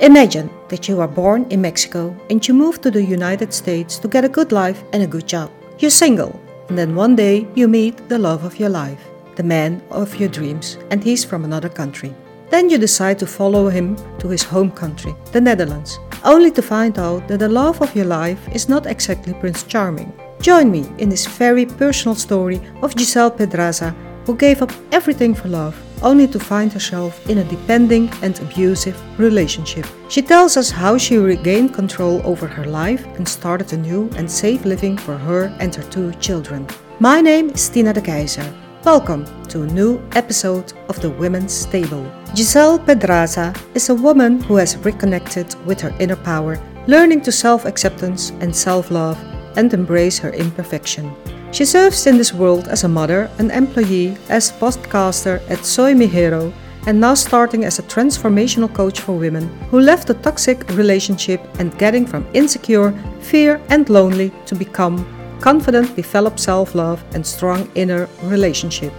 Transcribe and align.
Imagine 0.00 0.50
that 0.68 0.88
you 0.88 1.00
are 1.00 1.08
born 1.08 1.46
in 1.48 1.62
Mexico 1.62 2.14
and 2.28 2.46
you 2.46 2.52
move 2.52 2.82
to 2.82 2.90
the 2.90 3.02
United 3.02 3.54
States 3.54 3.98
to 3.98 4.08
get 4.08 4.26
a 4.26 4.28
good 4.28 4.52
life 4.52 4.84
and 4.92 5.02
a 5.02 5.06
good 5.06 5.26
job. 5.26 5.50
You're 5.78 5.90
single, 5.90 6.38
and 6.68 6.76
then 6.76 6.94
one 6.94 7.16
day 7.16 7.48
you 7.54 7.66
meet 7.66 8.06
the 8.10 8.18
love 8.18 8.44
of 8.44 8.60
your 8.60 8.68
life, 8.68 9.00
the 9.36 9.42
man 9.42 9.80
of 9.90 10.14
your 10.16 10.28
dreams, 10.28 10.76
and 10.90 11.02
he's 11.02 11.24
from 11.24 11.44
another 11.44 11.70
country. 11.70 12.14
Then 12.50 12.68
you 12.68 12.76
decide 12.76 13.18
to 13.20 13.26
follow 13.26 13.70
him 13.70 13.96
to 14.18 14.28
his 14.28 14.42
home 14.42 14.70
country, 14.70 15.16
the 15.32 15.40
Netherlands, 15.40 15.98
only 16.24 16.50
to 16.50 16.62
find 16.62 16.98
out 16.98 17.26
that 17.28 17.38
the 17.38 17.48
love 17.48 17.80
of 17.80 17.96
your 17.96 18.04
life 18.04 18.46
is 18.52 18.68
not 18.68 18.84
exactly 18.84 19.32
Prince 19.32 19.62
Charming. 19.62 20.12
Join 20.42 20.70
me 20.70 20.86
in 20.98 21.08
this 21.08 21.26
very 21.26 21.64
personal 21.64 22.14
story 22.14 22.60
of 22.82 22.94
Gisselle 22.94 23.30
Pedraza, 23.30 23.96
who 24.26 24.36
gave 24.36 24.60
up 24.60 24.72
everything 24.92 25.34
for 25.34 25.48
love 25.48 25.85
only 26.02 26.26
to 26.28 26.38
find 26.38 26.72
herself 26.72 27.28
in 27.28 27.38
a 27.38 27.44
depending 27.44 28.10
and 28.22 28.38
abusive 28.40 28.96
relationship. 29.18 29.86
She 30.08 30.22
tells 30.22 30.56
us 30.56 30.70
how 30.70 30.98
she 30.98 31.16
regained 31.16 31.74
control 31.74 32.20
over 32.24 32.46
her 32.46 32.64
life 32.64 33.04
and 33.16 33.28
started 33.28 33.72
a 33.72 33.76
new 33.76 34.10
and 34.16 34.30
safe 34.30 34.64
living 34.64 34.96
for 34.96 35.16
her 35.16 35.54
and 35.60 35.74
her 35.74 35.82
two 35.84 36.12
children. 36.14 36.66
My 37.00 37.20
name 37.20 37.50
is 37.50 37.68
Tina 37.68 37.92
de 37.92 38.00
Keyzer. 38.00 38.52
Welcome 38.84 39.24
to 39.48 39.62
a 39.62 39.66
new 39.66 40.00
episode 40.12 40.72
of 40.88 41.00
the 41.00 41.10
Women's 41.10 41.66
Table. 41.66 42.04
Gisselle 42.34 42.78
Pedraza 42.78 43.52
is 43.74 43.88
a 43.88 43.94
woman 43.94 44.40
who 44.42 44.56
has 44.56 44.76
reconnected 44.78 45.54
with 45.66 45.80
her 45.80 45.92
inner 45.98 46.16
power, 46.16 46.60
learning 46.86 47.22
to 47.22 47.32
self 47.32 47.64
acceptance 47.64 48.30
and 48.40 48.54
self 48.54 48.92
love, 48.92 49.18
and 49.56 49.74
embrace 49.74 50.18
her 50.18 50.30
imperfection. 50.30 51.10
She 51.52 51.64
serves 51.64 52.06
in 52.06 52.18
this 52.18 52.34
world 52.34 52.68
as 52.68 52.84
a 52.84 52.88
mother, 52.88 53.30
an 53.38 53.50
employee, 53.50 54.16
as 54.28 54.52
podcaster 54.52 55.40
at 55.48 55.64
Soy 55.64 55.94
Mi 55.94 56.06
Hero, 56.06 56.52
and 56.86 57.00
now 57.00 57.14
starting 57.14 57.64
as 57.64 57.78
a 57.78 57.82
transformational 57.82 58.72
coach 58.72 59.00
for 59.00 59.12
women 59.12 59.48
who 59.70 59.80
left 59.80 60.10
a 60.10 60.14
toxic 60.14 60.68
relationship 60.70 61.40
and 61.58 61.76
getting 61.78 62.06
from 62.06 62.26
insecure, 62.32 62.92
fear, 63.20 63.60
and 63.70 63.88
lonely 63.88 64.32
to 64.46 64.54
become 64.54 65.04
confident, 65.40 65.96
develop 65.96 66.38
self 66.38 66.74
love, 66.74 67.02
and 67.14 67.26
strong 67.26 67.68
inner 67.74 68.08
relationship. 68.24 68.92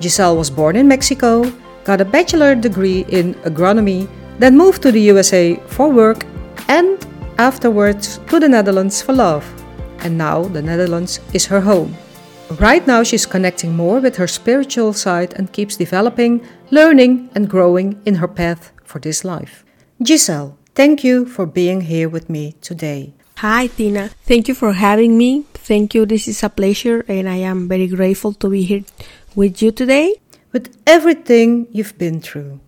Gisselle 0.00 0.36
was 0.36 0.50
born 0.50 0.76
in 0.76 0.88
Mexico, 0.88 1.50
got 1.84 2.00
a 2.00 2.04
bachelor 2.04 2.54
degree 2.54 3.04
in 3.08 3.34
agronomy, 3.44 4.08
then 4.38 4.56
moved 4.56 4.82
to 4.82 4.92
the 4.92 5.00
USA 5.00 5.56
for 5.66 5.88
work, 5.88 6.26
and 6.68 7.06
afterwards 7.38 8.18
to 8.28 8.40
the 8.40 8.48
Netherlands 8.48 9.00
for 9.02 9.12
love. 9.12 9.44
And 10.02 10.18
now 10.18 10.42
the 10.42 10.62
Netherlands 10.62 11.20
is 11.32 11.46
her 11.46 11.60
home. 11.60 11.96
Right 12.58 12.86
now, 12.86 13.02
she's 13.02 13.24
connecting 13.24 13.74
more 13.74 14.00
with 14.00 14.16
her 14.16 14.26
spiritual 14.26 14.92
side 14.92 15.32
and 15.34 15.52
keeps 15.52 15.76
developing, 15.76 16.46
learning, 16.70 17.30
and 17.34 17.48
growing 17.48 18.02
in 18.04 18.16
her 18.16 18.28
path 18.28 18.72
for 18.84 18.98
this 18.98 19.24
life. 19.24 19.64
Gisselle, 20.02 20.58
thank 20.74 21.02
you 21.02 21.24
for 21.24 21.46
being 21.46 21.82
here 21.82 22.08
with 22.08 22.28
me 22.28 22.52
today. 22.60 23.14
Hi, 23.38 23.68
Tina. 23.68 24.10
Thank 24.26 24.48
you 24.48 24.54
for 24.54 24.72
having 24.72 25.16
me. 25.16 25.44
Thank 25.54 25.94
you. 25.94 26.04
This 26.04 26.28
is 26.28 26.42
a 26.42 26.48
pleasure, 26.48 27.04
and 27.08 27.28
I 27.28 27.36
am 27.36 27.68
very 27.68 27.86
grateful 27.86 28.34
to 28.34 28.50
be 28.50 28.62
here 28.62 28.84
with 29.34 29.62
you 29.62 29.70
today. 29.70 30.16
With 30.52 30.76
everything 30.86 31.68
you've 31.70 31.96
been 31.96 32.20
through, 32.20 32.60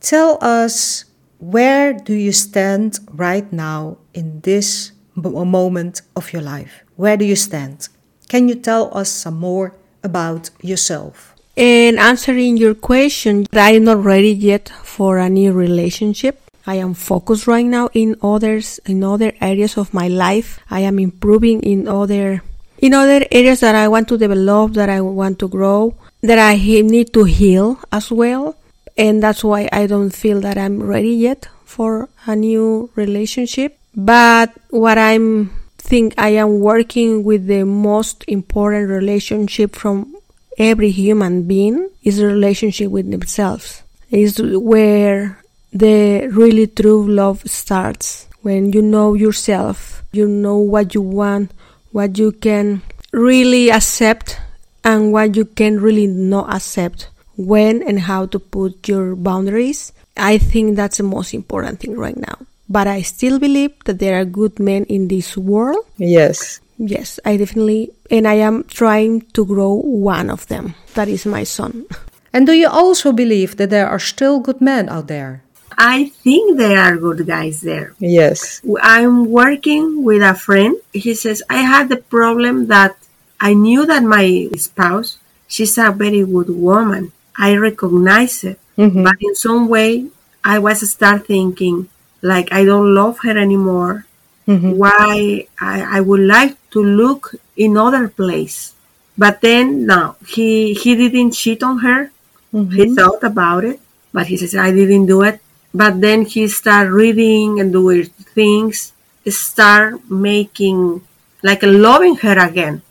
tell 0.00 0.38
us 0.40 1.04
where 1.38 1.92
do 1.92 2.14
you 2.14 2.32
stand 2.32 2.98
right 3.12 3.50
now 3.52 3.98
in 4.12 4.40
this 4.40 4.92
moment 5.28 6.02
of 6.16 6.32
your 6.32 6.42
life? 6.42 6.84
Where 6.96 7.16
do 7.16 7.24
you 7.24 7.36
stand? 7.36 7.88
Can 8.28 8.48
you 8.48 8.54
tell 8.54 8.96
us 8.96 9.10
some 9.10 9.38
more 9.38 9.74
about 10.02 10.50
yourself? 10.62 11.34
In 11.56 11.98
answering 11.98 12.56
your 12.56 12.74
question, 12.74 13.46
I 13.52 13.72
am 13.72 13.84
not 13.84 14.04
ready 14.04 14.32
yet 14.32 14.70
for 14.82 15.18
a 15.18 15.28
new 15.28 15.52
relationship. 15.52 16.40
I 16.66 16.76
am 16.76 16.94
focused 16.94 17.46
right 17.46 17.66
now 17.66 17.88
in 17.92 18.16
others 18.22 18.78
in 18.86 19.02
other 19.02 19.32
areas 19.40 19.76
of 19.76 19.92
my 19.92 20.08
life. 20.08 20.60
I 20.70 20.80
am 20.80 20.98
improving 20.98 21.60
in 21.62 21.88
other 21.88 22.42
in 22.78 22.94
other 22.94 23.26
areas 23.30 23.60
that 23.60 23.74
I 23.74 23.88
want 23.88 24.08
to 24.08 24.16
develop, 24.16 24.72
that 24.74 24.88
I 24.88 25.00
want 25.00 25.38
to 25.40 25.48
grow, 25.48 25.96
that 26.22 26.38
I 26.38 26.56
need 26.56 27.12
to 27.14 27.24
heal 27.24 27.78
as 27.90 28.10
well. 28.10 28.56
And 28.96 29.22
that's 29.22 29.42
why 29.42 29.68
I 29.72 29.86
don't 29.86 30.10
feel 30.10 30.40
that 30.40 30.56
I'm 30.56 30.82
ready 30.82 31.12
yet 31.12 31.48
for 31.64 32.08
a 32.26 32.36
new 32.36 32.90
relationship. 32.94 33.79
But 33.94 34.52
what 34.70 34.98
I'm 34.98 35.50
think 35.78 36.14
I 36.18 36.28
am 36.38 36.60
working 36.60 37.24
with 37.24 37.46
the 37.46 37.64
most 37.64 38.24
important 38.28 38.88
relationship 38.88 39.74
from 39.74 40.14
every 40.58 40.90
human 40.90 41.48
being 41.48 41.90
is 42.04 42.18
the 42.18 42.26
relationship 42.26 42.90
with 42.90 43.10
themselves. 43.10 43.82
Is 44.10 44.40
where 44.40 45.38
the 45.72 46.28
really 46.28 46.66
true 46.66 47.06
love 47.06 47.42
starts. 47.50 48.26
When 48.42 48.72
you 48.72 48.82
know 48.82 49.14
yourself, 49.14 50.02
you 50.12 50.26
know 50.26 50.58
what 50.58 50.94
you 50.94 51.02
want, 51.02 51.52
what 51.92 52.18
you 52.18 52.32
can 52.32 52.82
really 53.12 53.70
accept 53.70 54.38
and 54.84 55.12
what 55.12 55.36
you 55.36 55.44
can 55.44 55.80
really 55.80 56.06
not 56.06 56.54
accept 56.54 57.08
when 57.36 57.82
and 57.82 58.00
how 58.00 58.26
to 58.26 58.38
put 58.38 58.88
your 58.88 59.14
boundaries. 59.14 59.92
I 60.16 60.38
think 60.38 60.76
that's 60.76 60.98
the 60.98 61.02
most 61.04 61.34
important 61.34 61.80
thing 61.80 61.96
right 61.96 62.16
now 62.16 62.46
but 62.70 62.86
I 62.86 63.02
still 63.02 63.38
believe 63.38 63.74
that 63.84 63.98
there 63.98 64.20
are 64.20 64.24
good 64.24 64.60
men 64.60 64.84
in 64.84 65.08
this 65.08 65.36
world. 65.36 65.84
Yes. 65.98 66.60
Yes, 66.78 67.20
I 67.26 67.36
definitely, 67.36 67.90
and 68.10 68.26
I 68.26 68.40
am 68.40 68.64
trying 68.64 69.22
to 69.34 69.44
grow 69.44 69.74
one 69.74 70.30
of 70.30 70.46
them. 70.46 70.74
That 70.94 71.08
is 71.08 71.26
my 71.26 71.44
son. 71.44 71.84
And 72.32 72.46
do 72.46 72.54
you 72.54 72.68
also 72.68 73.12
believe 73.12 73.56
that 73.56 73.68
there 73.68 73.88
are 73.88 73.98
still 73.98 74.40
good 74.40 74.62
men 74.62 74.88
out 74.88 75.08
there? 75.08 75.42
I 75.76 76.06
think 76.22 76.56
there 76.56 76.78
are 76.78 76.96
good 76.96 77.26
guys 77.26 77.60
there. 77.60 77.94
Yes. 77.98 78.62
I'm 78.82 79.30
working 79.30 80.04
with 80.04 80.22
a 80.22 80.34
friend. 80.34 80.76
He 80.92 81.14
says, 81.14 81.42
I 81.50 81.58
had 81.58 81.88
the 81.88 81.96
problem 81.96 82.68
that 82.68 82.96
I 83.40 83.54
knew 83.54 83.84
that 83.86 84.02
my 84.02 84.48
spouse, 84.56 85.18
she's 85.48 85.76
a 85.76 85.90
very 85.90 86.24
good 86.24 86.50
woman. 86.50 87.12
I 87.36 87.56
recognize 87.56 88.44
it. 88.44 88.60
Mm-hmm. 88.78 89.02
But 89.02 89.16
in 89.20 89.34
some 89.34 89.68
way, 89.68 90.06
I 90.44 90.58
was 90.58 90.88
start 90.88 91.26
thinking, 91.26 91.88
like 92.22 92.52
I 92.52 92.64
don't 92.64 92.94
love 92.94 93.18
her 93.20 93.36
anymore. 93.36 94.06
Mm-hmm. 94.46 94.72
Why 94.72 95.46
I, 95.60 95.98
I 95.98 96.00
would 96.00 96.20
like 96.20 96.56
to 96.70 96.82
look 96.82 97.34
in 97.56 97.76
other 97.76 98.08
place. 98.08 98.74
But 99.16 99.40
then 99.40 99.86
no, 99.86 100.16
he 100.26 100.74
he 100.74 100.96
didn't 100.96 101.32
cheat 101.32 101.62
on 101.62 101.78
her. 101.78 102.10
Mm-hmm. 102.52 102.72
He 102.72 102.94
thought 102.94 103.22
about 103.22 103.64
it, 103.64 103.80
but 104.12 104.26
he 104.26 104.36
says 104.36 104.54
I 104.56 104.72
didn't 104.72 105.06
do 105.06 105.22
it. 105.22 105.40
But 105.72 106.00
then 106.00 106.24
he 106.24 106.48
start 106.48 106.90
reading 106.90 107.60
and 107.60 107.72
doing 107.72 108.06
things, 108.34 108.92
start 109.28 110.10
making 110.10 111.06
like 111.42 111.62
loving 111.62 112.16
her 112.16 112.36
again, 112.38 112.82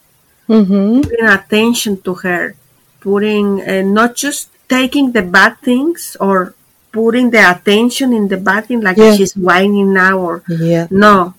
mm-hmm. 0.47 1.01
putting 1.01 1.27
attention 1.27 2.01
to 2.01 2.13
her, 2.23 2.55
putting 3.01 3.61
uh, 3.61 3.81
not 3.81 4.15
just 4.15 4.49
taking 4.69 5.11
the 5.11 5.23
bad 5.23 5.57
things 5.59 6.15
or 6.19 6.53
putting 6.91 7.29
the 7.29 7.51
attention 7.51 8.13
in 8.13 8.27
the 8.27 8.37
bathing 8.37 8.81
like 8.81 8.97
yeah. 8.97 9.15
she's 9.15 9.35
whining 9.35 9.93
now 9.93 10.17
or 10.17 10.43
yeah. 10.47 10.87
no 10.89 11.33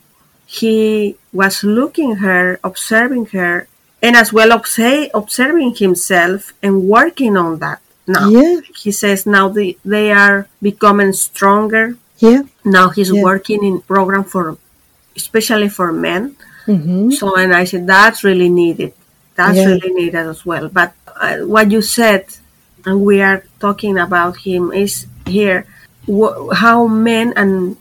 he 0.47 1.17
was 1.33 1.63
looking 1.63 2.17
her 2.17 2.59
observing 2.65 3.27
her 3.27 3.67
and 4.03 4.17
as 4.17 4.33
well 4.33 4.51
obse- 4.53 5.11
observing 5.15 5.75
himself 5.75 6.53
and 6.63 6.89
working 6.89 7.37
on 7.37 7.59
that 7.59 7.81
now 8.07 8.29
yeah. 8.29 8.61
he 8.77 8.91
says 8.91 9.27
now 9.27 9.49
they, 9.49 9.77
they 9.85 10.11
are 10.13 10.49
becoming 10.63 11.13
stronger 11.13 11.97
yeah 12.19 12.43
now 12.65 12.89
he's 12.89 13.13
yeah. 13.13 13.23
working 13.23 13.65
in 13.65 13.81
program 13.83 14.25
for 14.25 14.57
especially 15.17 15.69
for 15.69 15.93
men 15.93 16.37
mm-hmm. 16.67 17.11
so 17.11 17.37
and 17.37 17.55
i 17.55 17.65
said 17.65 17.87
that's 17.87 18.25
really 18.25 18.49
needed 18.49 18.93
that's 19.35 19.59
really 19.59 19.93
needed 19.93 20.27
as 20.27 20.45
well 20.45 20.69
but 20.69 20.93
uh, 21.21 21.39
what 21.39 21.71
you 21.71 21.83
said 21.83 22.25
and 22.85 23.03
we 23.03 23.21
are 23.21 23.45
talking 23.59 23.99
about 23.99 24.37
him 24.39 24.73
is 24.73 25.07
here 25.27 25.67
how 26.55 26.87
men 26.87 27.33
and 27.37 27.77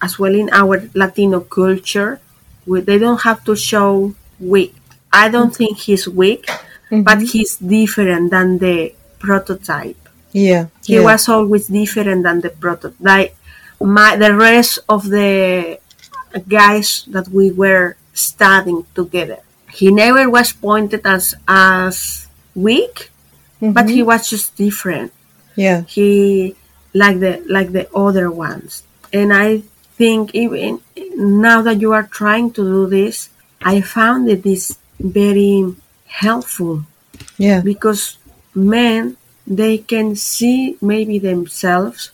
as 0.00 0.18
well 0.18 0.34
in 0.34 0.50
our 0.52 0.82
Latino 0.94 1.40
culture, 1.40 2.20
we, 2.66 2.80
they 2.80 2.98
don't 2.98 3.22
have 3.22 3.44
to 3.44 3.56
show 3.56 4.14
weak. 4.40 4.74
I 5.12 5.28
don't 5.28 5.48
mm-hmm. 5.48 5.54
think 5.54 5.78
he's 5.78 6.08
weak, 6.08 6.46
mm-hmm. 6.46 7.02
but 7.02 7.22
he's 7.22 7.56
different 7.56 8.30
than 8.30 8.58
the 8.58 8.94
prototype. 9.18 9.96
Yeah, 10.32 10.66
he 10.84 10.96
yeah. 10.96 11.04
was 11.04 11.28
always 11.28 11.66
different 11.68 12.22
than 12.24 12.40
the 12.40 12.50
prototype. 12.50 13.36
My 13.80 14.16
the 14.16 14.34
rest 14.34 14.78
of 14.88 15.08
the 15.08 15.78
guys 16.48 17.04
that 17.08 17.28
we 17.28 17.50
were 17.50 17.96
studying 18.14 18.86
together, 18.94 19.40
he 19.70 19.90
never 19.90 20.30
was 20.30 20.52
pointed 20.52 21.02
as 21.04 21.34
as 21.46 22.26
weak, 22.54 23.10
mm-hmm. 23.60 23.72
but 23.72 23.90
he 23.90 24.02
was 24.02 24.30
just 24.30 24.56
different. 24.56 25.12
Yeah, 25.54 25.82
he 25.82 26.56
like 26.94 27.20
the 27.20 27.42
like 27.48 27.72
the 27.72 27.88
other 27.94 28.30
ones. 28.30 28.84
And 29.12 29.32
I 29.32 29.62
think 29.96 30.34
even 30.34 30.80
now 31.16 31.62
that 31.62 31.80
you 31.80 31.92
are 31.92 32.04
trying 32.04 32.52
to 32.52 32.62
do 32.62 32.86
this, 32.86 33.30
I 33.62 33.80
found 33.80 34.28
it 34.28 34.44
is 34.46 34.78
very 34.98 35.74
helpful. 36.06 36.84
Yeah. 37.38 37.60
Because 37.60 38.18
men 38.54 39.16
they 39.46 39.78
can 39.78 40.14
see 40.14 40.76
maybe 40.80 41.18
themselves 41.18 42.12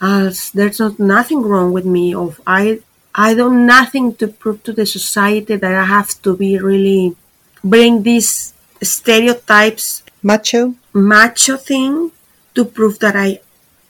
as 0.00 0.50
there's 0.52 0.80
not 0.80 0.98
nothing 0.98 1.42
wrong 1.42 1.72
with 1.72 1.84
me 1.84 2.14
of 2.14 2.40
I 2.46 2.80
I 3.14 3.34
don't 3.34 3.66
nothing 3.66 4.14
to 4.16 4.28
prove 4.28 4.62
to 4.64 4.72
the 4.72 4.86
society 4.86 5.56
that 5.56 5.74
I 5.74 5.84
have 5.84 6.22
to 6.22 6.36
be 6.36 6.58
really 6.58 7.16
bring 7.62 8.02
these 8.02 8.54
stereotypes 8.82 10.02
Macho? 10.22 10.74
macho 10.92 11.56
thing 11.56 12.12
to 12.54 12.64
prove 12.64 12.98
that 13.00 13.16
I 13.16 13.40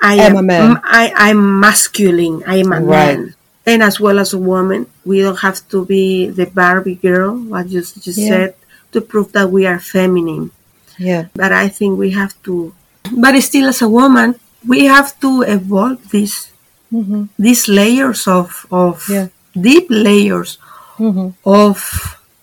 I 0.01 0.15
am 0.15 0.33
am 0.33 0.37
a 0.37 0.43
man. 0.43 0.81
I, 0.85 1.13
I'm 1.17 1.61
masculine. 1.61 2.43
I 2.47 2.57
am 2.59 2.73
a 2.73 2.81
Right. 2.81 3.19
man. 3.19 3.35
And 3.67 3.83
as 3.83 4.01
well 4.01 4.19
as 4.19 4.33
a 4.33 4.39
woman, 4.39 4.87
we 5.05 5.21
don't 5.21 5.39
have 5.41 5.67
to 5.69 5.85
be 5.85 6.27
the 6.29 6.47
Barbie 6.47 6.97
girl, 6.97 7.37
what 7.37 7.69
you 7.69 7.81
just 7.83 8.07
Yeah. 8.19 8.29
said, 8.29 8.55
to 8.93 9.01
prove 9.01 9.33
that 9.33 9.51
we 9.51 9.67
are 9.67 9.79
feminine. 9.79 10.51
Yeah. 10.99 11.27
But 11.35 11.53
I 11.53 11.69
think 11.69 11.99
we 11.99 12.11
have 12.11 12.35
to, 12.45 12.75
but 13.13 13.39
still 13.43 13.69
as 13.69 13.83
a 13.83 13.89
woman, 13.89 14.35
we 14.67 14.85
have 14.87 15.19
to 15.21 15.43
evolve 15.43 16.11
these 16.11 16.49
hmm 16.91 17.25
these 17.39 17.69
layers 17.69 18.27
of 18.27 18.67
of 18.71 19.07
Yeah. 19.09 19.29
deep 19.55 19.87
layers 19.91 20.59
hmm 20.99 21.31
of 21.45 21.77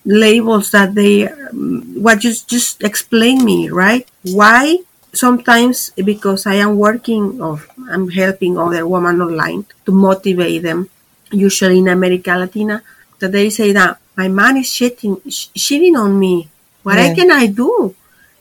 labels 0.06 0.72
that 0.72 0.96
they 0.96 1.28
um, 1.28 1.84
what 2.02 2.24
you 2.24 2.32
just 2.48 2.82
explain 2.84 3.44
me 3.44 3.70
right 3.70 4.08
why 4.24 4.78
sometimes 5.14 5.92
because 6.04 6.46
i 6.46 6.56
am 6.56 6.78
working 6.78 7.42
or 7.42 7.62
i'm 7.92 8.10
helping 8.10 8.58
other 8.58 8.86
women 8.88 9.22
online 9.22 9.66
to 9.86 9.92
motivate 9.92 10.62
them 10.64 10.90
usually 11.32 11.80
in 11.80 11.88
america 11.88 12.32
latina 12.38 12.82
that 13.20 13.32
they 13.32 13.50
say 13.50 13.72
that 13.72 14.00
my 14.16 14.28
man 14.28 14.58
is 14.58 14.72
cheating 14.72 15.18
sh- 15.30 15.48
cheating 15.56 15.96
on 15.96 16.18
me 16.20 16.48
what 16.84 16.98
Yeah. 16.98 17.14
can 17.16 17.32
i 17.32 17.48
do 17.48 17.96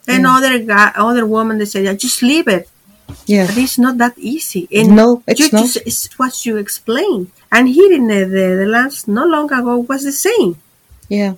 and 0.09 0.23
Yeah. 0.23 0.37
other 0.37 0.59
guy 0.59 0.93
other 0.97 1.27
woman 1.27 1.59
they 1.59 1.65
say 1.65 1.83
yeah, 1.85 1.95
just 1.95 2.23
leave 2.23 2.49
it 2.49 2.69
Yeah. 3.27 3.47
but 3.47 3.57
it's 3.59 3.79
not 3.79 3.99
that 3.99 4.15
easy. 4.19 4.67
And 4.75 4.97
No, 4.99 5.23
it's 5.31 5.39
you 5.41 5.49
not. 5.53 5.63
Just, 5.63 5.77
it's 5.87 6.11
what 6.19 6.35
you 6.47 6.57
explain. 6.59 7.31
And 7.55 7.69
here 7.69 7.93
in 7.95 8.07
the, 8.11 8.21
the, 8.27 8.47
the 8.63 8.67
last, 8.67 9.07
not 9.07 9.29
long 9.31 9.47
ago, 9.53 9.79
was 9.79 10.03
the 10.03 10.11
same. 10.13 10.59
Yeah. 11.09 11.35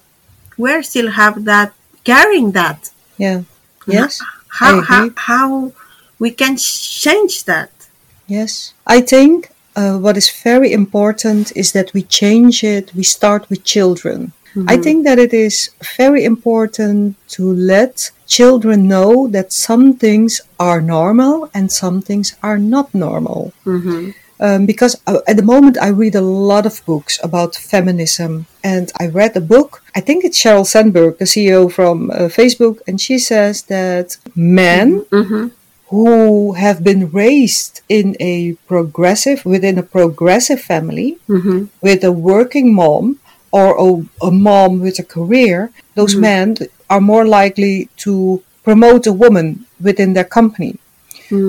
We 0.57 0.83
still 0.83 1.11
have 1.13 1.45
that, 1.45 1.73
carrying 2.05 2.53
that. 2.53 2.89
Yeah. 3.21 3.43
Yes. 3.87 4.17
How, 4.49 4.81
how, 4.81 5.11
how 5.17 5.73
we 6.19 6.31
can 6.31 6.56
change 6.56 7.45
that. 7.45 7.71
Yes. 8.27 8.75
I 8.87 9.00
think 9.00 9.50
uh, 9.77 9.99
what 9.99 10.17
is 10.17 10.29
very 10.31 10.73
important 10.73 11.56
is 11.56 11.73
that 11.73 11.93
we 11.95 12.03
change 12.03 12.65
it. 12.65 12.95
We 12.95 13.05
start 13.05 13.49
with 13.49 13.65
children. 13.65 14.33
I 14.67 14.77
think 14.77 15.05
that 15.05 15.19
it 15.19 15.33
is 15.33 15.71
very 15.97 16.25
important 16.25 17.17
to 17.29 17.53
let 17.53 18.11
children 18.27 18.89
know 18.89 19.29
that 19.29 19.53
some 19.53 19.95
things 19.95 20.41
are 20.59 20.81
normal 20.81 21.49
and 21.55 21.71
some 21.71 22.03
things 22.03 22.35
are 22.43 22.59
not 22.59 22.93
normal. 22.94 23.53
hmm 23.65 24.11
um, 24.40 24.67
because 24.67 25.00
uh, 25.06 25.20
at 25.26 25.37
the 25.37 25.43
moment 25.43 25.79
I 25.81 25.88
read 25.88 26.14
a 26.14 26.20
lot 26.20 26.67
of 26.67 26.85
books 26.87 27.19
about 27.23 27.55
feminism, 27.55 28.46
and 28.62 28.90
I 29.00 29.06
read 29.06 29.37
a 29.37 29.40
book. 29.40 29.82
I 29.94 30.00
think 30.00 30.25
it's 30.25 30.40
Sheryl 30.43 30.67
Sandberg, 30.67 31.19
the 31.19 31.25
CEO 31.25 31.70
from 31.70 32.11
uh, 32.11 32.29
Facebook, 32.29 32.81
and 32.87 33.00
she 33.00 33.19
says 33.19 33.62
that 33.64 34.17
men 34.35 35.05
hmm 35.11 35.49
who 35.90 36.52
have 36.52 36.85
been 36.85 37.11
raised 37.11 37.81
in 37.88 38.14
a 38.20 38.52
progressive 38.67 39.43
within 39.46 39.79
a 39.79 39.82
progressive 39.82 40.61
family 40.61 41.19
hmm 41.26 41.64
with 41.81 42.05
a 42.05 42.12
working 42.12 42.75
mom 42.75 43.19
or 43.50 43.69
a, 43.79 44.26
a 44.26 44.31
mom 44.31 44.81
with 44.81 44.99
a 44.99 45.02
career, 45.02 45.70
those 45.94 46.14
men 46.17 46.56
are 46.91 47.00
more 47.00 47.26
likely 47.26 47.88
to 47.96 48.43
promote 48.62 49.06
a 49.06 49.12
woman 49.12 49.64
within 49.81 50.12
their 50.12 50.25
company 50.25 50.76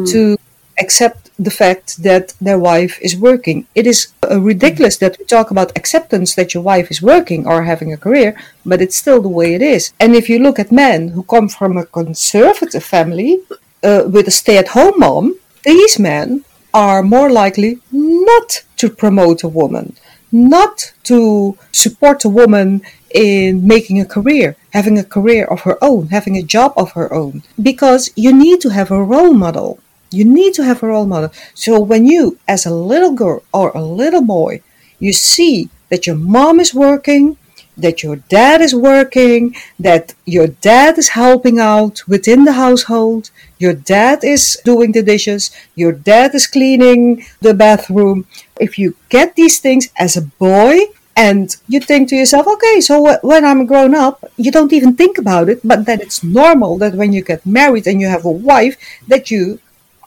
to 0.06 0.38
accept 0.80 1.29
the 1.40 1.52
fact 1.52 2.04
that 2.04 2.34
their 2.42 2.60
wife 2.60 3.00
is 3.02 3.16
working. 3.16 3.66
It 3.74 3.88
is 3.88 4.00
uh, 4.30 4.42
ridiculous 4.42 4.98
that 4.98 5.18
we 5.18 5.26
talk 5.26 5.50
about 5.52 5.76
acceptance 5.78 6.36
that 6.36 6.54
your 6.54 6.62
wife 6.62 6.92
is 6.92 7.02
working 7.02 7.48
or 7.48 7.64
having 7.64 7.94
a 7.94 7.98
career, 7.98 8.36
but 8.66 8.82
it's 8.82 8.98
still 8.98 9.22
the 9.22 9.30
way 9.40 9.56
it 9.56 9.62
is. 9.62 9.94
And 10.00 10.16
if 10.16 10.30
you 10.30 10.38
look 10.40 10.60
at 10.60 10.72
men 10.72 11.10
who 11.10 11.24
come 11.24 11.48
from 11.48 11.78
a 11.78 11.86
conservative 11.86 12.84
family 12.84 13.40
uh, 13.84 14.04
with 14.06 14.28
a 14.28 14.32
stay 14.32 14.58
at 14.58 14.70
home 14.70 14.96
mom, 14.98 15.40
these 15.64 15.98
men 15.98 16.44
are 16.74 17.02
more 17.02 17.30
likely 17.32 17.80
not 17.92 18.64
to 18.78 18.90
promote 18.90 19.44
a 19.44 19.48
woman, 19.48 19.96
not 20.32 20.94
to 21.04 21.58
support 21.72 22.26
a 22.26 22.30
woman 22.30 22.82
in 23.14 23.66
making 23.66 24.00
a 24.00 24.06
career, 24.06 24.56
having 24.72 24.98
a 24.98 25.04
career 25.04 25.46
of 25.46 25.62
her 25.62 25.78
own, 25.82 26.08
having 26.08 26.38
a 26.38 26.44
job 26.44 26.74
of 26.78 26.92
her 26.92 27.12
own. 27.14 27.44
Because 27.62 28.12
you 28.16 28.34
need 28.34 28.62
to 28.62 28.70
have 28.70 28.92
a 28.92 29.04
role 29.04 29.34
model. 29.34 29.80
You 30.12 30.26
need 30.26 30.54
to 30.56 30.64
have 30.64 30.82
a 30.84 30.88
role 30.88 31.06
model. 31.06 31.32
So 31.54 31.80
when 31.80 32.06
you, 32.06 32.38
as 32.48 32.66
a 32.66 32.74
little 32.74 33.14
girl 33.14 33.44
or 33.54 33.72
a 33.72 33.84
little 33.84 34.22
boy, 34.22 34.62
you 35.00 35.14
see 35.14 35.70
that 35.90 36.08
your 36.08 36.16
mom 36.16 36.60
is 36.60 36.74
working, 36.74 37.38
that 37.78 38.04
your 38.04 38.18
dad 38.18 38.62
is 38.62 38.76
working, 38.76 39.56
that 39.80 40.14
your 40.26 40.48
dad 40.48 40.98
is 40.98 41.10
helping 41.10 41.60
out 41.60 42.08
within 42.08 42.44
the 42.44 42.54
household, 42.54 43.32
your 43.58 43.74
dad 43.74 44.24
is 44.24 44.60
doing 44.66 44.92
the 44.92 45.02
dishes, 45.02 45.52
your 45.76 45.92
dad 45.92 46.36
is 46.36 46.48
cleaning 46.48 47.26
the 47.42 47.54
bathroom. 47.54 48.26
If 48.60 48.78
you 48.78 48.96
get 49.10 49.36
these 49.36 49.60
things 49.60 49.90
as 49.98 50.18
a 50.18 50.22
boy, 50.22 50.80
and 51.16 51.54
you 51.68 51.82
think 51.82 52.08
to 52.10 52.16
yourself, 52.16 52.48
okay, 52.48 52.80
so 52.80 53.04
wh- 53.04 53.24
when 53.26 53.44
I'm 53.44 53.66
grown 53.66 53.94
up, 53.94 54.24
you 54.38 54.52
don't 54.52 54.72
even 54.72 54.96
think 54.96 55.18
about 55.18 55.50
it, 55.50 55.60
but 55.66 55.86
then 55.86 56.00
it's 56.00 56.24
normal 56.24 56.78
that 56.78 56.94
when 56.94 57.12
you 57.12 57.22
get 57.22 57.46
married 57.46 57.88
and 57.88 58.00
you 58.00 58.08
have 58.08 58.24
a 58.24 58.32
wife, 58.32 58.78
that 59.10 59.30
you 59.30 59.60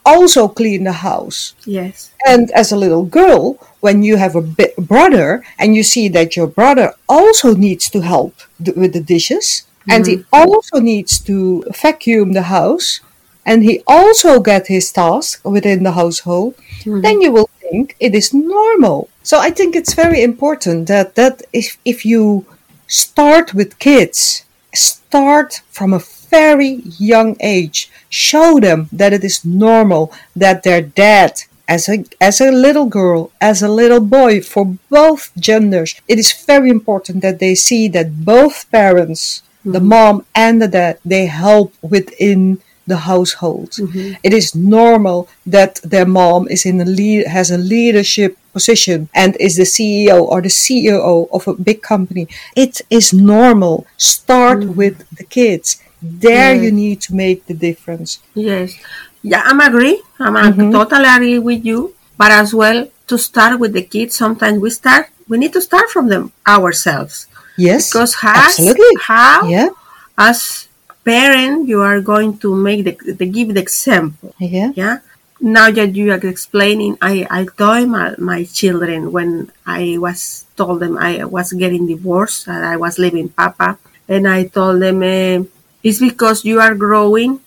also 0.05 0.47
clean 0.47 0.83
the 0.83 0.91
house. 0.91 1.55
Yes. 1.65 2.11
And 2.25 2.51
as 2.51 2.71
a 2.71 2.77
little 2.77 3.05
girl, 3.05 3.57
when 3.81 4.03
you 4.03 4.17
have 4.17 4.35
a 4.35 4.41
bi- 4.41 4.73
brother 4.77 5.43
and 5.59 5.75
you 5.75 5.83
see 5.83 6.07
that 6.09 6.35
your 6.35 6.47
brother 6.47 6.93
also 7.07 7.55
needs 7.55 7.89
to 7.89 8.01
help 8.01 8.35
th- 8.63 8.77
with 8.77 8.93
the 8.93 9.01
dishes, 9.01 9.67
and 9.87 10.05
he 10.07 10.17
mm-hmm. 10.17 10.35
also 10.35 10.79
needs 10.79 11.19
to 11.19 11.63
vacuum 11.81 12.33
the 12.33 12.43
house, 12.43 13.01
and 13.45 13.63
he 13.63 13.83
also 13.87 14.39
get 14.39 14.67
his 14.67 14.91
task 14.91 15.41
within 15.43 15.83
the 15.83 15.91
household, 15.91 16.55
mm-hmm. 16.55 17.01
then 17.01 17.21
you 17.21 17.31
will 17.31 17.49
think 17.59 17.95
it 17.99 18.15
is 18.15 18.33
normal. 18.33 19.09
So 19.23 19.39
I 19.39 19.49
think 19.49 19.75
it's 19.75 19.93
very 19.93 20.23
important 20.23 20.87
that 20.87 21.15
that 21.15 21.43
if 21.51 21.77
if 21.83 22.05
you 22.05 22.45
start 22.87 23.53
with 23.53 23.79
kids, 23.79 24.45
start 24.73 25.61
from 25.69 25.93
a 25.93 26.03
very 26.29 26.81
young 26.97 27.35
age, 27.39 27.89
show 28.13 28.59
them 28.59 28.87
that 28.91 29.11
it 29.11 29.23
is 29.23 29.43
normal 29.43 30.13
that 30.35 30.61
their 30.61 30.81
dad 30.81 31.41
as 31.67 31.89
a 31.89 32.05
as 32.19 32.39
a 32.41 32.51
little 32.51 32.85
girl, 32.85 33.31
as 33.39 33.61
a 33.61 33.69
little 33.69 34.01
boy, 34.01 34.41
for 34.41 34.77
both 34.89 35.31
genders, 35.39 35.95
it 36.07 36.19
is 36.19 36.31
very 36.31 36.69
important 36.69 37.21
that 37.21 37.39
they 37.39 37.55
see 37.55 37.87
that 37.87 38.25
both 38.25 38.69
parents, 38.69 39.41
the 39.63 39.79
mm-hmm. 39.79 39.87
mom 39.87 40.25
and 40.35 40.61
the 40.61 40.67
dad, 40.67 40.99
they 41.05 41.25
help 41.25 41.73
within 41.81 42.61
the 42.85 42.97
household. 42.97 43.71
Mm-hmm. 43.71 44.13
It 44.21 44.33
is 44.33 44.53
normal 44.53 45.29
that 45.45 45.79
their 45.83 46.05
mom 46.05 46.47
is 46.49 46.65
in 46.65 46.81
a 46.81 46.85
lead, 46.85 47.27
has 47.27 47.49
a 47.49 47.57
leadership 47.57 48.37
position 48.51 49.09
and 49.15 49.35
is 49.39 49.55
the 49.55 49.63
CEO 49.63 50.21
or 50.21 50.41
the 50.41 50.49
CEO 50.49 51.27
of 51.31 51.47
a 51.47 51.53
big 51.53 51.81
company. 51.81 52.27
It 52.55 52.81
is 52.89 53.13
normal. 53.13 53.87
Start 53.97 54.59
mm-hmm. 54.59 54.75
with 54.75 55.09
the 55.15 55.23
kids. 55.23 55.79
There 56.03 56.53
you 56.55 56.71
need 56.71 57.01
to 57.07 57.15
make 57.15 57.45
the 57.47 57.53
difference. 57.53 58.19
Yes. 58.35 58.75
Yeah, 59.23 59.41
I'm 59.45 59.59
agree. 59.61 60.01
I'm 60.19 60.35
I 60.35 60.51
totally 60.71 61.07
agree 61.07 61.39
with 61.39 61.65
you. 61.65 61.95
But 62.17 62.31
as 62.31 62.53
well, 62.53 62.87
to 63.07 63.17
start 63.17 63.59
with 63.59 63.73
the 63.73 63.83
kids, 63.83 64.15
sometimes 64.15 64.59
we 64.59 64.69
start, 64.69 65.07
we 65.27 65.37
need 65.37 65.53
to 65.53 65.61
start 65.61 65.89
from 65.89 66.09
them 66.09 66.31
ourselves. 66.45 67.27
Yes, 67.57 67.89
Because 67.89 68.15
how, 68.15 68.33
absolutely. 68.35 68.85
how 69.01 69.47
Yeah, 69.47 69.69
as 70.17 70.67
parent, 71.05 71.67
you 71.67 71.81
are 71.81 72.01
going 72.01 72.37
to 72.39 72.55
make 72.55 72.83
the, 72.85 73.13
the 73.13 73.25
give 73.25 73.53
the 73.53 73.61
example. 73.61 74.33
yeah, 74.39 74.71
Yeah. 74.75 74.97
Now 75.41 75.69
that 75.71 75.95
you 75.95 76.11
are 76.11 76.23
explaining, 76.23 76.97
I, 77.01 77.27
I 77.29 77.45
told 77.45 77.89
my, 77.89 78.15
my 78.17 78.45
children 78.45 79.11
when 79.11 79.51
I 79.65 79.97
was 79.99 80.45
told 80.55 80.79
them 80.79 80.97
I 80.97 81.25
was 81.25 81.51
getting 81.53 81.85
divorced 81.87 82.47
and 82.47 82.63
I 82.65 82.77
was 82.77 82.97
leaving 82.97 83.29
Papa, 83.29 83.77
and 84.07 84.27
I 84.27 84.45
told 84.45 84.81
them 84.81 85.03
eh, 85.03 85.43
it's 85.83 85.99
because 85.99 86.45
you 86.45 86.59
are 86.59 86.75
growing, 86.75 87.41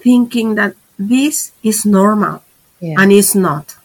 thinking 0.00 0.54
that 0.56 0.74
this 0.98 1.52
is 1.62 1.86
normal, 1.86 2.42
yeah, 2.80 2.96
and 2.98 3.12
it's 3.12 3.34
not. 3.34 3.76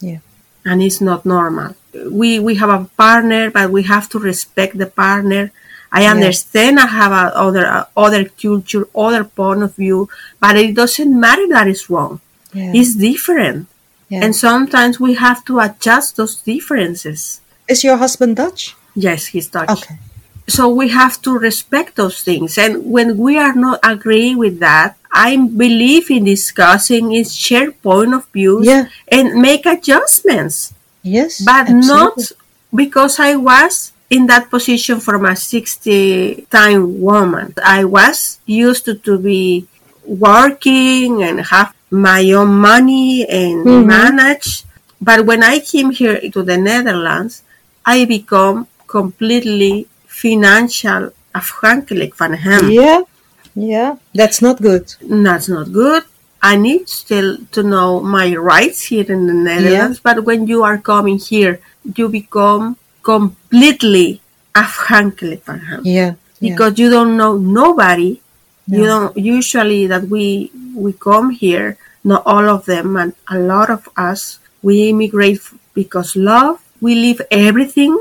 Yeah. 0.00 0.18
And 0.64 0.82
it's 0.82 1.00
not 1.00 1.24
normal. 1.26 1.76
We 2.10 2.38
we 2.40 2.54
have 2.56 2.70
a 2.70 2.88
partner, 2.96 3.50
but 3.50 3.70
we 3.70 3.82
have 3.84 4.08
to 4.10 4.18
respect 4.18 4.78
the 4.78 4.86
partner. 4.86 5.52
I 5.92 6.06
understand 6.06 6.80
I 6.80 6.86
have 6.86 7.12
a 7.12 7.36
other 7.36 7.64
a 7.64 7.88
other 7.96 8.24
culture, 8.24 8.88
other 8.96 9.24
point 9.24 9.62
of 9.62 9.76
view, 9.76 10.08
but 10.40 10.56
it 10.56 10.74
doesn't 10.74 11.12
matter 11.20 11.46
that 11.48 11.68
it's 11.68 11.88
wrong. 11.90 12.20
yeah. 12.52 12.72
It's 12.74 12.94
different. 12.96 13.68
yeah. 14.08 14.24
And 14.24 14.34
sometimes 14.34 14.98
we 14.98 15.14
have 15.14 15.44
to 15.46 15.60
adjust 15.60 16.16
those 16.16 16.36
differences. 16.42 17.40
is 17.68 17.84
your 17.84 17.96
husband 17.96 18.36
Dutch? 18.36 18.74
Yes, 18.94 19.26
he's 19.26 19.48
Dutch. 19.48 19.70
Okay. 19.70 19.96
So 20.46 20.68
we 20.68 20.88
have 20.88 21.20
to 21.22 21.32
respect 21.38 21.96
those 21.96 22.22
things. 22.22 22.58
And 22.58 22.84
when 22.84 23.16
we 23.16 23.38
are 23.38 23.54
not 23.54 23.80
agreeing 23.82 24.36
with 24.38 24.60
that, 24.60 24.96
I 25.10 25.36
believe 25.36 26.10
in 26.10 26.24
discussing 26.24 27.12
is 27.12 27.34
share 27.34 27.72
point 27.72 28.12
of 28.14 28.26
views 28.28 28.66
Yeah. 28.66 28.86
and 29.08 29.40
make 29.40 29.64
adjustments, 29.64 30.74
Yes. 31.02 31.40
but 31.40 31.70
absolutely. 31.70 31.84
not 31.88 32.32
because 32.74 33.18
I 33.18 33.36
was 33.36 33.92
in 34.10 34.26
that 34.26 34.50
position 34.50 35.00
from 35.00 35.24
a 35.24 35.34
60 35.36 36.46
time 36.50 37.00
woman. 37.00 37.54
I 37.64 37.84
was 37.84 38.38
used 38.44 38.84
to, 38.84 38.94
to 39.06 39.16
be 39.18 39.66
working 40.04 41.22
and 41.22 41.40
have 41.40 41.72
my 41.90 42.20
own 42.32 42.52
money 42.58 43.24
and 43.26 43.64
Mhm. 43.64 43.86
manage. 43.86 44.64
But 45.00 45.24
when 45.24 45.42
I 45.42 45.58
came 45.60 45.90
here 45.90 46.20
to 46.20 46.42
the 46.42 46.58
Netherlands, 46.58 47.42
I 47.86 48.04
become 48.04 48.66
completely 48.86 49.86
financial 50.24 51.12
afhankelijk 51.30 52.14
van 52.14 52.32
hem. 52.32 52.70
Yeah. 52.70 53.02
Yeah. 53.52 53.90
That's 54.12 54.40
not 54.40 54.56
good. 54.60 54.96
That's 55.22 55.46
not 55.46 55.72
good. 55.72 56.02
I 56.40 56.56
need 56.56 56.88
still 56.88 57.36
to 57.50 57.62
know 57.62 58.00
my 58.00 58.36
rights 58.36 58.88
here 58.88 59.12
in 59.12 59.26
the 59.26 59.32
Netherlands. 59.32 60.00
But 60.00 60.24
when 60.24 60.46
you 60.46 60.64
are 60.64 60.78
coming 60.78 61.20
here, 61.20 61.60
you 61.96 62.08
become 62.08 62.76
completely 63.00 64.20
afhankelijk 64.52 65.40
van 65.44 65.58
hem. 65.58 65.80
Yeah. 65.82 66.14
yeah. 66.38 66.50
Because 66.50 66.80
you 66.80 66.90
don't 66.90 67.16
know 67.16 67.36
nobody. 67.38 68.20
You 68.66 68.84
don't 68.88 69.12
usually 69.16 69.86
that 69.92 70.08
we 70.08 70.50
we 70.72 70.92
come 70.96 71.36
here, 71.36 71.76
not 72.00 72.24
all 72.24 72.48
of 72.48 72.64
them, 72.64 72.96
and 72.96 73.12
a 73.28 73.36
lot 73.36 73.68
of 73.68 73.88
us 73.92 74.40
we 74.64 74.88
immigrate 74.88 75.40
because 75.74 76.16
love. 76.16 76.56
We 76.80 76.94
leave 76.94 77.20
everything 77.28 77.92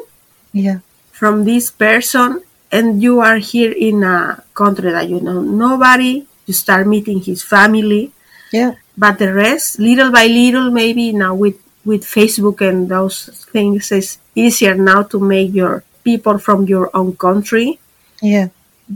Yeah. 0.54 0.80
From 1.24 1.46
this 1.48 1.72
person 1.72 2.44
and 2.68 3.00
you 3.06 3.24
are 3.24 3.40
here 3.40 3.72
in 3.72 4.04
a 4.04 4.44
country 4.62 4.92
that 4.92 5.08
you 5.08 5.20
know 5.24 5.40
nobody 5.40 6.14
you 6.48 6.54
start 6.54 6.84
meeting 6.96 7.20
his 7.24 7.40
family 7.56 8.04
Yeah. 8.52 8.72
but 9.04 9.14
the 9.24 9.32
rest 9.34 9.80
little 9.80 10.12
by 10.12 10.26
little 10.28 10.68
maybe 10.82 11.06
now 11.16 11.32
with 11.44 11.56
with 11.90 12.04
facebook 12.18 12.60
and 12.70 12.90
those 12.92 13.16
things 13.56 13.88
is 14.00 14.20
easier 14.36 14.76
now 14.76 15.00
to 15.12 15.18
make 15.34 15.50
your 15.62 15.76
people 16.04 16.38
from 16.46 16.60
your 16.74 16.88
own 17.00 17.16
country 17.16 17.80
Yeah. 18.22 18.48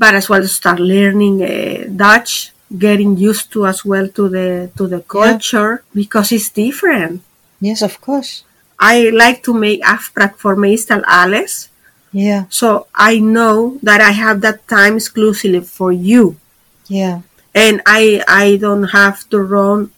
but 0.04 0.14
as 0.20 0.28
well 0.32 0.44
start 0.60 0.80
learning 0.84 1.36
uh, 1.48 1.88
dutch 2.04 2.52
getting 2.86 3.16
used 3.30 3.48
to 3.56 3.60
as 3.72 3.80
well 3.88 4.08
to 4.20 4.28
the 4.36 4.48
to 4.78 4.84
the 4.94 5.00
culture 5.18 5.72
because 5.96 6.36
it's 6.36 6.50
different 6.52 7.24
Yes, 7.64 7.82
of 7.90 7.94
course. 8.04 8.44
i 8.94 9.10
like 9.24 9.40
to 9.48 9.54
make 9.66 9.80
afspraak 9.96 10.34
voor 10.42 10.56
meestal 10.60 11.02
alles 11.22 11.72
Yeah. 12.12 12.46
So 12.50 12.88
I 12.94 13.20
know 13.20 13.78
that 13.84 14.02
I 14.02 14.12
have 14.12 14.42
that 14.42 14.68
time 14.68 14.96
exclusively 14.98 15.62
for 15.62 15.92
you. 15.92 16.38
Yeah. 16.88 17.22
And 17.54 17.82
I 17.86 18.24
I 18.28 18.58
don't 18.58 18.90
have 18.96 19.28
to 19.30 19.40
run 19.42 19.92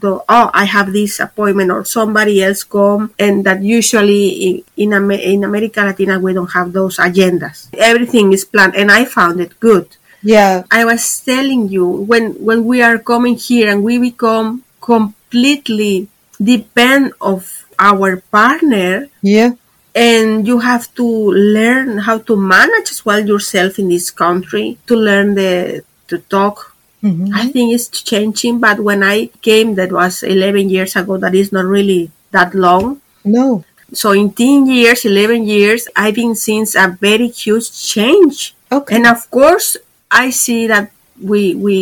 the 0.00 0.20
oh 0.28 0.50
I 0.52 0.64
have 0.64 0.92
this 0.92 1.20
appointment 1.20 1.70
or 1.70 1.84
somebody 1.84 2.42
else 2.42 2.64
come 2.64 3.14
and 3.18 3.44
that 3.44 3.62
usually 3.62 4.62
in 4.76 4.92
in, 4.92 5.10
in 5.10 5.44
America 5.44 5.80
Latina 5.80 6.20
we 6.20 6.32
don't 6.34 6.52
have 6.52 6.72
those 6.72 6.98
agendas. 6.98 7.68
Everything 7.72 8.32
is 8.32 8.44
planned 8.44 8.76
and 8.76 8.90
I 8.92 9.04
found 9.04 9.40
it 9.40 9.58
good. 9.58 9.88
Yeah. 10.22 10.64
I 10.70 10.84
was 10.84 11.02
telling 11.20 11.68
you 11.68 11.86
when 11.86 12.34
when 12.44 12.64
we 12.64 12.82
are 12.82 12.98
coming 12.98 13.36
here 13.36 13.70
and 13.70 13.82
we 13.82 13.98
become 13.98 14.64
completely 14.80 16.08
depend 16.40 17.12
of 17.20 17.64
our 17.78 18.20
partner 18.30 19.08
Yeah. 19.22 19.56
And 19.96 20.46
you 20.46 20.58
have 20.60 20.84
to 20.94 21.06
learn 21.32 21.98
how 22.06 22.18
to 22.18 22.36
manage 22.36 22.90
as 22.92 23.00
well 23.06 23.24
yourself 23.26 23.78
in 23.78 23.88
this 23.88 24.10
country 24.10 24.76
to 24.86 24.94
learn 24.96 25.34
the 25.34 25.82
to 26.08 26.18
talk 26.36 26.72
Mhm. 27.02 27.30
i 27.40 27.44
think 27.54 27.72
it's 27.76 27.88
changing 28.10 28.58
but 28.66 28.80
when 28.88 29.02
i 29.02 29.16
came 29.48 29.74
that 29.80 29.92
was 29.92 30.22
11 30.22 30.68
years 30.76 30.96
ago 30.96 31.16
that 31.24 31.34
is 31.34 31.52
not 31.52 31.64
really 31.76 32.10
that 32.36 32.54
long 32.54 33.00
No. 33.24 33.64
so 33.92 34.12
in 34.12 34.32
10 34.32 34.66
years 34.66 35.04
11 35.04 35.44
years 35.44 35.88
i've 35.96 36.14
been 36.14 36.34
seeing 36.34 36.66
a 36.76 36.86
very 37.08 37.28
huge 37.28 37.68
change 37.94 38.54
Okay. 38.72 38.96
and 38.96 39.06
of 39.06 39.30
course 39.30 39.76
i 40.10 40.30
see 40.30 40.66
that 40.72 40.90
we 41.30 41.54
we 41.54 41.78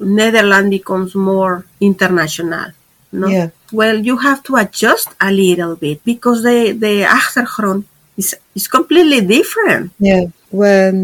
netherlands 0.00 0.70
becomes 0.78 1.14
more 1.14 1.64
international 1.80 2.72
no? 3.20 3.26
Yeah. 3.36 3.48
well 3.80 3.96
you 4.08 4.16
have 4.28 4.40
to 4.48 4.52
adjust 4.62 5.08
a 5.28 5.30
little 5.42 5.74
bit 5.84 5.98
because 6.12 6.38
the 6.48 6.58
the 6.84 6.94
achtergrond 7.18 7.82
is 8.20 8.28
is 8.58 8.66
completely 8.76 9.20
different 9.36 9.84
Yeah. 10.10 10.24
When 10.64 10.96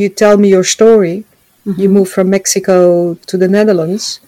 you 0.00 0.08
tell 0.22 0.36
me 0.42 0.48
your 0.56 0.64
story, 0.76 1.16
you 1.80 1.88
move 1.96 2.08
from 2.16 2.26
Mexico 2.30 2.78
to 3.28 3.34
the 3.42 3.48
Netherlands, 3.56 4.20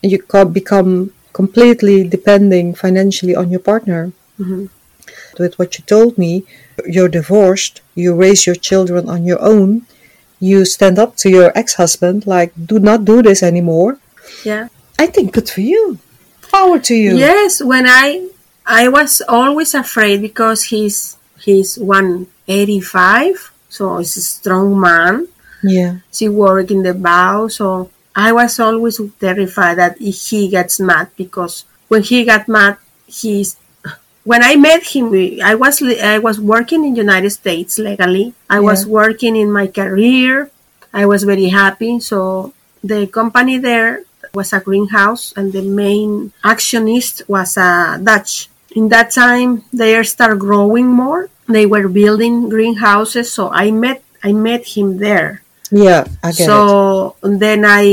and 0.00 0.08
you 0.12 0.18
become 0.60 1.10
completely 1.40 1.96
depending 2.16 2.66
financially 2.84 3.34
on 3.40 3.46
your 3.52 3.60
partner. 3.72 4.02
Mhm. 4.40 4.62
With 5.38 5.52
what 5.58 5.70
you 5.76 5.82
told 5.94 6.12
me, 6.24 6.32
you're 6.94 7.12
divorced, 7.20 7.74
you 8.02 8.08
raise 8.24 8.46
your 8.48 8.58
children 8.68 9.02
on 9.14 9.20
your 9.30 9.40
own, 9.52 9.70
you 10.40 10.64
stand 10.64 10.96
up 10.98 11.10
to 11.22 11.28
your 11.36 11.48
ex 11.60 11.66
husband, 11.82 12.18
like, 12.36 12.50
do 12.70 12.76
not 12.88 13.04
do 13.04 13.16
this 13.28 13.42
anymore. 13.42 13.92
yeah 14.50 14.64
I 15.04 15.06
think 15.14 15.26
good 15.36 15.48
for 15.54 15.60
you. 15.72 15.82
Power 16.54 16.78
to 16.78 16.94
you. 16.94 17.16
yes 17.18 17.58
when 17.62 17.84
i 17.88 18.22
i 18.66 18.86
was 18.88 19.20
always 19.26 19.74
afraid 19.74 20.22
because 20.22 20.70
he's 20.70 21.18
he's 21.42 21.76
185 21.78 23.50
so 23.68 23.98
he's 23.98 24.16
a 24.16 24.22
strong 24.22 24.78
man. 24.78 25.26
Yeah. 25.64 25.98
she 26.12 26.28
work 26.28 26.70
in 26.70 26.84
the 26.86 26.94
bow? 26.94 27.48
So 27.48 27.90
i 28.14 28.30
was 28.30 28.60
always 28.60 29.00
terrified 29.18 29.78
that 29.82 29.98
he 29.98 30.46
gets 30.48 30.78
mad 30.78 31.10
because 31.16 31.64
when 31.90 32.02
he 32.06 32.22
got 32.24 32.46
mad 32.46 32.78
he's 33.10 33.56
when 34.22 34.44
i 34.44 34.54
met 34.54 34.84
him 34.94 35.10
i 35.42 35.54
was 35.58 35.82
i 35.82 36.18
was 36.22 36.38
working 36.38 36.84
in 36.86 36.94
united 36.94 37.30
states 37.30 37.78
legally. 37.78 38.32
I 38.48 38.60
was 38.60 38.86
working 38.86 39.34
in 39.36 39.50
my 39.50 39.66
career. 39.66 40.50
I 40.94 41.04
was 41.10 41.24
very 41.24 41.48
happy. 41.50 41.98
So 41.98 42.54
the 42.84 43.08
company 43.10 43.58
there 43.58 44.04
was 44.34 44.52
a 44.52 44.60
greenhouse 44.60 45.32
and 45.36 45.52
the 45.52 45.62
main 45.62 46.32
actionist 46.44 47.22
was 47.28 47.56
a 47.56 47.98
dutch 48.02 48.48
in 48.74 48.88
that 48.88 49.10
time 49.10 49.62
they 49.72 50.02
start 50.02 50.38
growing 50.38 50.86
more 50.88 51.28
they 51.48 51.66
were 51.66 51.88
building 51.88 52.48
greenhouses 52.48 53.32
so 53.32 53.50
i 53.52 53.70
met 53.70 54.02
i 54.22 54.32
met 54.32 54.64
him 54.76 54.98
there 54.98 55.40
Yeah, 55.74 56.04
I 56.22 56.30
get 56.30 56.44
it. 56.44 56.46
so 56.46 57.16
then 57.24 57.64
I 57.66 57.86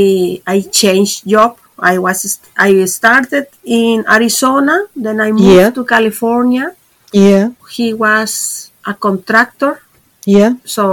I 0.46 0.62
changed 0.70 1.26
job. 1.26 1.58
I 1.82 1.98
was 1.98 2.38
I 2.54 2.86
started 2.86 3.48
in 3.66 4.06
Arizona, 4.06 4.86
then 4.94 5.18
I 5.18 5.32
moved 5.34 5.50
Yeah. 5.58 5.72
to 5.74 5.82
California. 5.88 6.76
Yeah. 7.10 7.56
He 7.74 7.96
was 7.96 8.70
a 8.86 8.94
contractor, 8.94 9.82
Yeah. 10.28 10.62
so 10.68 10.84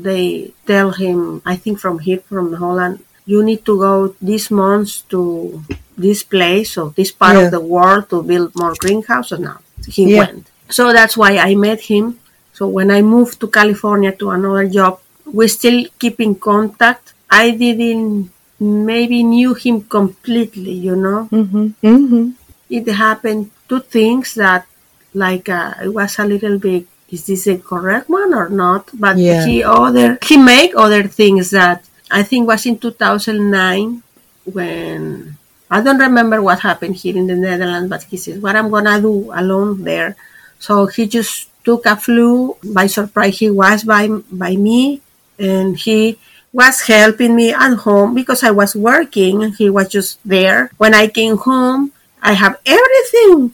they 0.00 0.50
tell 0.66 0.90
him 0.96 1.38
I 1.46 1.54
think 1.54 1.78
from 1.78 2.00
here 2.02 2.18
from 2.26 2.56
Holland, 2.58 3.03
you 3.26 3.42
need 3.42 3.64
to 3.64 3.74
go 3.78 4.14
this 4.20 4.50
month 4.50 5.08
to 5.08 5.62
this 5.96 6.22
place 6.22 6.76
or 6.76 6.92
this 6.96 7.10
part 7.12 7.36
Yeah. 7.36 7.44
of 7.44 7.50
the 7.56 7.60
world 7.60 8.08
to 8.10 8.22
build 8.22 8.50
more 8.54 8.74
greenhouses. 8.78 9.38
Now 9.40 9.58
he 9.96 10.02
Yeah. 10.10 10.18
went. 10.20 10.44
So 10.68 10.92
that's 10.92 11.16
why 11.16 11.32
I 11.38 11.54
met 11.54 11.80
him. 11.92 12.18
So 12.52 12.66
when 12.68 12.90
I 12.90 13.00
moved 13.02 13.40
to 13.40 13.46
California 13.48 14.12
to 14.20 14.30
another 14.30 14.66
job, 14.68 14.98
we 15.38 15.48
still 15.48 15.78
keep 15.98 16.20
in 16.20 16.34
contact. 16.36 17.14
I 17.30 17.50
didn't 17.50 18.30
maybe 18.60 19.22
knew 19.22 19.54
him 19.54 19.82
completely, 19.98 20.72
you 20.88 20.96
know. 20.96 21.28
Mm-hmm. 21.32 21.66
Mm-hmm. 21.82 22.24
It 22.70 22.84
happened 22.88 23.50
two 23.68 23.80
things 23.80 24.34
that 24.34 24.66
like 25.14 25.48
uh, 25.48 25.74
it 25.84 25.92
was 25.94 26.18
a 26.18 26.24
little 26.24 26.58
bit 26.58 26.86
is 27.10 27.26
this 27.26 27.46
a 27.46 27.56
correct 27.58 28.08
one 28.08 28.34
or 28.34 28.48
not? 28.48 28.90
But 28.94 29.16
Yeah. 29.18 29.46
he 29.46 29.62
other 29.62 30.18
he 30.28 30.36
make 30.36 30.72
other 30.76 31.04
things 31.04 31.50
that 31.50 31.84
I 32.10 32.22
think 32.22 32.46
was 32.46 32.66
in 32.66 32.78
2009 32.78 34.02
when 34.44 35.36
I 35.70 35.80
don't 35.80 35.98
remember 35.98 36.42
what 36.42 36.60
happened 36.60 36.96
here 36.96 37.16
in 37.16 37.26
the 37.26 37.36
Netherlands, 37.36 37.88
but 37.88 38.02
he 38.04 38.16
says 38.16 38.38
what 38.38 38.56
I'm 38.56 38.70
gonna 38.70 39.00
do 39.00 39.32
alone 39.32 39.84
there. 39.84 40.16
So 40.58 40.86
he 40.86 41.06
just 41.06 41.48
took 41.64 41.86
a 41.86 41.96
flu 41.96 42.56
by 42.62 42.86
surprise. 42.86 43.38
He 43.38 43.50
was 43.50 43.84
by 43.84 44.08
by 44.30 44.56
me, 44.56 45.00
and 45.38 45.76
he 45.76 46.18
was 46.52 46.82
helping 46.82 47.34
me 47.34 47.52
at 47.52 47.74
home 47.82 48.14
because 48.14 48.44
I 48.44 48.52
was 48.52 48.76
working. 48.76 49.52
He 49.54 49.68
was 49.70 49.88
just 49.88 50.20
there. 50.24 50.70
When 50.76 50.94
I 50.94 51.08
came 51.08 51.36
home, 51.38 51.92
I 52.22 52.34
have 52.34 52.60
everything. 52.64 53.52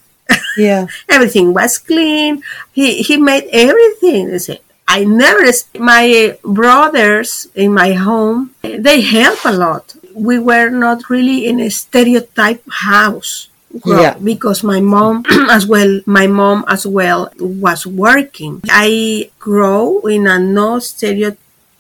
Yeah. 0.56 0.86
everything 1.08 1.54
was 1.54 1.78
clean. 1.78 2.42
He 2.72 3.02
he 3.02 3.16
made 3.16 3.48
everything. 3.50 4.30
He 4.30 4.38
said, 4.38 4.60
I 4.90 5.04
never. 5.04 5.46
My 5.78 6.36
brothers 6.42 7.48
in 7.54 7.72
my 7.72 7.92
home, 7.92 8.54
they 8.62 9.00
help 9.00 9.38
a 9.44 9.52
lot. 9.52 9.94
We 10.14 10.38
were 10.38 10.70
not 10.70 11.08
really 11.08 11.46
in 11.46 11.60
a 11.60 11.70
stereotype 11.70 12.62
house. 12.70 13.48
Yeah. 13.86 14.18
because 14.18 14.64
my 14.64 14.80
mom 14.80 15.22
as 15.48 15.64
well 15.64 16.00
my 16.04 16.26
mom 16.26 16.64
as 16.66 16.84
well 16.84 17.30
was 17.38 17.86
working 17.86 18.60
i 18.66 19.30
grow 19.38 20.00
in 20.10 20.26
a 20.26 20.40
no 20.40 20.80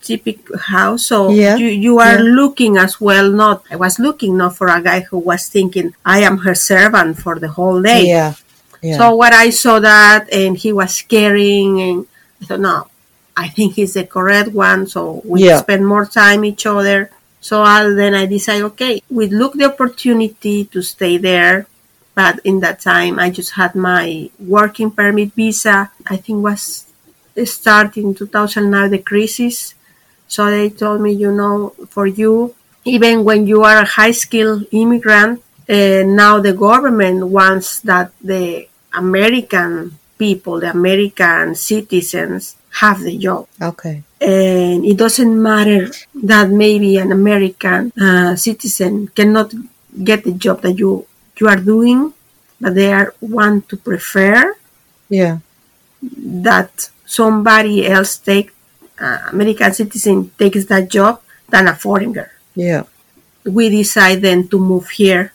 typical 0.02 0.58
house. 0.58 1.06
So 1.06 1.30
Yeah, 1.30 1.56
you, 1.56 1.66
you 1.68 1.98
are 1.98 2.16
yeah. 2.18 2.32
looking 2.40 2.76
as 2.76 3.00
well. 3.00 3.30
Not 3.30 3.64
I 3.70 3.76
was 3.76 3.98
looking 3.98 4.36
not 4.36 4.56
for 4.56 4.68
a 4.68 4.82
guy 4.82 5.00
who 5.00 5.18
was 5.18 5.48
thinking 5.48 5.94
I 6.04 6.20
am 6.20 6.38
her 6.38 6.54
servant 6.54 7.18
for 7.18 7.38
the 7.38 7.48
whole 7.48 7.80
day. 7.82 8.08
Yeah. 8.08 8.34
Yeah. 8.82 8.96
So 8.96 9.16
when 9.16 9.34
I 9.34 9.50
saw 9.50 9.78
that 9.80 10.32
and 10.32 10.56
he 10.56 10.72
was 10.72 11.02
caring, 11.02 11.80
and 11.80 12.06
I 12.40 12.44
thought, 12.46 12.60
no, 12.60 12.86
I 13.40 13.48
think 13.48 13.68
he's 13.74 13.94
the 13.94 14.04
correct 14.04 14.52
one. 14.52 14.86
So 14.86 15.22
we 15.24 15.36
Yeah. 15.48 15.60
spend 15.64 15.82
more 15.86 16.04
time 16.04 16.44
each 16.44 16.66
other. 16.66 16.98
So 17.40 17.62
I, 17.62 17.88
then 18.00 18.12
I 18.22 18.26
decide, 18.26 18.62
okay, 18.70 19.00
we 19.08 19.24
look 19.40 19.54
the 19.54 19.64
opportunity 19.72 20.58
to 20.72 20.82
stay 20.82 21.16
there. 21.16 21.66
But 22.14 22.34
in 22.44 22.60
that 22.60 22.80
time, 22.92 23.18
I 23.18 23.30
just 23.30 23.52
had 23.60 23.72
my 23.74 24.28
working 24.38 24.90
permit 24.90 25.32
visa. 25.32 25.90
I 26.06 26.16
think 26.22 26.44
was 26.44 26.84
starting 27.46 28.14
2009 28.14 28.90
the 28.90 28.98
crisis. 28.98 29.72
So 30.28 30.50
they 30.50 30.68
told 30.68 31.00
me, 31.00 31.12
you 31.12 31.32
know, 31.32 31.72
for 31.88 32.06
you, 32.06 32.54
even 32.84 33.24
when 33.24 33.46
you 33.46 33.64
are 33.64 33.78
a 33.78 33.92
high 33.96 34.12
skilled 34.12 34.66
immigrant, 34.70 35.40
uh, 35.68 36.02
now 36.04 36.40
the 36.40 36.52
government 36.52 37.18
wants 37.28 37.80
that 37.88 38.12
the 38.20 38.68
American 38.92 39.98
people, 40.18 40.60
the 40.60 40.70
American 40.70 41.54
citizens, 41.54 42.56
have 42.78 43.00
the 43.00 43.16
job. 43.18 43.46
okay. 43.60 44.02
And 44.20 44.84
it 44.84 44.96
doesn't 44.98 45.42
matter 45.42 45.90
that 46.24 46.50
maybe 46.50 46.98
an 46.98 47.10
American 47.10 47.90
uh, 48.00 48.36
citizen 48.36 49.08
cannot 49.08 49.52
get 50.04 50.24
the 50.24 50.32
job 50.32 50.60
that 50.62 50.78
you 50.78 51.06
you 51.40 51.48
are 51.48 51.56
doing, 51.56 52.12
but 52.60 52.74
they 52.74 52.92
are 52.92 53.14
want 53.20 53.68
to 53.70 53.76
prefer 53.78 54.54
Yeah. 55.08 55.38
that 56.02 56.90
somebody 57.06 57.86
else 57.86 58.16
take 58.18 58.52
uh, 59.00 59.18
American 59.32 59.72
citizen 59.72 60.30
takes 60.38 60.66
that 60.66 60.88
job 60.90 61.20
than 61.48 61.68
a 61.68 61.74
foreigner. 61.74 62.30
Yeah. 62.54 62.84
We 63.44 63.70
decide 63.70 64.20
then 64.20 64.48
to 64.48 64.58
move 64.58 64.90
here 64.90 65.32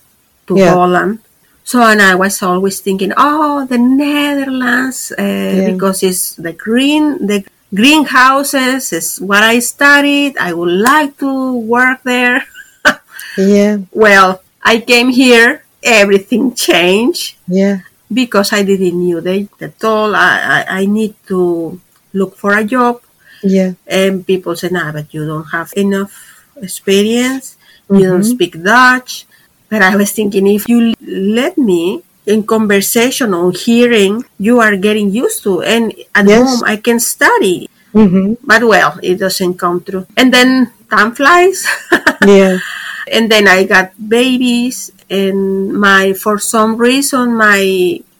to 0.47 0.53
Yeah. 0.57 0.73
Holland. 0.73 1.19
So 1.65 1.81
and 1.81 1.99
I 2.01 2.13
was 2.13 2.41
always 2.43 2.79
thinking, 2.79 3.11
oh, 3.17 3.65
the 3.65 3.77
Netherlands, 3.79 5.11
uh, 5.17 5.65
because 5.65 6.03
it's 6.03 6.35
the 6.35 6.53
green, 6.53 7.25
the 7.25 7.43
greenhouses 7.73 8.93
is 8.93 9.17
what 9.19 9.41
I 9.41 9.57
studied. 9.59 10.37
I 10.37 10.53
would 10.53 10.71
like 10.71 11.17
to 11.19 11.57
work 11.57 12.03
there. 12.03 12.45
Yeah. 13.37 13.79
well, 13.91 14.41
I 14.63 14.79
came 14.79 15.09
here, 15.09 15.65
everything 15.83 16.53
changed 16.55 17.35
Yeah. 17.49 17.79
because 18.07 18.53
I 18.53 18.63
didn't 18.63 18.95
knew 18.95 19.19
they 19.19 19.49
at 19.59 19.83
all. 19.83 20.15
I, 20.15 20.63
I, 20.69 20.81
I 20.81 20.85
need 20.85 21.15
to 21.27 21.81
look 22.13 22.37
for 22.37 22.55
a 22.55 22.63
job 22.63 23.01
Yeah. 23.43 23.73
and 23.87 24.25
people 24.25 24.55
say 24.55 24.69
nah 24.71 24.93
but 24.93 25.11
you 25.13 25.27
don't 25.27 25.51
have 25.51 25.73
enough 25.75 26.15
experience 26.55 27.57
you 27.91 28.07
don't 28.07 28.23
speak 28.23 28.55
Dutch 28.63 29.27
but 29.75 29.83
I 29.83 29.95
was 29.99 30.11
thinking 30.15 30.47
if 30.47 30.63
you 30.71 30.95
let 31.03 31.57
me 31.59 31.99
in 32.25 32.47
conversation 32.47 33.33
or 33.35 33.51
hearing 33.51 34.23
you 34.39 34.59
are 34.63 34.75
getting 34.79 35.11
used 35.11 35.43
to 35.43 35.61
and 35.61 35.91
at 36.15 36.25
Yes. 36.25 36.39
home 36.39 36.63
I 36.63 36.77
can 36.79 36.99
study 37.03 37.67
Mm-hmm. 37.95 38.43
but 38.43 38.63
well 38.63 38.99
it 39.03 39.15
doesn't 39.23 39.55
come 39.59 39.79
true 39.83 40.03
and 40.19 40.31
then 40.35 40.71
time 40.91 41.11
flies 41.15 41.63
Yeah. 42.27 42.59
and 43.07 43.31
then 43.31 43.47
I 43.47 43.63
got 43.63 43.91
babies 43.95 44.91
and 45.09 45.71
my 45.87 46.11
for 46.11 46.35
some 46.39 46.75
reason 46.75 47.35
my 47.35 47.63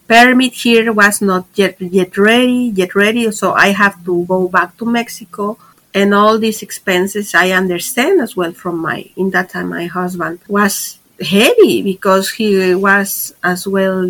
permit 0.08 0.54
here 0.64 0.94
was 0.94 1.20
not 1.22 1.48
yet 1.56 1.76
yet 1.80 2.16
ready 2.18 2.72
yet 2.76 2.96
ready 2.96 3.32
so 3.32 3.52
I 3.52 3.70
have 3.76 4.00
to 4.08 4.24
go 4.26 4.48
back 4.48 4.78
to 4.80 4.86
Mexico 4.86 5.58
and 5.94 6.14
all 6.14 6.38
these 6.40 6.62
expenses 6.64 7.36
I 7.36 7.52
understand 7.52 8.22
as 8.22 8.32
well 8.36 8.54
from 8.54 8.80
my 8.80 9.10
in 9.18 9.32
that 9.36 9.50
time 9.52 9.70
my 9.76 9.88
husband 9.92 10.40
was 10.48 11.00
heavy 11.22 11.82
because 11.82 12.30
he 12.32 12.76
was 12.76 13.34
as 13.44 13.68
well 13.68 14.04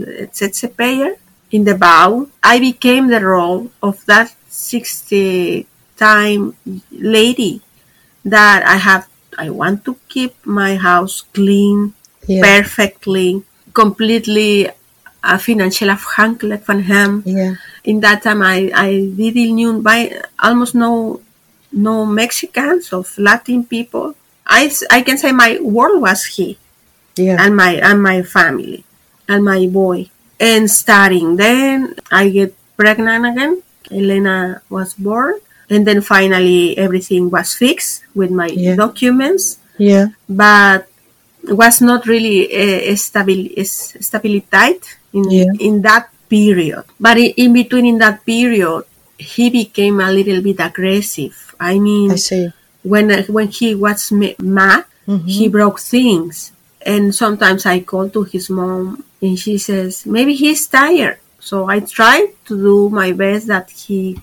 a 0.64 0.68
payer 0.70 1.16
in 1.52 1.64
the 1.64 1.76
bow 1.76 2.28
I 2.44 2.60
became 2.60 3.08
the 3.08 3.22
role 3.22 3.70
of 3.82 4.04
that 4.06 4.34
60 4.50 5.68
time 5.98 6.56
lady 6.92 7.62
that 8.26 8.64
I 8.66 8.78
have 8.78 9.08
I 9.38 9.50
want 9.50 9.84
to 9.86 9.98
keep 10.08 10.34
my 10.46 10.76
house 10.76 11.24
clean, 11.34 11.94
Yeah. 12.28 12.42
perfectly, 12.42 13.44
completely 13.74 14.72
uh, 15.22 15.38
financieel 15.38 15.90
afhankelijk 15.90 16.64
van 16.64 16.82
hem. 16.82 17.22
Yeah. 17.26 17.54
In 17.84 18.00
that 18.00 18.22
time 18.24 18.42
I, 18.42 18.72
I 18.74 19.12
didn't 19.16 19.54
knew 19.56 19.82
by 19.82 20.22
almost 20.36 20.74
no 20.74 21.22
no 21.70 22.06
Mexicans 22.06 22.92
of 22.94 23.14
Latin 23.18 23.66
people. 23.68 24.16
I, 24.48 24.72
I 24.90 25.02
can 25.02 25.18
say 25.18 25.32
my 25.32 25.60
world 25.62 26.02
was 26.02 26.26
he 26.26 26.58
Yeah. 27.16 27.38
and 27.40 27.56
my 27.56 27.80
and 27.80 28.04
my 28.04 28.22
family 28.24 28.84
and 29.28 29.44
my 29.44 29.68
boy 29.68 30.10
and 30.40 30.70
starting 30.70 31.36
then 31.38 31.96
I 32.12 32.30
get 32.30 32.54
pregnant 32.76 33.26
again. 33.26 33.64
Elena 33.92 34.62
was 34.70 34.94
born 34.96 35.40
and 35.70 35.86
then 35.88 36.02
finally 36.02 36.78
everything 36.78 37.30
was 37.30 37.54
fixed 37.54 38.04
with 38.14 38.32
my 38.32 38.48
Yeah. 38.52 38.76
documents 38.76 39.58
Yeah. 39.78 40.08
but 40.28 40.88
was 41.46 41.80
not 41.82 42.06
really 42.08 42.50
uh, 42.52 42.92
stabil- 42.98 43.54
stability 43.66 44.82
in 45.14 45.24
Yeah. 45.32 45.52
in 45.60 45.82
that 45.86 46.10
period. 46.28 46.84
But 47.00 47.18
in, 47.22 47.54
between 47.54 47.86
in 47.86 47.98
that 48.00 48.26
period, 48.26 48.84
he 49.18 49.50
became 49.50 50.02
a 50.02 50.12
little 50.12 50.42
bit 50.42 50.60
aggressive. 50.60 51.54
I 51.60 51.78
mean, 51.80 52.12
I 52.12 52.16
see. 52.20 52.50
when 52.84 53.14
when 53.30 53.48
he 53.54 53.76
was 53.78 54.12
ma- 54.12 54.36
mad, 54.42 54.84
he 55.26 55.48
broke 55.48 55.80
things. 55.80 56.52
And 56.86 57.14
sometimes 57.16 57.66
I 57.66 57.80
call 57.82 58.10
to 58.12 58.24
his 58.24 58.50
mom, 58.50 59.04
and 59.22 59.40
she 59.40 59.58
says 59.58 60.06
maybe 60.06 60.36
he's 60.36 60.68
tired. 60.68 61.18
So 61.40 61.68
I 61.68 61.80
try 61.80 62.34
to 62.46 62.54
do 62.58 62.90
my 62.90 63.12
best 63.12 63.48
that 63.48 63.70
he 63.70 64.22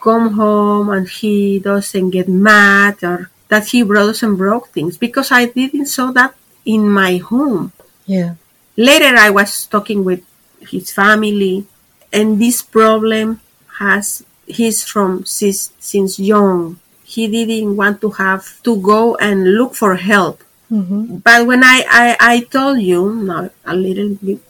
come 0.00 0.34
home 0.34 0.90
and 0.90 1.08
he 1.08 1.58
doesn't 1.58 2.10
get 2.10 2.28
mad 2.28 3.02
or 3.02 3.30
that 3.48 3.66
he 3.68 3.82
doesn't 3.82 4.36
broke 4.36 4.68
things 4.68 4.96
because 4.96 5.32
I 5.32 5.46
didn't 5.46 5.86
saw 5.86 6.12
that 6.12 6.34
in 6.64 6.88
my 6.88 7.16
home. 7.16 7.72
Yeah. 8.06 8.34
Later, 8.76 9.16
I 9.16 9.30
was 9.30 9.66
talking 9.66 10.04
with 10.04 10.22
his 10.60 10.92
family, 10.92 11.66
and 12.12 12.40
this 12.40 12.62
problem 12.62 13.40
has 13.78 14.24
he's 14.46 14.84
from 14.84 15.24
since, 15.24 15.72
since 15.78 16.18
young. 16.18 16.78
He 17.04 17.28
didn't 17.28 17.76
want 17.76 18.00
to 18.00 18.10
have 18.10 18.62
to 18.64 18.76
go 18.76 19.16
and 19.16 19.54
look 19.56 19.74
for 19.74 19.96
help. 19.96 20.42
Mm-hmm. 20.70 21.16
But 21.18 21.46
when 21.46 21.62
I, 21.62 21.84
I, 21.88 22.16
I 22.20 22.40
told 22.40 22.80
you, 22.80 23.14
now 23.14 23.50
a 23.64 23.74
little 23.76 24.14
bit, 24.16 24.40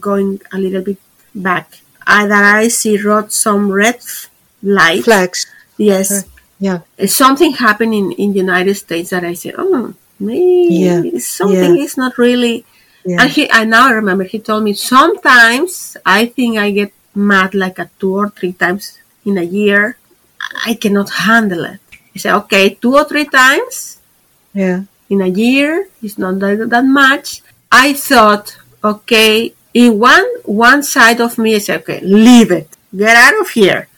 going 0.00 0.40
a 0.52 0.58
little 0.58 0.82
bit 0.82 0.98
back, 1.34 1.80
I, 2.06 2.26
that 2.26 2.54
I 2.56 2.68
see 2.68 2.96
wrote 3.00 3.32
some 3.32 3.70
red 3.72 3.96
f- 3.96 4.30
light. 4.62 5.04
Flags. 5.04 5.46
Yes. 5.76 6.24
Yeah. 6.60 6.80
Something 7.06 7.52
happened 7.54 7.94
in, 7.94 8.12
in 8.12 8.32
the 8.32 8.38
United 8.38 8.74
States 8.76 9.10
that 9.10 9.24
I 9.24 9.34
said, 9.34 9.54
oh, 9.58 9.94
maybe 10.20 10.74
Yeah. 10.74 11.18
something 11.18 11.76
Yeah. 11.76 11.82
is 11.84 11.96
not 11.96 12.18
really 12.18 12.64
Yeah. 13.04 13.22
and 13.22 13.30
he, 13.30 13.50
I 13.50 13.64
now 13.64 13.92
remember 13.92 14.24
he 14.24 14.38
told 14.38 14.62
me 14.64 14.72
sometimes 14.74 15.96
I 16.06 16.26
think 16.26 16.56
I 16.56 16.70
get 16.70 16.92
mad 17.14 17.54
like 17.54 17.78
a 17.78 17.90
two 17.98 18.14
or 18.14 18.30
three 18.30 18.52
times 18.52 18.98
in 19.26 19.36
a 19.38 19.42
year. 19.42 19.98
I 20.64 20.74
cannot 20.74 21.10
handle 21.10 21.64
it. 21.64 21.80
He 22.12 22.18
said, 22.20 22.34
okay, 22.46 22.74
two 22.80 22.94
or 22.94 23.04
three 23.04 23.24
times 23.26 23.98
Yeah. 24.54 24.84
In 25.08 25.20
a 25.20 25.28
year 25.28 25.88
it's 26.02 26.18
not 26.18 26.38
that, 26.40 26.70
that 26.70 26.84
much. 26.84 27.42
I 27.70 27.92
thought, 27.92 28.56
okay, 28.82 29.54
in 29.72 29.98
one 29.98 30.26
one 30.44 30.82
side 30.82 31.20
of 31.20 31.38
me, 31.38 31.56
I 31.56 31.58
said, 31.58 31.80
okay, 31.80 32.00
leave 32.00 32.50
it, 32.52 32.68
get 32.94 33.16
out 33.16 33.40
of 33.40 33.50
here. 33.50 33.88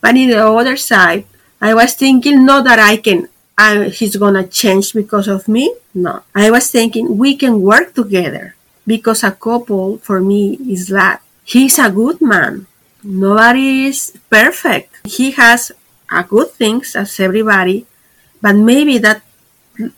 But 0.00 0.16
in 0.16 0.30
the 0.30 0.44
other 0.44 0.76
side, 0.76 1.24
I 1.60 1.74
was 1.74 1.94
thinking, 1.94 2.44
not 2.44 2.64
that 2.64 2.78
I 2.78 2.96
can, 2.98 3.28
I, 3.56 3.88
he's 3.88 4.16
gonna 4.16 4.46
change 4.46 4.92
because 4.92 5.28
of 5.28 5.48
me. 5.48 5.74
No, 5.94 6.22
I 6.34 6.50
was 6.50 6.70
thinking 6.70 7.16
we 7.16 7.36
can 7.36 7.62
work 7.62 7.94
together 7.94 8.54
because 8.86 9.22
a 9.22 9.32
couple 9.32 9.98
for 9.98 10.20
me 10.20 10.54
is 10.68 10.88
that 10.88 11.22
he's 11.44 11.78
a 11.78 11.90
good 11.90 12.20
man. 12.20 12.66
Nobody 13.02 13.86
is 13.86 14.12
perfect. 14.30 15.06
He 15.06 15.32
has 15.32 15.72
a 16.10 16.22
good 16.22 16.50
things 16.50 16.94
as 16.94 17.18
everybody, 17.18 17.86
but 18.40 18.54
maybe 18.54 18.98
that 18.98 19.22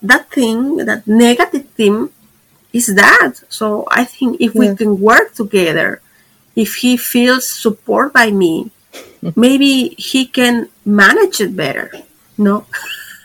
that 0.02 0.30
thing, 0.30 0.78
that 0.88 1.06
negative 1.06 1.66
thing, 1.76 2.10
is 2.72 2.86
that. 2.94 3.42
So 3.48 3.84
I 3.90 4.04
think 4.04 4.40
if 4.40 4.54
we 4.54 4.74
can 4.74 5.00
work 5.00 5.34
together, 5.34 6.00
if 6.56 6.76
he 6.76 6.96
feels 6.96 7.48
support 7.48 8.12
by 8.12 8.30
me, 8.30 8.70
maybe 9.36 9.94
he 9.98 10.26
can 10.26 10.68
manage 10.84 11.40
it 11.40 11.54
better. 11.56 11.90
No. 12.38 12.66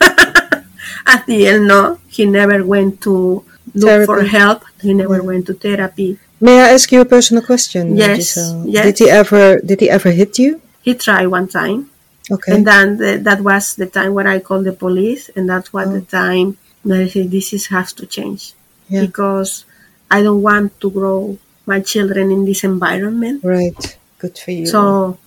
At 1.06 1.26
the 1.26 1.46
end, 1.48 1.66
no, 1.66 1.98
he 2.08 2.26
never 2.26 2.64
went 2.64 3.00
to 3.02 3.44
look 3.74 4.06
for 4.06 4.22
help. 4.22 4.62
He 4.80 4.94
never 4.94 5.16
Yeah. 5.18 5.26
went 5.30 5.46
to 5.46 5.54
therapy. 5.54 6.18
May 6.40 6.60
I 6.62 6.70
ask 6.72 6.90
you 6.92 7.00
a 7.00 7.04
personal 7.04 7.42
question? 7.42 7.96
Yes, 7.96 8.18
Gisselle? 8.34 8.64
yes. 8.66 8.84
Did 8.86 8.98
he 8.98 9.10
ever 9.10 9.60
did 9.60 9.80
he 9.80 9.90
ever 9.90 10.10
hit 10.10 10.38
you? 10.38 10.60
He 10.82 10.94
tried 10.94 11.26
one 11.26 11.48
time. 11.48 11.89
Okay. 12.30 12.52
And 12.54 12.66
then 12.66 12.96
the, 12.96 13.16
that 13.18 13.40
was 13.40 13.74
the 13.76 13.86
time 13.86 14.14
when 14.14 14.26
I 14.26 14.38
called 14.40 14.64
the 14.64 14.72
police, 14.72 15.30
and 15.34 15.48
that's 15.48 15.72
what 15.72 15.88
Oh. 15.88 15.92
the 15.92 16.02
time 16.02 16.56
that 16.84 17.00
I 17.00 17.08
said 17.08 17.30
this 17.30 17.52
is 17.52 17.66
has 17.66 17.92
to 17.94 18.06
change 18.06 18.54
Yeah. 18.88 19.02
because 19.06 19.64
I 20.10 20.22
don't 20.22 20.42
want 20.42 20.80
to 20.80 20.90
grow 20.90 21.38
my 21.66 21.80
children 21.80 22.30
in 22.30 22.44
this 22.44 22.64
environment. 22.64 23.42
Right. 23.44 23.98
Good 24.18 24.38
for 24.38 24.50
you. 24.50 24.66
So 24.66 25.18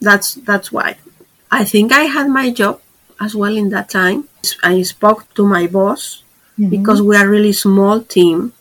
that's 0.00 0.34
that's 0.48 0.70
why. 0.72 0.96
I 1.50 1.64
think 1.64 1.92
I 1.92 2.04
had 2.16 2.28
my 2.28 2.50
job 2.50 2.80
as 3.20 3.34
well 3.34 3.54
in 3.56 3.70
that 3.70 3.88
time. 3.90 4.28
I 4.62 4.82
spoke 4.82 5.32
to 5.34 5.46
my 5.46 5.66
boss 5.66 6.22
Mhm. 6.58 6.70
because 6.70 7.00
we 7.02 7.16
are 7.16 7.28
really 7.28 7.52
small 7.52 8.00
team 8.00 8.52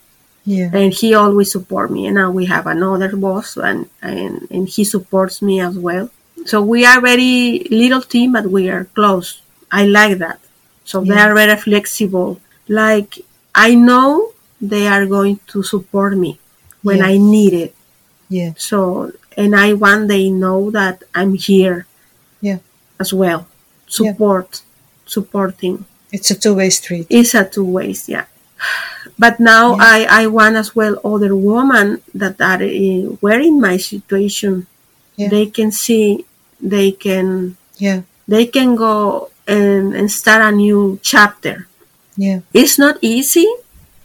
yeah. 0.46 0.70
and 0.74 0.94
he 0.94 1.14
always 1.14 1.52
support 1.52 1.92
me 1.92 2.06
and 2.08 2.16
now 2.16 2.30
we 2.32 2.46
have 2.46 2.66
another 2.68 3.16
boss 3.16 3.58
and, 3.58 3.86
and 4.02 4.48
and 4.50 4.68
he 4.70 4.84
supports 4.84 5.42
me 5.42 5.60
as 5.60 5.76
well 5.78 6.10
so 6.46 6.62
we 6.62 6.86
are 6.86 7.00
very 7.02 7.66
little 7.72 8.02
team 8.02 8.34
but 8.34 8.46
we 8.48 8.70
are 8.70 8.86
close 8.96 9.42
i 9.72 9.86
like 9.86 10.18
that 10.18 10.40
so 10.86 11.02
they 11.04 11.18
are 11.26 11.34
very 11.34 11.56
flexible 11.56 12.40
like 12.68 13.20
i 13.56 13.74
know 13.76 14.32
they 14.62 14.88
are 14.88 15.06
going 15.06 15.40
to 15.48 15.64
support 15.64 16.16
me 16.18 16.40
when 16.82 16.98
Yeah. 17.00 17.08
i 17.12 17.18
need 17.18 17.54
it 17.54 17.76
Yeah. 18.30 18.52
so 18.58 19.12
and 19.38 19.56
i 19.56 19.74
want 19.74 20.08
they 20.08 20.30
know 20.30 20.72
that 20.72 21.04
i'm 21.16 21.34
here 21.36 21.86
Yeah. 22.42 22.60
as 23.00 23.14
well 23.14 23.48
support 23.88 24.62
supporting 25.06 25.86
It's 26.12 26.30
a 26.32 26.36
two-way 26.36 26.70
street. 26.70 27.08
it's 27.10 27.34
a 27.34 27.44
two 27.44 27.66
ways, 27.66 28.08
yeah. 28.08 28.26
But 29.18 29.40
now 29.40 29.76
Yeah. 29.76 29.82
I, 29.82 30.00
I 30.24 30.28
want 30.28 30.56
as 30.56 30.76
well 30.76 30.96
other 31.04 31.36
women 31.36 32.02
that 32.14 32.40
are 32.40 32.62
in, 32.64 33.18
were 33.22 33.40
in 33.50 33.60
my 33.60 33.78
situation. 33.78 34.68
Yeah. 35.18 35.30
They 35.30 35.46
can 35.48 35.72
see, 35.72 36.26
they 36.64 36.92
can, 36.92 37.58
Yeah. 37.78 38.02
they 38.28 38.46
can 38.48 38.76
go 38.76 39.30
and, 39.48 39.94
and 39.94 40.10
start 40.12 40.42
a 40.42 40.52
new 40.56 41.00
chapter. 41.04 41.68
Yeah. 42.16 42.40
It's 42.54 42.80
not 42.80 42.98
easy, 43.02 43.48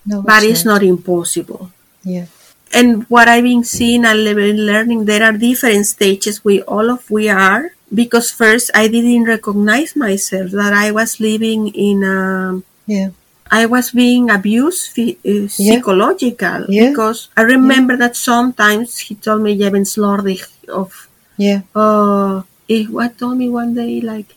No, 0.05 0.23
but 0.23 0.43
it's 0.43 0.65
not 0.65 0.83
impossible. 0.83 1.71
Yeah. 2.05 2.27
And 2.73 3.05
what 3.09 3.29
I've 3.29 3.45
been 3.45 3.65
seeing 3.65 4.05
and 4.05 4.25
been 4.37 4.67
learning, 4.67 5.05
there 5.07 5.23
are 5.23 5.33
different 5.33 5.87
stages 5.87 6.45
we 6.45 6.61
all 6.63 6.91
of 6.91 7.09
we 7.11 7.29
are. 7.29 7.73
Because 7.93 8.31
first 8.31 8.71
I 8.75 8.89
didn't 8.89 9.25
recognize 9.25 9.97
myself 9.97 10.51
that 10.53 10.75
I 10.75 10.91
was 10.93 11.21
living 11.21 11.69
in 11.69 12.05
a 12.05 12.61
Yeah. 12.87 13.11
I 13.51 13.65
was 13.65 13.93
being 13.93 14.29
abused 14.29 14.93
uh, 14.99 15.49
psychological 15.49 16.67
Yeah. 16.69 16.91
because 16.91 17.29
I 17.37 17.43
remember 17.49 17.97
that 17.97 18.17
sometimes 18.17 18.99
he 18.99 19.15
told 19.15 19.41
me 19.41 19.57
Jeven 19.57 19.87
slordig 19.89 20.45
of 20.69 21.08
Yeah. 21.39 21.61
uh 21.75 22.43
he 22.67 22.85
what 22.97 23.17
told 23.19 23.37
me 23.39 23.49
one 23.49 23.73
day 23.75 24.01
like 24.13 24.31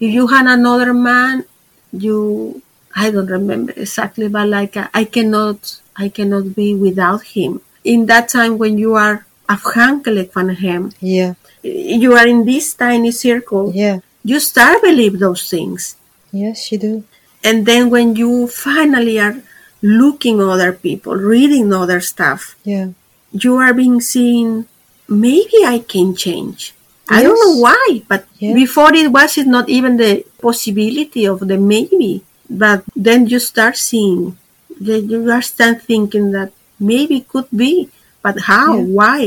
if 0.00 0.10
you 0.16 0.26
had 0.34 0.46
another 0.46 0.92
man 0.94 1.44
you 1.92 2.62
I 2.96 3.10
don't 3.14 3.30
remember 3.30 3.72
exactly 3.76 4.28
but 4.28 4.48
like 4.48 4.76
uh, 4.76 4.88
I 4.94 5.04
cannot 5.04 5.58
I 5.96 6.08
cannot 6.08 6.54
be 6.56 6.74
without 6.74 7.22
him 7.36 7.60
in 7.84 8.06
that 8.06 8.28
time 8.28 8.56
when 8.58 8.78
you 8.78 8.94
are 8.94 9.16
afhankelijk 9.48 10.32
van 10.32 10.48
hem 10.64 10.90
Yeah. 11.00 11.34
you 12.04 12.10
are 12.16 12.26
in 12.34 12.44
this 12.44 12.74
tiny 12.74 13.10
circle 13.12 13.70
Yeah. 13.74 13.98
you 14.24 14.38
start 14.40 14.80
believe 14.82 15.18
those 15.18 15.42
things 15.48 15.96
Yes, 16.32 16.70
you 16.72 16.78
do. 16.78 16.94
and 17.44 17.66
then 17.66 17.90
when 17.90 18.14
you 18.16 18.46
finally 18.46 19.18
are 19.20 19.36
looking 19.82 20.40
other 20.40 20.72
people 20.72 21.14
reading 21.16 21.72
other 21.72 22.00
stuff 22.00 22.56
Yeah. 22.64 22.88
you 23.44 23.56
are 23.64 23.74
being 23.74 24.00
seen 24.00 24.66
maybe 25.10 25.58
i 25.66 25.78
can 25.80 26.14
change. 26.14 26.74
I 27.10 27.22
don't 27.24 27.34
know 27.44 27.56
why 27.66 28.02
but 28.06 28.22
Yeah. 28.38 28.54
before 28.54 28.94
it 28.94 29.10
was 29.10 29.36
it 29.36 29.48
not 29.48 29.66
even 29.68 29.96
the 29.98 30.24
possibility 30.40 31.24
of 31.26 31.38
the 31.50 31.58
maybe. 31.58 32.22
But 32.48 32.84
then 32.94 33.26
you 33.26 33.38
start 33.40 33.76
seeing 33.76 34.38
that 34.80 35.02
you 35.10 35.18
start 35.42 35.82
thinking 35.82 36.30
that 36.36 36.50
maybe 36.78 37.26
could 37.32 37.50
be 37.64 37.90
but 38.22 38.36
how 38.52 38.76
Yeah. 38.78 38.84
why? 38.98 39.20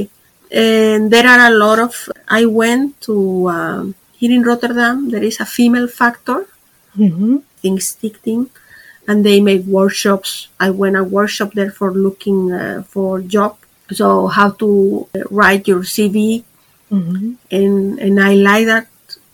And 0.49 1.11
there 1.11 1.27
are 1.27 1.41
a 1.51 1.55
lot 1.65 1.79
of 1.87 1.93
i 2.39 2.45
went 2.45 3.01
to 3.07 3.49
um, 3.49 3.95
here 4.19 4.31
in 4.37 4.43
rotterdam 4.43 5.09
there 5.11 5.23
is 5.23 5.39
a 5.39 5.45
female 5.57 5.87
factor. 6.01 6.39
Mm-hmm. 6.97 7.37
think 7.61 7.81
stick 7.81 8.17
thing. 8.17 8.49
And 9.07 9.25
they 9.25 9.41
make 9.41 9.63
workshops. 9.65 10.47
I 10.59 10.69
went 10.69 10.95
a 10.95 11.03
workshop 11.03 11.51
there 11.59 11.71
for 11.71 11.91
looking 11.91 12.51
uh, 12.53 12.83
for 12.93 13.19
job 13.19 13.57
so 13.91 14.27
how 14.27 14.49
to 14.51 15.07
uh, 15.15 15.19
write 15.29 15.67
your 15.67 15.81
cv 15.83 16.43
Mm-hmm. 16.93 17.41
and 17.49 17.97
and 17.97 18.15
i 18.21 18.35
like 18.37 18.67
that 18.69 18.85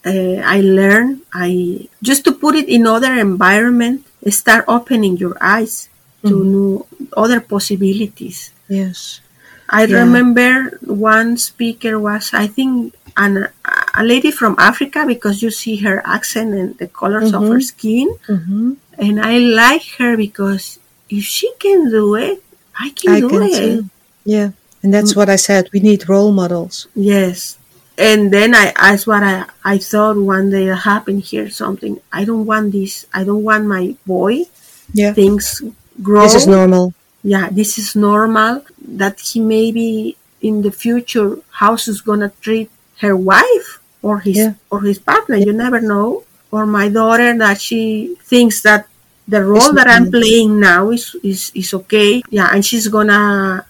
uh, 0.07 0.39
i 0.47 0.61
learn 0.63 1.19
i 1.35 1.83
just 2.01 2.23
to 2.23 2.31
put 2.31 2.55
it 2.55 2.69
in 2.71 2.87
other 2.87 3.11
environment 3.19 4.05
start 4.31 4.63
opening 4.71 5.17
your 5.19 5.35
eyes 5.43 5.89
to 6.23 6.31
new 6.43 6.85
other 7.17 7.41
possibilities 7.43 8.51
Yes. 8.69 9.19
I 9.67 9.85
Yeah. 9.85 10.01
remember 10.05 10.77
one 10.85 11.37
speaker 11.37 11.97
was, 11.99 12.33
I 12.33 12.45
think, 12.47 12.93
an, 13.17 13.49
a 13.93 14.03
lady 14.03 14.29
from 14.31 14.55
Africa 14.57 15.05
because 15.05 15.41
you 15.41 15.49
see 15.51 15.77
her 15.85 16.01
accent 16.05 16.53
and 16.53 16.77
the 16.77 16.85
colors 16.87 17.33
of 17.33 17.45
her 17.49 17.61
skin. 17.61 18.09
Mm-hmm. 18.27 18.73
And 18.97 19.21
I 19.21 19.37
like 19.37 19.85
her 20.01 20.17
because 20.17 20.77
if 21.09 21.23
she 21.25 21.49
can 21.61 21.89
do 21.89 22.13
it, 22.15 22.41
I 22.77 22.89
can 22.97 23.09
I 23.13 23.19
do 23.21 23.29
can 23.29 23.43
it. 23.45 23.57
too. 23.57 23.89
Yeah. 24.25 24.51
And 24.83 24.93
that's 24.93 25.13
mm. 25.13 25.17
what 25.17 25.29
I 25.29 25.35
said. 25.35 25.69
We 25.73 25.79
need 25.79 26.07
role 26.07 26.31
models. 26.31 26.87
Yes. 26.95 27.57
And 27.97 28.31
then 28.31 28.55
I 28.55 28.71
that's 28.79 29.05
what 29.05 29.23
I, 29.23 29.45
I 29.63 29.77
thought 29.77 30.15
one 30.15 30.49
day 30.49 30.65
happened 30.67 31.23
here 31.23 31.49
something. 31.49 31.99
I 32.13 32.23
don't 32.23 32.45
want 32.45 32.71
this. 32.71 33.05
I 33.13 33.23
don't 33.23 33.43
want 33.43 33.65
my 33.65 33.95
boy 34.07 34.45
Yeah. 34.93 35.13
things 35.13 35.61
grow. 36.01 36.23
This 36.23 36.35
is 36.35 36.47
normal. 36.47 36.93
yeah, 37.23 37.49
this 37.51 37.77
is 37.77 37.95
normal. 37.95 38.63
That 38.79 39.19
he 39.19 39.41
maybe 39.41 40.15
in 40.41 40.61
the 40.61 40.71
future 40.71 41.39
how 41.59 41.75
he's 41.75 41.99
gonna 41.99 42.31
treat 42.39 42.71
her 43.03 43.15
wife 43.15 43.79
or 44.01 44.19
his 44.23 44.37
Yeah. 44.37 44.53
or 44.71 44.81
his 44.81 44.99
partner. 44.99 45.35
You 45.35 45.51
never 45.51 45.81
know. 45.81 46.23
Or 46.51 46.65
my 46.65 46.87
daughter 46.89 47.37
that 47.37 47.59
she 47.61 48.15
thinks 48.23 48.61
that 48.63 48.87
the 49.27 49.43
role 49.45 49.71
that 49.73 49.87
I'm 49.87 50.09
playing 50.09 50.59
now 50.59 50.89
is, 50.89 51.15
is 51.21 51.51
is 51.53 51.73
okay. 51.73 52.23
Yeah, 52.31 52.49
and 52.51 52.65
she's 52.65 52.87
gonna 52.87 53.65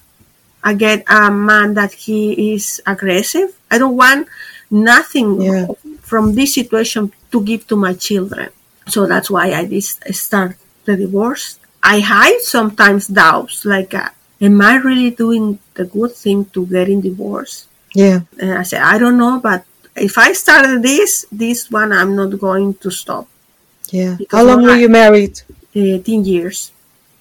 uh, 0.64 0.74
get 0.74 1.04
a 1.08 1.32
man 1.32 1.74
that 1.76 1.94
he 1.94 2.54
is 2.56 2.82
aggressive. 2.86 3.50
I 3.72 3.78
don't 3.78 3.96
want 3.98 4.28
nothing 4.70 5.42
Yeah. 5.42 5.68
from 6.02 6.34
this 6.36 6.54
situation 6.54 7.12
to 7.32 7.42
give 7.42 7.68
to 7.68 7.76
my 7.76 7.94
children. 7.94 8.50
So 8.88 9.06
that's 9.06 9.30
why 9.30 9.54
I 9.54 9.66
dis- 9.66 10.00
start 10.12 10.58
the 10.86 10.96
divorce. 10.98 11.60
I 11.84 12.00
hide 12.02 12.42
sometimes 12.42 13.08
doubts 13.08 13.64
like, 13.66 13.94
uh, 13.94 14.10
am 14.42 14.62
I 14.62 14.76
really 14.78 15.12
doing 15.12 15.60
the 15.76 15.86
good 15.86 16.14
thing 16.16 16.46
to 16.54 16.66
getting 16.66 17.02
divorced? 17.02 17.68
Yeah. 17.94 18.22
And 18.40 18.54
I 18.54 18.64
say, 18.64 18.78
I 18.78 18.98
don't 18.98 19.18
know, 19.18 19.40
but 19.40 19.64
if 19.96 20.18
I 20.18 20.34
started 20.34 20.82
this, 20.84 21.26
this 21.32 21.70
one, 21.72 21.92
I'm 21.94 22.16
not 22.16 22.38
going 22.40 22.74
to 22.76 22.90
stop. 22.92 23.28
Yeah. 23.92 24.16
Because 24.18 24.38
How 24.40 24.44
long 24.46 24.64
I- 24.66 24.68
were 24.68 24.78
you 24.78 24.90
married? 24.90 25.42
Uh, 25.76 25.98
10 26.04 26.26
years. 26.26 26.72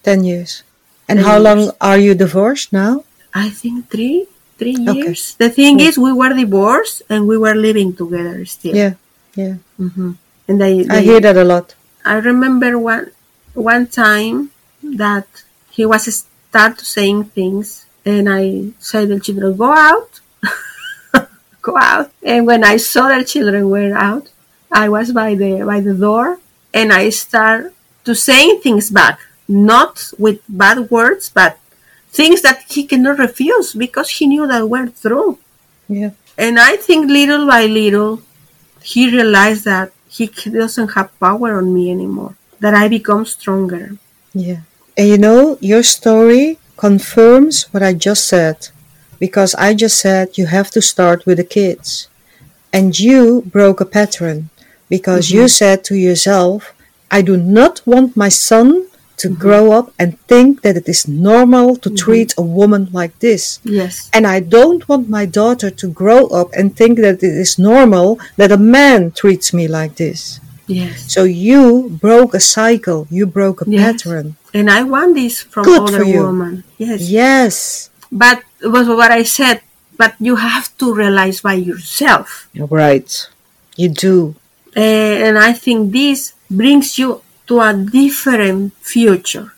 10 0.02 0.24
years. 0.24 0.62
And 1.08 1.18
10 1.18 1.26
how 1.26 1.38
long 1.38 1.70
are 1.80 1.98
you 1.98 2.14
divorced 2.14 2.72
now? 2.72 3.04
I 3.34 3.50
think 3.50 3.88
three, 3.90 4.26
three 4.58 4.76
Okay. 4.76 4.98
years. 5.12 5.34
The 5.38 5.50
thing 5.50 5.80
is, 5.80 5.98
we 5.98 6.12
were 6.12 6.32
divorced 6.34 7.02
and 7.08 7.26
we 7.28 7.36
were 7.38 7.54
living 7.54 7.94
together 7.94 8.44
still. 8.46 8.74
Yeah. 8.76 8.94
Yeah. 9.34 9.56
hmm 9.76 10.12
And 10.48 10.60
they, 10.60 10.80
I 10.88 11.00
they- 11.00 11.04
hear 11.04 11.20
that 11.20 11.36
a 11.36 11.44
lot. 11.44 11.74
I 12.04 12.16
remember 12.24 12.78
one 12.78 13.10
one 13.54 13.86
time 13.86 14.50
that 14.82 15.26
he 15.70 15.84
was 15.84 16.08
start 16.24 16.80
saying 16.80 17.24
things, 17.36 17.84
and 18.06 18.28
I 18.30 18.72
said 18.80 19.08
to 19.08 19.14
the 19.14 19.20
children, 19.20 19.56
"Go 19.56 19.70
out, 19.76 20.20
go 21.62 21.76
out." 21.76 22.10
And 22.22 22.46
when 22.46 22.64
I 22.64 22.76
saw 22.78 23.08
the 23.08 23.24
children 23.24 23.68
were 23.70 23.94
out, 23.94 24.30
I 24.72 24.88
was 24.88 25.12
by 25.12 25.34
the 25.34 25.64
by 25.64 25.80
the 25.80 25.94
door, 25.94 26.38
and 26.72 26.92
I 26.92 27.10
start 27.10 27.74
to 28.04 28.14
saying 28.14 28.60
things 28.62 28.90
back, 28.90 29.20
not 29.48 30.12
with 30.18 30.40
bad 30.48 30.90
words, 30.90 31.28
but 31.28 31.58
things 32.10 32.42
that 32.42 32.64
he 32.68 32.86
cannot 32.86 33.18
refuse 33.18 33.74
because 33.74 34.10
he 34.10 34.26
knew 34.26 34.46
that 34.46 34.68
were 34.68 34.88
true. 34.88 35.38
Yeah. 35.88 36.10
And 36.36 36.58
I 36.58 36.76
think 36.76 37.10
little 37.10 37.46
by 37.46 37.66
little, 37.66 38.22
he 38.82 39.10
realized 39.10 39.64
that 39.64 39.92
he 40.08 40.26
doesn't 40.26 40.92
have 40.92 41.18
power 41.20 41.58
on 41.58 41.74
me 41.74 41.90
anymore. 41.90 42.34
That 42.60 42.74
I 42.74 42.88
become 42.88 43.24
stronger. 43.24 43.96
Yeah. 44.34 44.60
And 44.96 45.08
you 45.08 45.18
know, 45.18 45.58
your 45.60 45.82
story 45.82 46.58
confirms 46.76 47.64
what 47.72 47.82
I 47.82 47.92
just 47.94 48.26
said. 48.26 48.68
Because 49.18 49.54
I 49.56 49.74
just 49.74 49.98
said 49.98 50.38
you 50.38 50.46
have 50.46 50.70
to 50.72 50.82
start 50.82 51.26
with 51.26 51.38
the 51.38 51.44
kids. 51.44 52.08
And 52.72 52.98
you 52.98 53.42
broke 53.42 53.80
a 53.80 53.84
pattern. 53.84 54.50
Because 54.88 55.30
you 55.30 55.42
mm-hmm. 55.42 55.58
said 55.60 55.84
to 55.84 55.96
yourself, 55.96 56.72
I 57.10 57.22
do 57.22 57.36
not 57.36 57.82
want 57.86 58.16
my 58.16 58.28
son 58.28 58.87
to 59.18 59.28
grow 59.28 59.72
up 59.72 59.92
and 59.98 60.18
think 60.26 60.62
that 60.62 60.76
it 60.76 60.88
is 60.88 61.06
normal 61.08 61.76
to 61.76 61.90
treat 61.90 62.34
a 62.38 62.42
woman 62.42 62.88
like 62.92 63.18
this. 63.18 63.60
Yes. 63.64 64.10
And 64.12 64.26
I 64.26 64.40
don't 64.40 64.88
want 64.88 65.08
my 65.08 65.26
daughter 65.26 65.70
to 65.70 65.86
grow 65.88 66.26
up 66.28 66.48
and 66.52 66.76
think 66.76 66.98
that 66.98 67.22
it 67.22 67.34
is 67.44 67.58
normal 67.58 68.18
that 68.36 68.52
a 68.52 68.56
man 68.56 69.10
treats 69.10 69.52
me 69.52 69.66
like 69.68 69.96
this. 69.96 70.40
Yes. 70.66 71.12
So 71.12 71.24
you 71.24 71.88
broke 72.00 72.34
a 72.34 72.40
cycle, 72.40 73.06
you 73.10 73.26
broke 73.26 73.62
a 73.62 73.66
Yes. 73.70 73.80
pattern. 74.02 74.36
And 74.52 74.70
I 74.70 74.82
want 74.82 75.14
this 75.14 75.40
from 75.42 75.64
Good 75.64 75.82
other 75.82 76.04
women. 76.04 76.64
Yes. 76.76 77.00
Yes. 77.08 77.54
But 78.12 78.42
it 78.62 78.68
was 78.68 78.86
what 78.88 79.10
I 79.10 79.22
said. 79.24 79.60
But 79.96 80.14
you 80.20 80.36
have 80.36 80.70
to 80.78 80.94
realize 80.94 81.40
by 81.40 81.54
yourself. 81.54 82.46
Right. 82.54 83.10
You 83.76 83.88
do. 83.88 84.36
Eh, 84.76 85.26
and 85.26 85.36
I 85.38 85.52
think 85.52 85.90
this 85.92 86.34
brings 86.50 86.98
you 86.98 87.20
to 87.48 87.60
a 87.60 87.72
different 87.74 88.72
future, 88.80 89.52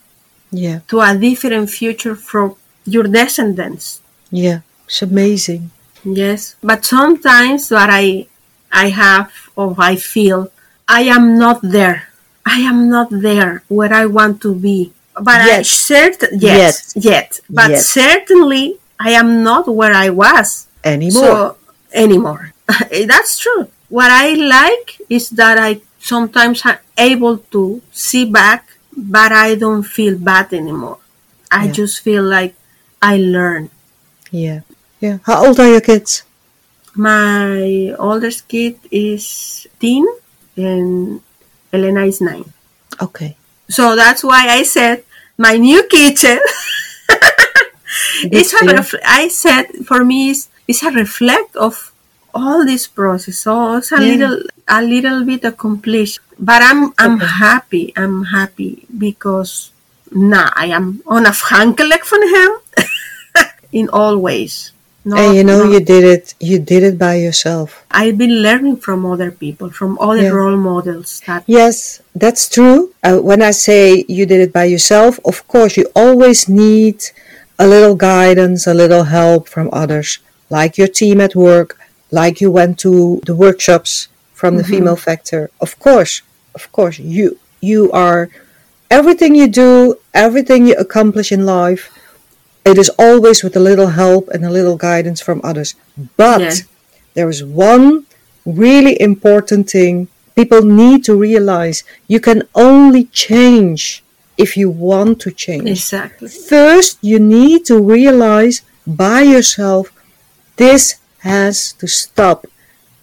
Yeah. 0.52 0.80
to 0.88 1.00
a 1.00 1.16
different 1.16 1.70
future 1.70 2.14
from 2.16 2.54
your 2.86 3.04
descendants. 3.04 4.00
Yeah. 4.30 4.60
It's 4.86 5.02
amazing. 5.02 5.70
Yes, 6.04 6.56
but 6.62 6.84
sometimes 6.84 7.70
what 7.70 7.90
I 7.90 8.26
I 8.72 8.88
have 8.90 9.30
or 9.56 9.74
I 9.78 9.96
feel 9.96 10.50
I 10.88 11.02
am 11.16 11.36
not 11.38 11.60
there. 11.62 12.08
I 12.46 12.60
am 12.70 12.88
not 12.88 13.08
there 13.10 13.62
where 13.68 13.92
I 13.92 14.06
want 14.06 14.40
to 14.42 14.54
be. 14.54 14.92
But 15.14 15.40
I 15.44 15.46
Yet. 15.60 15.64
cert- 15.66 16.28
yes, 16.40 16.94
yet. 16.96 17.40
But 17.50 17.70
Yet. 17.70 17.82
certainly 17.84 18.78
I 18.98 19.10
am 19.12 19.42
not 19.44 19.68
where 19.68 19.92
I 19.92 20.08
was 20.10 20.66
Anymore. 20.82 21.22
so 21.24 21.56
anymore. 21.92 22.52
That's 23.12 23.38
true. 23.38 23.68
What 23.90 24.10
I 24.10 24.32
like 24.34 25.02
is 25.10 25.30
that 25.36 25.58
I 25.58 25.80
sometimes 26.10 26.62
I'm 26.66 26.78
able 26.98 27.38
to 27.54 27.62
see 27.94 28.24
back, 28.26 28.66
but 29.14 29.30
I 29.32 29.54
don't 29.54 29.86
feel 29.96 30.18
bad 30.18 30.50
anymore. 30.52 30.98
I 31.50 31.66
Yeah. 31.66 31.72
just 31.80 31.94
feel 32.06 32.24
like 32.36 32.54
I 33.00 33.14
learned. 33.36 33.70
yeah. 34.30 34.60
Yeah. 35.00 35.16
How 35.24 35.36
old 35.46 35.56
are 35.62 35.70
your 35.76 35.80
kids? 35.80 36.22
My 36.92 37.94
oldest 37.98 38.44
kid 38.52 38.76
is 38.92 39.24
10 39.80 40.04
and 40.60 41.22
Elena 41.72 42.04
is 42.04 42.20
9. 42.20 42.44
Okay. 43.00 43.32
So 43.72 43.96
that's 43.96 44.22
why 44.22 44.42
I 44.58 44.60
said 44.76 45.02
my 45.40 45.56
new 45.56 45.80
kitchen 45.88 46.36
it's 48.36 48.52
a 48.52 48.60
ref- 48.66 49.00
I 49.06 49.28
said 49.28 49.66
for 49.88 50.04
me 50.04 50.30
it's, 50.30 50.48
it's 50.68 50.82
a 50.82 50.90
reflect 50.90 51.56
of 51.56 51.92
all 52.34 52.64
this 52.66 52.86
process. 52.86 53.38
So 53.38 53.76
it's 53.80 53.92
a 53.92 53.96
Yeah. 54.00 54.10
little 54.16 54.36
a 54.70 54.80
little 54.82 55.24
bit 55.24 55.44
accomplished. 55.44 56.20
But 56.38 56.62
I'm 56.62 56.80
I'm 57.02 57.16
Okay. 57.18 57.26
happy. 57.46 57.84
I'm 57.96 58.24
happy 58.36 58.86
because 59.06 59.70
now 60.10 60.48
I 60.56 60.66
am 60.78 61.00
onafhankelijk 61.04 62.02
van 62.10 62.22
him 62.34 62.50
in 63.80 63.88
all 63.90 64.16
ways. 64.18 64.72
No, 65.04 65.16
and 65.16 65.32
you 65.36 65.44
know 65.44 65.64
no- 65.64 65.70
you 65.72 65.80
did 65.80 66.04
it 66.04 66.34
you 66.40 66.58
did 66.60 66.82
it 66.84 66.96
by 66.98 67.14
yourself. 67.16 67.84
I've 67.90 68.16
been 68.20 68.42
learning 68.42 68.76
from 68.84 69.04
other 69.08 69.30
people, 69.32 69.70
from 69.72 69.96
other 69.98 70.28
Yeah. 70.28 70.36
role 70.40 70.56
models 70.60 71.20
that 71.26 71.42
Yes, 71.48 72.00
that's 72.14 72.48
true. 72.48 72.92
Uh, 73.02 73.16
when 73.30 73.40
I 73.40 73.52
say 73.52 74.04
you 74.08 74.26
did 74.26 74.40
it 74.46 74.52
by 74.52 74.64
yourself, 74.68 75.18
of 75.24 75.36
course, 75.48 75.76
you 75.80 75.86
always 75.96 76.48
need 76.48 76.96
a 77.58 77.66
little 77.66 77.96
guidance, 77.96 78.66
a 78.66 78.74
little 78.74 79.04
help 79.04 79.48
from 79.48 79.68
others, 79.72 80.18
like 80.50 80.76
your 80.76 80.88
team 81.00 81.20
at 81.20 81.34
work, 81.34 81.78
like 82.10 82.40
you 82.44 82.50
went 82.52 82.76
to 82.84 83.20
the 83.24 83.34
workshops 83.34 84.08
from 84.40 84.56
the 84.56 84.62
mm-hmm. 84.62 84.72
female 84.72 84.96
factor. 85.08 85.42
Of 85.60 85.72
course, 85.86 86.14
of 86.58 86.64
course, 86.76 86.96
you 87.16 87.26
you 87.72 87.80
are 88.06 88.22
everything 88.98 89.32
you 89.42 89.48
do, 89.66 89.74
everything 90.26 90.60
you 90.68 90.76
accomplish 90.86 91.28
in 91.36 91.42
life. 91.60 91.82
It 92.70 92.76
is 92.82 92.90
always 93.06 93.38
with 93.44 93.54
a 93.56 93.64
little 93.70 93.90
help 94.02 94.24
and 94.32 94.40
a 94.44 94.52
little 94.58 94.78
guidance 94.90 95.20
from 95.26 95.38
others. 95.50 95.70
But 96.24 96.40
Yeah. 96.40 96.56
there 97.16 97.30
is 97.34 97.40
one 97.44 97.86
really 98.64 98.94
important 99.10 99.62
thing 99.76 99.94
people 100.40 100.62
need 100.82 101.00
to 101.08 101.14
realize 101.28 101.78
you 102.14 102.20
can 102.28 102.40
only 102.70 103.04
change 103.26 103.82
if 104.44 104.50
you 104.60 104.68
want 104.88 105.12
to 105.24 105.30
change. 105.44 105.68
exactly. 105.78 106.28
First, 106.54 106.92
you 107.10 107.18
need 107.38 107.60
to 107.70 107.76
realize 107.96 108.56
by 109.06 109.20
yourself 109.34 109.82
this 110.62 110.82
has 111.30 111.54
to 111.80 111.86
stop. 111.86 112.38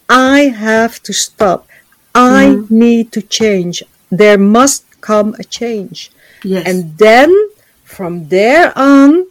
I 0.10 0.40
have 0.68 1.02
to 1.04 1.14
stop. 1.14 1.68
I 2.16 2.64
need 2.70 3.12
to 3.12 3.22
change. 3.22 3.84
There 4.10 4.38
must 4.38 4.84
come 5.02 5.36
a 5.40 5.44
change. 5.44 6.12
Yes. 6.44 6.66
And 6.68 6.98
then 6.98 7.30
from 7.84 8.30
there 8.30 8.72
on, 8.78 9.28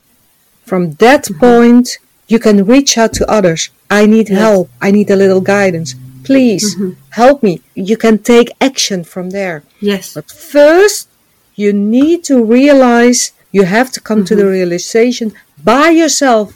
from 0.64 0.92
that 1.04 1.24
Mm-hmm. 1.24 1.40
point, 1.40 1.98
you 2.28 2.38
can 2.38 2.64
reach 2.64 2.98
out 2.98 3.12
to 3.14 3.24
others. 3.30 3.70
I 3.90 4.06
need 4.06 4.28
Yes. 4.28 4.38
help. 4.38 4.68
I 4.82 4.90
need 4.90 5.10
a 5.10 5.16
little 5.16 5.40
guidance. 5.40 5.94
Please 6.24 6.74
Mm-hmm. 6.74 6.90
help 7.10 7.42
me. 7.42 7.60
You 7.74 7.96
can 7.96 8.18
take 8.18 8.48
action 8.60 9.04
from 9.04 9.30
there. 9.30 9.62
yes. 9.80 10.14
But 10.14 10.30
first, 10.30 11.08
you 11.62 11.72
need 11.72 12.24
to 12.24 12.36
realize 12.44 13.32
you 13.52 13.64
have 13.64 13.90
to 13.92 14.00
come 14.00 14.24
to 14.24 14.34
the 14.34 14.42
Mm-hmm. 14.42 14.58
realization 14.58 15.32
by 15.72 15.88
yourself. 16.02 16.46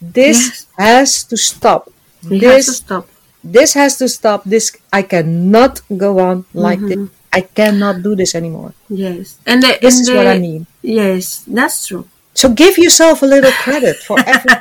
This 0.00 0.38
Yes. 0.38 0.66
has 0.78 1.08
to 1.30 1.36
stop. 1.36 1.82
This 2.22 2.66
to 2.66 2.72
stop. 2.72 3.04
This 3.46 3.74
has 3.74 3.96
to 3.98 4.08
stop. 4.08 4.42
This 4.44 4.74
I 4.92 5.02
cannot 5.02 5.80
go 5.96 6.18
on 6.18 6.44
like 6.54 6.80
this. 6.80 6.98
Mm-hmm. 6.98 7.14
I 7.32 7.40
cannot 7.42 8.02
do 8.02 8.16
this 8.16 8.34
anymore. 8.34 8.72
Yes. 8.88 9.38
And 9.46 9.62
the, 9.62 9.78
This 9.80 9.98
and 10.00 10.02
is 10.08 10.10
what 10.14 10.26
I 10.26 10.34
the- 10.34 10.40
mean. 10.40 10.66
Yes, 10.82 11.44
that's 11.46 11.86
true. 11.86 12.06
So 12.34 12.48
give 12.52 12.76
yourself 12.76 13.22
a 13.22 13.26
little 13.26 13.52
credit 13.64 13.96
for 13.96 14.18
every, 14.34 14.52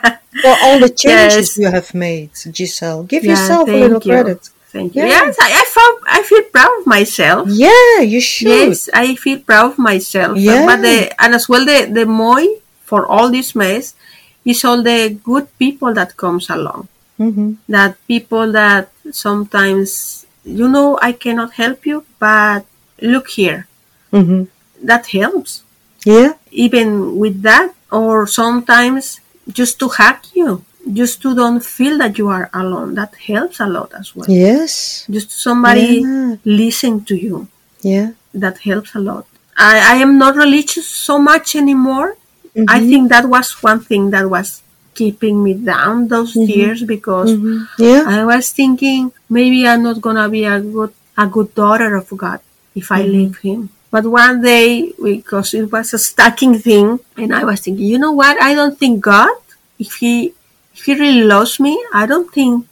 for 0.42 0.56
all 0.64 0.80
the 0.80 0.90
changes 0.90 1.56
Yes. 1.56 1.58
you 1.58 1.68
have 1.72 1.94
made, 1.94 2.32
Gisselle. 2.56 3.04
Give 3.08 3.24
Yeah, 3.24 3.32
yourself 3.32 3.68
a 3.68 3.72
little 3.72 4.02
you. 4.04 4.12
credit. 4.12 4.50
Thank 4.76 4.96
you. 4.96 5.04
Yeah. 5.04 5.24
Yes, 5.28 5.38
I, 5.42 5.50
I 5.62 5.66
felt 5.76 5.96
I 6.08 6.20
feel 6.24 6.44
proud 6.52 6.74
of 6.80 6.86
myself. 6.88 7.48
Yeah, 7.52 8.00
you 8.04 8.20
should. 8.20 8.48
Yes, 8.76 8.90
I 8.94 9.16
feel 9.16 9.40
proud 9.40 9.72
of 9.72 9.78
myself. 9.80 10.38
Yeah. 10.38 10.66
But 10.66 10.82
the 10.84 10.98
and 11.22 11.34
as 11.36 11.48
well 11.48 11.64
the 11.66 11.88
the 11.92 12.06
more 12.06 12.44
for 12.84 13.08
all 13.08 13.32
this 13.32 13.56
mess 13.56 13.96
is 14.44 14.64
all 14.68 14.84
the 14.84 15.16
good 15.24 15.48
people 15.58 15.94
that 15.96 16.16
comes 16.18 16.50
along. 16.50 16.88
Hmm 17.18 17.54
That 17.70 17.98
people 18.08 18.52
that 18.52 18.92
sometimes 19.12 20.26
you 20.44 20.68
know 20.68 21.00
I 21.02 21.12
cannot 21.14 21.54
help 21.54 21.86
you, 21.86 22.06
but 22.20 22.66
look 23.02 23.28
here. 23.30 23.68
hmm 24.12 24.44
That 24.84 25.08
helps. 25.08 25.64
Yeah. 26.06 26.34
Even 26.52 27.18
with 27.18 27.42
that, 27.42 27.74
or 27.92 28.28
sometimes 28.28 29.20
just 29.60 29.80
to 29.80 29.88
hug 29.90 30.20
you, 30.34 30.64
just 30.94 31.22
to 31.24 31.34
don't 31.34 31.64
feel 31.64 31.98
that 32.04 32.18
you 32.20 32.28
are 32.30 32.50
alone. 32.54 32.94
That 32.96 33.16
helps 33.16 33.60
a 33.60 33.66
lot 33.68 33.90
as 33.98 34.16
well. 34.16 34.30
Yes. 34.30 35.06
Just 35.10 35.32
somebody 35.32 36.02
Yeah. 36.04 36.36
listen 36.46 37.04
to 37.10 37.16
you. 37.16 37.48
Yeah. 37.82 38.12
that 38.46 38.58
helps 38.70 38.92
a 38.96 39.00
lot. 39.00 39.26
I, 39.56 39.76
I 39.94 39.96
am 40.06 40.18
not 40.18 40.36
religious 40.36 40.86
so 41.08 41.16
much 41.18 41.56
anymore. 41.56 42.18
Mm-hmm. 42.56 42.66
I 42.68 42.80
think 42.90 43.04
that 43.10 43.26
was 43.36 43.48
one 43.64 43.80
thing 43.80 44.10
that 44.12 44.30
was 44.30 44.62
keeping 44.96 45.44
me 45.44 45.54
down 45.54 46.08
those 46.08 46.34
years 46.36 46.82
because 46.84 47.32
Mhm. 47.36 47.68
Yeah. 47.78 48.04
I 48.08 48.24
was 48.26 48.50
thinking 48.50 49.12
maybe 49.30 49.68
I'm 49.68 49.84
not 49.84 50.00
gonna 50.02 50.30
be 50.30 50.44
a 50.46 50.60
good 50.60 50.92
a 51.18 51.26
good 51.28 51.54
daughter 51.56 51.96
of 51.96 52.08
God 52.16 52.40
if 52.76 52.92
I 52.92 53.04
leave 53.04 53.38
Him. 53.44 53.70
But 53.92 54.04
one 54.08 54.42
day, 54.42 54.92
because 55.02 55.54
it 55.54 55.72
was 55.72 55.94
a 55.94 56.00
stacking 56.00 56.60
thing, 56.60 57.00
and 57.16 57.30
I 57.32 57.44
was 57.48 57.62
thinking, 57.64 57.86
you 57.88 58.00
know 58.00 58.12
what? 58.12 58.36
I 58.42 58.52
don't 58.56 58.76
think 58.80 59.00
God, 59.00 59.32
if 59.80 60.00
He 60.04 60.34
if 60.76 60.84
He 60.88 60.94
really 60.96 61.24
loves 61.24 61.60
me, 61.60 61.76
I 61.94 62.04
don't 62.06 62.32
think 62.32 62.68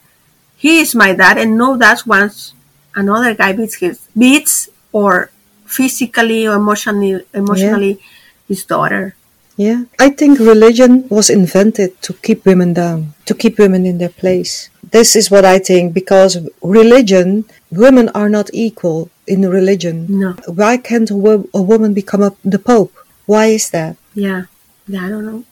He 0.58 0.80
is 0.80 0.96
my 0.96 1.12
dad. 1.14 1.38
And 1.38 1.58
no, 1.60 1.76
that's 1.76 2.08
once 2.08 2.52
another 2.96 3.34
guy 3.36 3.52
beats 3.52 3.76
his 3.84 4.00
beats 4.16 4.70
or 4.92 5.30
physically 5.66 6.48
or 6.48 6.56
emotionally 6.56 7.20
emotionally 7.34 8.00
his 8.48 8.64
daughter. 8.64 9.16
Yeah, 9.56 9.86
I 10.00 10.10
think 10.10 10.40
religion 10.40 11.08
was 11.10 11.30
invented 11.30 12.02
to 12.02 12.14
keep 12.14 12.46
women 12.46 12.74
down, 12.74 13.14
to 13.26 13.36
keep 13.36 13.60
women 13.60 13.86
in 13.86 14.00
their 14.00 14.10
place. 14.10 14.70
This 14.82 15.16
is 15.16 15.30
what 15.30 15.46
I 15.46 15.60
think 15.60 15.94
because 15.94 16.38
religion, 16.64 17.46
women 17.72 18.10
are 18.16 18.30
not 18.30 18.50
equal 18.52 19.10
in 19.28 19.48
religion. 19.48 20.08
No. 20.10 20.34
Why 20.48 20.78
can't 20.78 21.10
a, 21.12 21.16
wo- 21.16 21.50
a 21.54 21.62
woman 21.62 21.94
become 21.94 22.24
a, 22.24 22.34
the 22.44 22.58
Pope? 22.58 22.94
Why 23.28 23.48
is 23.48 23.70
that? 23.70 23.96
Yeah, 24.16 24.46
yeah, 24.88 25.06
I 25.06 25.10
don't 25.10 25.26
know. 25.26 25.44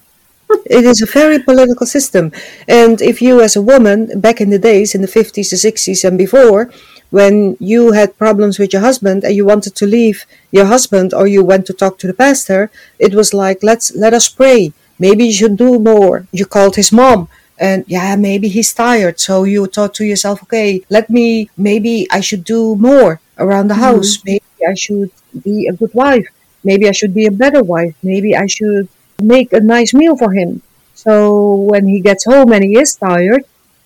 It 0.65 0.83
is 0.83 1.01
a 1.01 1.05
very 1.05 1.39
political 1.39 1.85
system. 1.85 2.31
And 2.67 3.01
if 3.01 3.21
you, 3.21 3.41
as 3.41 3.55
a 3.55 3.61
woman, 3.61 4.19
back 4.19 4.41
in 4.41 4.49
the 4.49 4.59
days, 4.59 4.95
in 4.95 5.01
the 5.01 5.07
50s, 5.07 5.49
the 5.51 5.57
60s, 5.57 6.03
and 6.03 6.17
before, 6.17 6.71
when 7.11 7.57
you 7.59 7.91
had 7.91 8.17
problems 8.17 8.57
with 8.57 8.73
your 8.73 8.81
husband 8.81 9.23
and 9.23 9.35
you 9.35 9.45
wanted 9.45 9.75
to 9.75 9.85
leave 9.85 10.25
your 10.51 10.65
husband 10.65 11.13
or 11.13 11.27
you 11.27 11.43
went 11.43 11.65
to 11.67 11.73
talk 11.73 11.99
to 11.99 12.07
the 12.07 12.13
pastor, 12.13 12.71
it 12.97 13.13
was 13.13 13.33
like, 13.33 13.61
let's 13.61 13.93
let 13.95 14.13
us 14.13 14.27
pray. 14.27 14.73
Maybe 14.97 15.25
you 15.25 15.33
should 15.33 15.57
do 15.57 15.77
more. 15.77 16.27
You 16.31 16.45
called 16.45 16.75
his 16.75 16.91
mom 16.91 17.27
and 17.59 17.85
yeah, 17.87 18.15
maybe 18.15 18.47
he's 18.47 18.73
tired. 18.73 19.19
So 19.19 19.43
you 19.43 19.67
thought 19.67 19.93
to 19.95 20.05
yourself, 20.05 20.41
okay, 20.43 20.83
let 20.89 21.09
me, 21.09 21.49
maybe 21.55 22.07
I 22.09 22.21
should 22.21 22.43
do 22.43 22.75
more 22.75 23.21
around 23.37 23.67
the 23.67 23.75
mm-hmm. 23.75 23.83
house. 23.83 24.17
Maybe 24.25 24.43
I 24.67 24.73
should 24.73 25.11
be 25.43 25.67
a 25.67 25.73
good 25.73 25.93
wife. 25.93 26.27
maybe 26.63 26.87
I 26.87 26.91
should 26.91 27.13
be 27.13 27.25
a 27.25 27.31
better 27.31 27.63
wife. 27.63 27.95
Maybe 28.03 28.35
I 28.35 28.47
should 28.47 28.87
make 29.19 29.53
a 29.53 29.59
nice 29.59 29.93
meal 29.93 30.15
for 30.17 30.31
him. 30.31 30.61
So 30.93 31.55
when 31.55 31.87
he 31.87 31.99
gets 32.01 32.25
home 32.25 32.51
and 32.51 32.63
he 32.63 32.77
is 32.77 32.95
tired, 32.95 33.43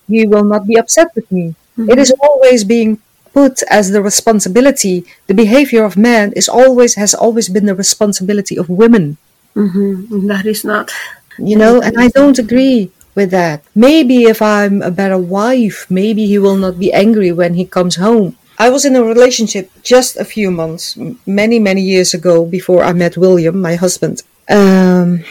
he 0.07 0.27
will 0.27 0.43
not 0.43 0.67
be 0.67 0.75
upset 0.75 1.15
with 1.15 1.31
me. 1.31 1.55
It 1.77 1.81
mm-hmm. 1.81 1.99
is 1.99 2.13
always 2.21 2.63
being 2.63 2.99
put 3.35 3.61
as 3.69 3.91
the 3.91 4.01
responsibility. 4.01 5.03
The 5.27 5.35
behavior 5.35 5.83
of 5.83 5.97
man 5.99 6.31
is 6.39 6.47
always 6.47 6.95
has 6.95 7.13
always 7.13 7.47
been 7.51 7.67
the 7.67 7.75
responsibility 7.75 8.55
of 8.57 8.69
women. 8.71 9.17
hmm 9.53 10.27
That 10.31 10.45
is 10.45 10.63
not. 10.63 10.91
You 11.37 11.57
know, 11.57 11.81
and 11.81 11.95
I 11.99 12.07
don't 12.09 12.39
agree 12.39 12.91
with 13.15 13.31
that. 13.31 13.63
Maybe 13.75 14.23
if 14.23 14.41
I'm 14.41 14.81
a 14.81 14.91
better 14.91 15.17
wife, 15.19 15.85
maybe 15.89 16.25
he 16.31 16.39
will 16.39 16.55
not 16.55 16.79
be 16.79 16.93
angry 16.93 17.31
when 17.31 17.55
he 17.55 17.65
comes 17.65 17.95
home. 17.97 18.37
I 18.57 18.69
was 18.71 18.85
in 18.87 18.95
a 18.95 19.03
relationship 19.03 19.69
just 19.83 20.15
a 20.15 20.23
few 20.23 20.49
months, 20.49 20.95
many, 21.27 21.59
many 21.59 21.81
years 21.81 22.13
ago 22.13 22.45
before 22.45 22.83
I 22.83 22.93
met 22.93 23.17
William, 23.17 23.59
my 23.59 23.75
husband. 23.75 24.23
Um, 24.49 25.25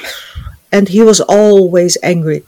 and 0.72 0.88
he 0.88 1.02
was 1.02 1.20
always 1.20 1.96
angry. 2.02 2.42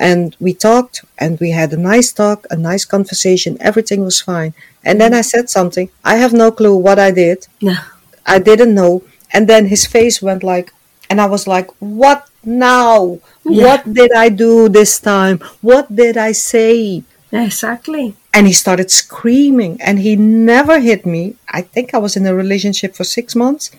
And 0.00 0.34
we 0.40 0.54
talked 0.54 1.04
and 1.18 1.38
we 1.38 1.50
had 1.50 1.72
a 1.72 1.76
nice 1.76 2.10
talk, 2.10 2.46
a 2.50 2.56
nice 2.56 2.86
conversation. 2.86 3.58
Everything 3.60 4.00
was 4.02 4.20
fine. 4.20 4.54
And 4.82 4.98
then 5.00 5.12
I 5.12 5.20
said 5.20 5.50
something. 5.50 5.90
I 6.02 6.16
have 6.16 6.32
no 6.32 6.50
clue 6.50 6.74
what 6.74 6.98
I 6.98 7.10
did. 7.10 7.46
Yeah. 7.60 7.84
I 8.24 8.38
didn't 8.38 8.74
know. 8.74 9.02
And 9.32 9.46
then 9.46 9.66
his 9.66 9.84
face 9.86 10.22
went 10.22 10.42
like, 10.42 10.72
and 11.10 11.20
I 11.20 11.26
was 11.26 11.46
like, 11.46 11.68
what 11.80 12.26
now? 12.42 13.20
Yeah. 13.44 13.64
What 13.66 13.92
did 13.92 14.12
I 14.12 14.30
do 14.30 14.70
this 14.70 14.98
time? 14.98 15.38
What 15.60 15.94
did 15.94 16.16
I 16.16 16.32
say? 16.32 17.04
Exactly. 17.30 18.16
And 18.32 18.46
he 18.46 18.52
started 18.52 18.90
screaming 18.90 19.80
and 19.80 19.98
he 19.98 20.14
never 20.16 20.78
hit 20.78 21.04
me. 21.04 21.34
I 21.48 21.62
think 21.62 21.94
I 21.94 21.98
was 21.98 22.16
in 22.16 22.26
a 22.26 22.34
relationship 22.34 22.94
for 22.94 23.04
six 23.04 23.34
months. 23.34 23.70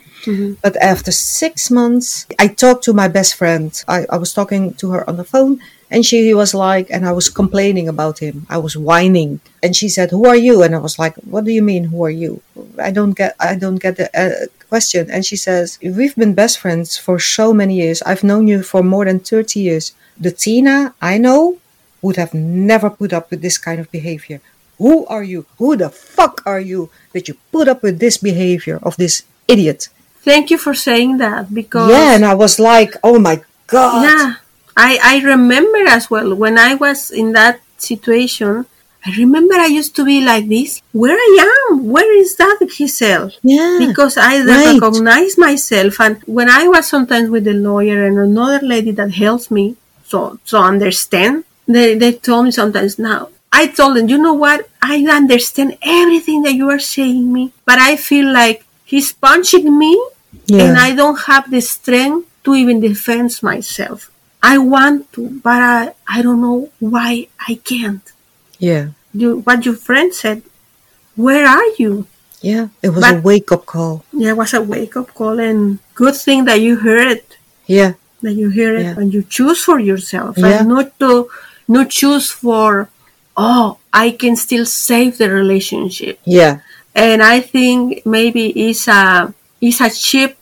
But 0.62 0.76
after 0.78 1.12
six 1.12 1.72
months, 1.72 2.28
I 2.38 2.48
talked 2.48 2.84
to 2.84 2.94
my 2.94 3.08
best 3.08 3.36
friend. 3.36 3.72
I, 3.88 4.06
I 4.10 4.18
was 4.18 4.34
talking 4.34 4.74
to 4.76 4.92
her 4.92 5.10
on 5.10 5.18
the 5.18 5.24
phone 5.24 5.62
and 5.90 6.06
she 6.06 6.34
was 6.34 6.54
like, 6.54 6.88
and 6.90 7.06
I 7.06 7.12
was 7.12 7.30
complaining 7.30 7.90
about 7.90 8.20
him. 8.20 8.46
I 8.50 8.58
was 8.58 8.78
whining. 8.78 9.42
And 9.62 9.76
she 9.76 9.90
said, 9.90 10.10
who 10.12 10.26
are 10.26 10.38
you? 10.38 10.64
And 10.64 10.74
I 10.74 10.80
was 10.80 10.98
like, 10.98 11.16
what 11.18 11.44
do 11.44 11.52
you 11.52 11.62
mean, 11.62 11.86
who 11.86 12.04
are 12.06 12.10
you? 12.24 12.42
I 12.80 12.92
don't 12.92 13.12
get, 13.12 13.36
I 13.40 13.56
don't 13.56 13.76
get 13.76 13.98
the 13.98 14.08
uh, 14.18 14.48
question. 14.70 15.12
And 15.12 15.26
she 15.26 15.36
says, 15.36 15.78
we've 15.82 16.16
been 16.16 16.34
best 16.34 16.60
friends 16.60 16.98
for 16.98 17.20
so 17.20 17.54
many 17.54 17.76
years. 17.76 18.02
I've 18.04 18.24
known 18.24 18.48
you 18.48 18.64
for 18.64 18.82
more 18.84 19.06
than 19.06 19.20
30 19.20 19.60
years. 19.60 19.94
The 20.18 20.32
Tina 20.32 20.94
I 21.02 21.18
know 21.18 21.58
would 22.02 22.18
have 22.18 22.34
never 22.34 22.90
put 22.90 23.14
up 23.14 23.30
with 23.32 23.42
this 23.42 23.58
kind 23.58 23.80
of 23.80 23.92
behavior. 23.92 24.42
Who 24.78 25.06
are 25.06 25.24
you? 25.24 25.46
Who 25.60 25.76
the 25.78 25.90
fuck 25.90 26.42
are 26.46 26.60
you 26.60 26.90
that 27.14 27.28
you 27.28 27.38
put 27.52 27.68
up 27.68 27.84
with 27.84 28.00
this 28.00 28.18
behavior 28.18 28.80
of 28.82 28.98
this 28.98 29.24
idiot? 29.48 29.90
Thank 30.24 30.50
you 30.50 30.58
for 30.58 30.74
saying 30.74 31.18
that 31.18 31.54
because 31.54 31.90
Yeah, 31.90 32.16
and 32.16 32.26
I 32.26 32.34
was 32.34 32.60
like, 32.60 32.96
oh 33.04 33.20
my 33.20 33.42
god. 33.68 34.04
yeah, 34.04 34.36
I 34.78 34.98
I 35.04 35.16
remember 35.26 35.86
as 35.88 36.10
well 36.10 36.34
when 36.36 36.58
I 36.58 36.76
was 36.76 37.12
in 37.12 37.34
that 37.34 37.62
situation. 37.78 38.66
I 39.04 39.10
remember 39.18 39.56
I 39.56 39.66
used 39.66 39.96
to 39.96 40.06
be 40.06 40.22
like 40.22 40.48
this. 40.48 40.82
Where 40.94 41.18
I 41.18 41.32
am? 41.50 41.90
Where 41.90 42.12
is 42.18 42.36
that 42.38 42.60
Gisselle? 42.70 43.34
Yeah. 43.42 43.82
Because 43.82 44.16
I 44.16 44.46
right. 44.46 44.78
recognize 44.78 45.40
myself, 45.40 46.00
and 46.00 46.22
when 46.30 46.50
I 46.50 46.68
was 46.68 46.86
sometimes 46.86 47.30
with 47.34 47.46
the 47.46 47.54
lawyer 47.54 48.06
and 48.06 48.20
another 48.20 48.62
lady 48.62 48.92
that 48.92 49.14
helps 49.18 49.50
me, 49.50 49.76
so 50.06 50.38
so 50.46 50.62
understand. 50.62 51.46
They 51.72 51.96
they 51.96 52.14
told 52.14 52.46
me 52.46 52.52
sometimes 52.52 52.98
now. 53.00 53.30
I 53.52 53.68
told 53.68 53.98
them, 53.98 54.08
you 54.08 54.18
know 54.18 54.34
what? 54.34 54.70
I 54.82 55.04
understand 55.12 55.78
everything 55.84 56.44
that 56.44 56.54
you 56.56 56.70
are 56.70 56.80
saying 56.80 57.32
me, 57.32 57.52
but 57.66 57.80
I 57.80 57.96
feel 57.98 58.32
like 58.32 58.64
he's 58.86 59.12
punching 59.12 59.68
me, 59.78 59.92
Yeah. 60.48 60.64
and 60.72 60.78
I 60.78 60.96
don't 60.96 61.20
have 61.28 61.52
the 61.52 61.60
strength 61.62 62.28
to 62.46 62.56
even 62.56 62.80
defend 62.80 63.36
myself. 63.44 64.10
I 64.42 64.58
want 64.58 65.12
to, 65.14 65.22
but 65.44 65.60
I 65.62 65.94
I 66.08 66.22
don't 66.26 66.42
know 66.42 66.70
why 66.80 67.28
I 67.48 67.60
can't. 67.64 68.06
yeah. 68.60 68.86
You, 69.14 69.44
what 69.44 69.66
your 69.68 69.76
friend 69.76 70.14
said. 70.16 70.40
Where 71.20 71.44
are 71.46 71.70
you? 71.78 72.08
Yeah. 72.40 72.70
It 72.82 72.90
was 72.96 73.04
a 73.04 73.20
wake 73.20 73.52
up 73.52 73.66
call. 73.68 74.06
Yeah, 74.16 74.32
it 74.32 74.38
was 74.40 74.54
a 74.56 74.62
wake 74.64 74.96
up 74.96 75.14
call, 75.14 75.36
and 75.40 75.80
good 75.94 76.16
thing 76.16 76.46
that 76.48 76.62
you 76.64 76.78
heard 76.88 77.08
it. 77.20 77.28
Yeah. 77.68 77.94
that 78.24 78.34
you 78.38 78.48
hear 78.54 78.78
it 78.78 78.86
Yeah. 78.86 79.00
and 79.02 79.10
you 79.14 79.22
choose 79.26 79.60
for 79.68 79.80
yourself 79.82 80.38
Yeah. 80.38 80.62
and 80.62 80.70
not 80.70 80.94
to 81.02 81.28
not 81.76 81.88
choose 82.02 82.28
for 82.44 82.68
oh 83.38 83.78
i 84.04 84.08
can 84.22 84.36
still 84.46 84.66
save 84.66 85.12
the 85.22 85.30
relationship 85.42 86.16
Yeah. 86.40 86.54
and 87.08 87.20
i 87.36 87.38
think 87.54 87.82
maybe 88.06 88.44
it's 88.68 88.86
a 88.88 89.34
it's 89.66 89.80
a 89.88 89.90
cheap 90.08 90.34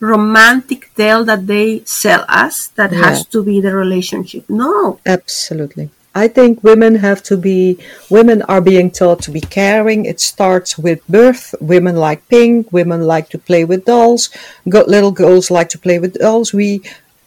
romantic 0.00 0.82
tale 0.94 1.24
that 1.24 1.46
they 1.46 1.68
sell 1.84 2.24
us 2.28 2.56
that 2.78 2.90
Yeah. 2.92 2.98
has 3.04 3.18
to 3.34 3.38
be 3.42 3.56
the 3.66 3.74
relationship 3.84 4.44
no 4.48 4.98
Absolutely. 5.06 5.86
I 6.16 6.28
think 6.28 6.62
women 6.62 6.94
have 7.08 7.20
to 7.30 7.36
be, 7.36 7.76
women 8.08 8.38
are 8.42 8.60
being 8.60 8.88
taught 8.92 9.20
to 9.26 9.32
be 9.32 9.40
caring. 9.40 10.04
It 10.04 10.20
starts 10.20 10.78
with 10.78 11.00
birth. 11.08 11.56
Women 11.60 11.96
like 11.96 12.20
pink. 12.28 12.72
Women 12.72 13.00
like 13.14 13.26
to 13.30 13.38
play 13.48 13.64
with 13.64 13.84
dolls. 13.84 14.30
Go, 14.68 14.84
little 14.86 15.10
girls 15.10 15.50
like 15.50 15.70
to 15.70 15.78
play 15.86 15.98
with 15.98 16.14
dolls. 16.14 16.52
We, 16.54 16.82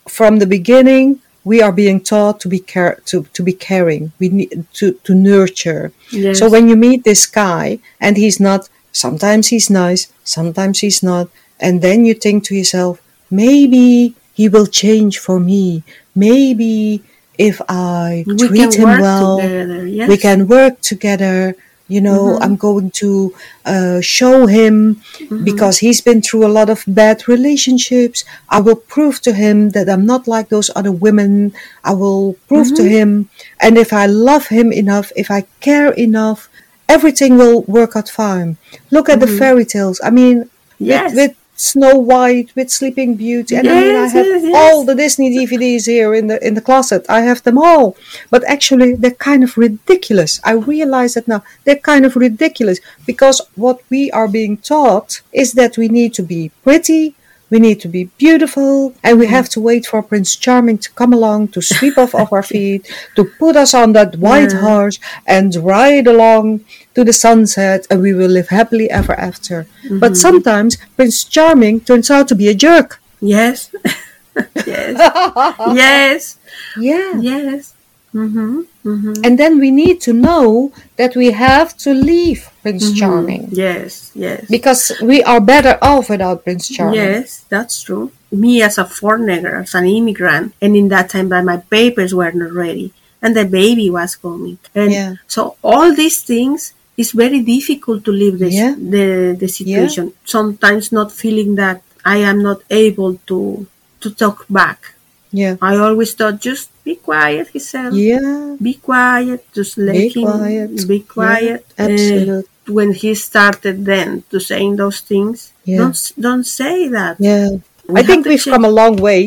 from 0.07 0.39
the 0.39 0.47
beginning, 0.47 1.19
we 1.47 1.61
are 1.61 1.71
being 1.71 1.99
taught 2.01 2.41
to 2.41 2.49
be 2.49 2.59
care, 2.59 2.99
to, 3.05 3.23
to 3.35 3.41
be 3.41 3.53
caring. 3.53 4.11
We 4.19 4.27
need 4.37 4.65
to, 4.79 4.85
to 5.05 5.15
nurture. 5.15 5.93
Yes. 6.11 6.39
So 6.39 6.49
when 6.49 6.67
you 6.67 6.75
meet 6.75 7.05
this 7.05 7.25
guy 7.25 7.79
and 8.01 8.17
he's 8.17 8.39
not, 8.39 8.67
sometimes 8.91 9.47
he's 9.47 9.69
nice, 9.69 10.11
sometimes 10.25 10.79
he's 10.79 11.01
not. 11.01 11.29
And 11.65 11.81
then 11.81 12.03
you 12.03 12.13
think 12.13 12.43
to 12.45 12.55
yourself, 12.55 13.01
maybe 13.31 14.13
he 14.33 14.49
will 14.49 14.67
change 14.67 15.19
for 15.19 15.39
me. 15.39 15.83
Maybe 16.13 17.01
if 17.37 17.61
I 17.69 18.25
we 18.27 18.35
treat 18.35 18.73
him 18.73 18.91
well, 19.07 19.39
yes 19.87 20.09
we 20.09 20.17
can 20.17 20.47
work 20.47 20.81
together. 20.81 21.55
You 21.87 22.01
know, 22.01 22.19
mm-hmm. 22.19 22.43
I'm 22.43 22.55
going 22.57 22.91
to 22.91 23.33
uh, 23.65 24.01
show 24.01 24.45
him 24.45 24.95
mm-hmm. 24.95 25.43
because 25.43 25.77
he's 25.79 26.01
been 26.01 26.21
through 26.21 26.45
a 26.45 26.51
lot 26.51 26.69
of 26.69 26.83
bad 26.87 27.27
relationships. 27.27 28.25
I 28.49 28.59
will 28.59 28.75
prove 28.75 29.21
to 29.21 29.33
him 29.33 29.69
that 29.71 29.89
I'm 29.89 30.05
not 30.05 30.27
like 30.27 30.49
those 30.49 30.69
other 30.75 30.91
women. 30.91 31.53
I 31.83 31.93
will 31.93 32.33
prove 32.47 32.75
to 32.75 32.81
mm-hmm. 32.83 32.91
him. 32.91 33.29
And 33.61 33.77
if 33.77 33.93
I 33.93 34.05
love 34.05 34.47
him 34.47 34.71
enough, 34.71 35.11
if 35.15 35.31
I 35.31 35.45
care 35.61 35.93
enough, 35.93 36.49
everything 36.89 37.37
will 37.37 37.63
work 37.63 37.95
out 37.95 38.09
fine. 38.09 38.57
Look 38.91 39.07
at 39.09 39.19
the 39.19 39.27
fairy 39.27 39.65
tales. 39.65 40.01
I 40.03 40.09
mean, 40.09 40.49
Yes. 40.79 41.15
with, 41.15 41.29
with 41.29 41.37
Snow 41.57 41.97
White, 41.97 42.55
with 42.55 42.69
Sleeping 42.69 43.15
Beauty, 43.15 43.55
and 43.55 43.67
I 43.67 43.73
mean, 43.73 43.95
I 43.95 44.07
have 44.07 44.25
yes, 44.25 44.43
yes. 44.43 44.55
all 44.55 44.85
the 44.85 44.93
Disney 44.93 45.35
DVDs 45.35 45.87
here 45.87 46.13
in 46.13 46.27
the 46.27 46.37
in 46.47 46.53
the 46.53 46.61
closet. 46.61 47.05
I 47.09 47.21
have 47.21 47.41
them 47.43 47.57
all, 47.57 47.97
but 48.29 48.43
actually, 48.45 48.93
they're 48.93 49.11
kind 49.31 49.43
of 49.43 49.57
ridiculous. 49.57 50.39
I 50.43 50.53
realize 50.53 51.15
that 51.15 51.27
now 51.27 51.43
they're 51.63 51.83
kind 51.91 52.05
of 52.05 52.15
ridiculous 52.15 52.79
because 53.07 53.41
what 53.55 53.81
we 53.89 54.11
are 54.11 54.27
being 54.27 54.57
taught 54.57 55.21
is 55.33 55.53
that 55.53 55.77
we 55.77 55.89
need 55.89 56.13
to 56.13 56.23
be 56.23 56.51
pretty. 56.63 57.15
We 57.49 57.59
need 57.59 57.79
to 57.81 57.87
be 57.87 58.05
beautiful, 58.17 58.93
and 59.03 59.17
we 59.19 59.27
have 59.27 59.47
to 59.49 59.61
wait 59.61 59.85
for 59.85 60.01
Prince 60.03 60.35
Charming 60.35 60.77
to 60.79 60.91
come 60.91 61.13
along 61.13 61.47
to 61.49 61.61
sweep 61.61 61.97
off 61.97 62.13
off 62.13 62.33
our 62.33 62.43
feet, 62.53 62.81
to 63.15 63.23
put 63.39 63.55
us 63.55 63.73
on 63.73 63.93
that 63.93 64.17
white 64.17 64.51
Yeah. 64.53 64.59
horse 64.67 64.99
and 65.25 65.55
ride 65.55 66.07
along 66.07 66.61
to 66.95 67.03
the 67.05 67.13
sunset, 67.13 67.87
and 67.89 68.01
we 68.01 68.13
will 68.13 68.29
live 68.37 68.49
happily 68.49 68.89
ever 68.91 69.13
after. 69.13 69.65
But 69.89 70.11
mm-hmm. 70.11 70.13
sometimes 70.27 70.77
Prince 70.97 71.23
Charming 71.23 71.79
turns 71.81 72.09
out 72.11 72.27
to 72.29 72.35
be 72.35 72.47
a 72.49 72.53
jerk. 72.65 72.99
yes 73.21 73.71
yes 74.65 74.95
yes 75.81 76.37
Yeah. 76.77 77.13
yes 77.19 77.73
mm-hmm. 78.13 78.61
Mm-hmm. 78.85 79.13
And 79.23 79.37
then 79.37 79.59
we 79.59 79.69
need 79.71 79.99
to 80.01 80.13
know 80.13 80.71
that 80.95 81.15
we 81.15 81.31
have 81.31 81.75
to 81.83 81.93
leave 81.93 82.49
Prince 82.61 82.93
Charming 82.97 83.49
yes 83.51 84.11
yes 84.15 84.45
because 84.49 84.91
we 85.01 85.21
are 85.23 85.41
better 85.41 85.77
off 85.81 86.09
without 86.09 86.43
Prince 86.43 86.69
Charming. 86.69 86.95
Yes, 86.95 87.45
that's 87.49 87.81
true. 87.83 88.11
Me 88.31 88.61
as 88.61 88.77
a 88.77 88.85
foreigner, 88.85 89.59
as 89.61 89.73
an 89.75 89.85
immigrant, 89.85 90.53
and 90.61 90.75
in 90.75 90.87
that 90.89 91.09
time 91.09 91.29
that 91.29 91.43
my 91.45 91.57
papers 91.57 92.13
were 92.13 92.31
not 92.31 92.51
ready, 92.51 92.93
and 93.21 93.35
the 93.35 93.45
baby 93.45 93.89
was 93.89 94.15
coming, 94.15 94.57
and 94.75 94.91
Yeah. 94.91 95.13
so 95.27 95.55
all 95.63 95.93
these 95.93 96.21
things 96.21 96.73
is 96.97 97.11
very 97.11 97.39
difficult 97.41 98.03
to 98.05 98.11
live 98.11 98.39
this, 98.39 98.55
Yeah. 98.55 98.75
the 98.75 99.35
the 99.39 99.47
situation. 99.47 100.13
Sometimes 100.25 100.91
not 100.91 101.11
feeling 101.11 101.55
that 101.55 101.81
I 102.03 102.17
am 102.23 102.41
not 102.41 102.61
able 102.69 103.19
to 103.27 103.67
to 104.01 104.07
talk 104.11 104.45
back. 104.49 104.95
Yeah. 105.31 105.55
I 105.61 105.75
always 105.75 106.13
thought 106.13 106.39
just 106.41 106.69
be 106.87 106.95
quiet, 107.09 107.45
he 107.55 107.59
said. 107.71 107.89
Yeah. 107.93 108.55
Be 108.67 108.73
quiet, 108.89 109.39
just 109.57 109.73
let 109.87 109.95
Be 110.01 110.07
him 110.15 110.25
quiet. 110.31 110.69
be 110.93 110.99
quiet. 111.17 111.61
Yeah, 111.77 111.85
Uh, 111.85 112.41
when 112.77 112.89
he 113.01 113.09
started 113.29 113.75
then 113.91 114.09
to 114.31 114.37
saying 114.51 114.71
those 114.83 114.99
things, 115.11 115.37
Yeah. 115.69 115.79
don't 115.81 115.97
don't 116.27 116.47
say 116.59 116.75
that. 116.97 117.15
Yeah. 117.29 117.49
We 117.93 117.99
I 117.99 118.03
think 118.09 118.21
we've 118.29 118.43
change- 118.43 118.53
come 118.55 118.65
a 118.71 118.75
long 118.81 118.95
way, 119.09 119.21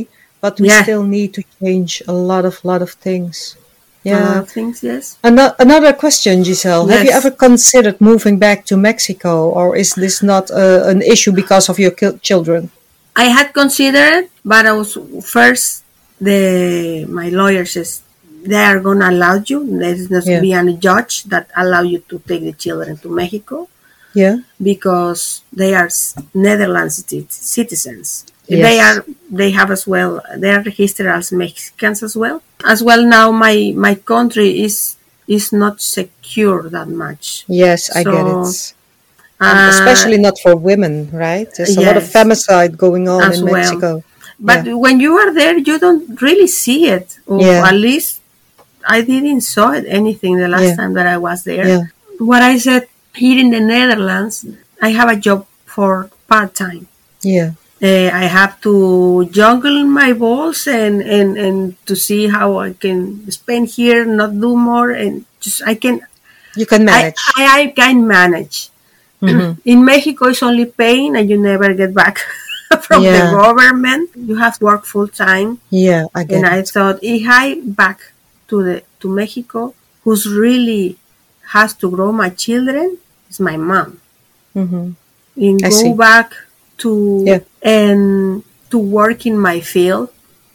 but 0.44 0.54
we 0.62 0.66
Yeah. 0.68 0.82
still 0.84 1.04
need 1.16 1.30
to 1.38 1.42
change 1.60 1.92
a 2.12 2.16
lot 2.30 2.44
of 2.50 2.54
lot 2.70 2.80
of 2.86 2.90
things. 3.08 3.34
Yeah. 4.10 4.24
Uh, 4.40 4.42
things, 4.56 4.76
yes. 4.90 5.04
Ano- 5.28 5.54
Another 5.66 5.92
question, 6.04 6.34
Gisselle. 6.48 6.84
Have 6.92 7.04
you 7.08 7.12
ever 7.20 7.30
considered 7.48 7.96
moving 8.10 8.36
back 8.46 8.58
to 8.70 8.74
Mexico, 8.90 9.32
or 9.58 9.66
is 9.82 9.90
this 10.04 10.16
not 10.32 10.44
uh, 10.62 10.82
an 10.92 11.00
issue 11.14 11.32
because 11.42 11.64
of 11.70 11.76
your 11.84 11.92
children? 12.28 12.62
I 13.24 13.26
had 13.36 13.48
considered, 13.62 14.22
but 14.52 14.62
I 14.70 14.72
was 14.80 14.90
first 15.36 15.66
the 16.20 17.04
my 17.08 17.28
lawyer 17.30 17.64
says 17.64 18.02
they 18.44 18.62
are 18.70 18.80
gonna 18.80 19.10
allow 19.10 19.34
you. 19.44 19.58
There's 19.78 20.10
not 20.10 20.26
Yeah. 20.26 20.40
be 20.40 20.52
any 20.52 20.76
judge 20.76 21.24
that 21.24 21.48
allow 21.56 21.82
you 21.82 21.98
to 22.10 22.16
take 22.28 22.42
the 22.42 22.52
children 22.64 22.96
to 22.98 23.08
Mexico 23.08 23.68
Yeah. 24.14 24.36
because 24.70 25.42
they 25.52 25.74
are 25.74 25.88
Netherlands 26.34 27.04
citizens. 27.28 28.24
Yes. 28.46 28.62
They 28.66 28.76
are 28.80 29.04
they 29.30 29.50
have 29.52 29.70
as 29.70 29.86
well 29.86 30.20
they 30.36 30.50
are 30.50 30.62
registered 30.62 31.06
as 31.06 31.30
Mexicans 31.32 32.02
as 32.02 32.16
well. 32.16 32.42
As 32.64 32.82
well 32.82 33.02
now 33.04 33.30
my 33.30 33.72
my 33.76 33.94
country 33.94 34.62
is 34.66 34.96
is 35.28 35.52
not 35.52 35.80
secure 35.80 36.68
that 36.70 36.88
much. 36.88 37.44
Yes, 37.46 37.80
I 37.94 38.02
get 38.02 38.26
it. 38.26 38.74
And 39.40 39.58
Uh, 39.58 39.70
especially 39.72 40.18
not 40.18 40.36
for 40.42 40.54
women, 40.56 41.08
right? 41.12 41.48
There's 41.56 41.76
a 41.76 41.80
lot 41.80 41.96
of 41.96 42.02
femicide 42.04 42.76
going 42.76 43.08
on 43.08 43.32
in 43.32 43.44
well. 43.46 44.02
But 44.40 44.64
Yeah. 44.66 44.74
when 44.84 45.00
you 45.04 45.12
are 45.22 45.32
there, 45.40 45.56
you 45.58 45.78
don't 45.78 46.04
really 46.20 46.46
see 46.48 46.88
it. 46.88 47.18
Or 47.26 47.40
Yeah. 47.40 47.68
at 47.68 47.74
least 47.76 48.20
I 48.96 49.02
didn't 49.02 49.42
saw 49.42 49.72
it 49.78 49.84
anything 49.86 50.36
the 50.40 50.48
last 50.48 50.70
Yeah. 50.72 50.76
time 50.80 50.92
that 50.98 51.06
I 51.06 51.18
was 51.18 51.44
there. 51.44 51.92
What 52.18 52.42
I 52.42 52.56
said 52.58 52.88
here 53.14 53.38
in 53.38 53.50
the 53.50 53.60
Netherlands, 53.60 54.44
I 54.80 54.90
have 54.98 55.08
a 55.12 55.16
job 55.16 55.44
for 55.66 56.08
part 56.28 56.54
time. 56.54 56.88
Yeah. 57.22 57.50
Uh, 57.82 58.08
I 58.12 58.24
have 58.28 58.60
to 58.66 59.24
juggle 59.32 59.84
my 59.84 60.12
balls 60.12 60.66
and, 60.66 61.00
and, 61.00 61.36
and 61.36 61.56
to 61.88 61.94
see 61.96 62.28
how 62.28 62.58
I 62.60 62.72
can 62.72 63.24
spend 63.30 63.68
here, 63.76 64.04
not 64.04 64.36
do 64.40 64.52
more, 64.56 64.90
and 64.90 65.24
just 65.40 65.62
I 65.64 65.74
can 65.76 66.00
You 66.56 66.66
can 66.66 66.82
I, 66.82 66.84
manage. 66.92 67.20
I, 67.36 67.44
I 67.60 67.62
can 67.80 68.06
manage. 68.06 68.68
Mhm. 69.22 69.58
In 69.72 69.84
Mexico, 69.84 70.28
it's 70.28 70.42
only 70.42 70.66
pain 70.66 71.16
and 71.16 71.28
you 71.30 71.38
never 71.38 71.72
get 71.74 71.92
back 71.94 72.16
from 72.82 73.02
the 73.02 73.22
government. 73.34 74.10
You 74.14 74.36
have 74.36 74.58
to 74.58 74.64
work 74.64 74.84
full 74.84 75.08
time. 75.08 75.58
Yeah, 75.70 76.06
I 76.14 76.24
get 76.24 76.36
And 76.36 76.46
I 76.46 76.58
it. 76.58 76.68
thought, 76.68 76.98
if 77.02 77.26
I 77.28 77.60
back 77.64 78.12
to 78.48 78.62
the 78.62 78.82
to 79.00 79.08
Mexico, 79.08 79.74
who's 80.04 80.28
really 80.28 80.96
has 81.54 81.74
to 81.82 81.90
grow 81.90 82.12
my 82.12 82.30
children 82.30 82.98
is 83.28 83.40
my 83.40 83.56
mom. 83.56 83.98
hmm 84.54 84.90
And 85.36 85.64
I 85.64 85.68
go 85.70 85.74
see. 85.74 85.92
back 85.94 86.34
to 86.78 86.90
Yeah. 87.26 87.40
and 87.62 88.42
to 88.70 88.78
work 88.78 89.26
in 89.26 89.36
my 89.38 89.60
field. 89.60 90.10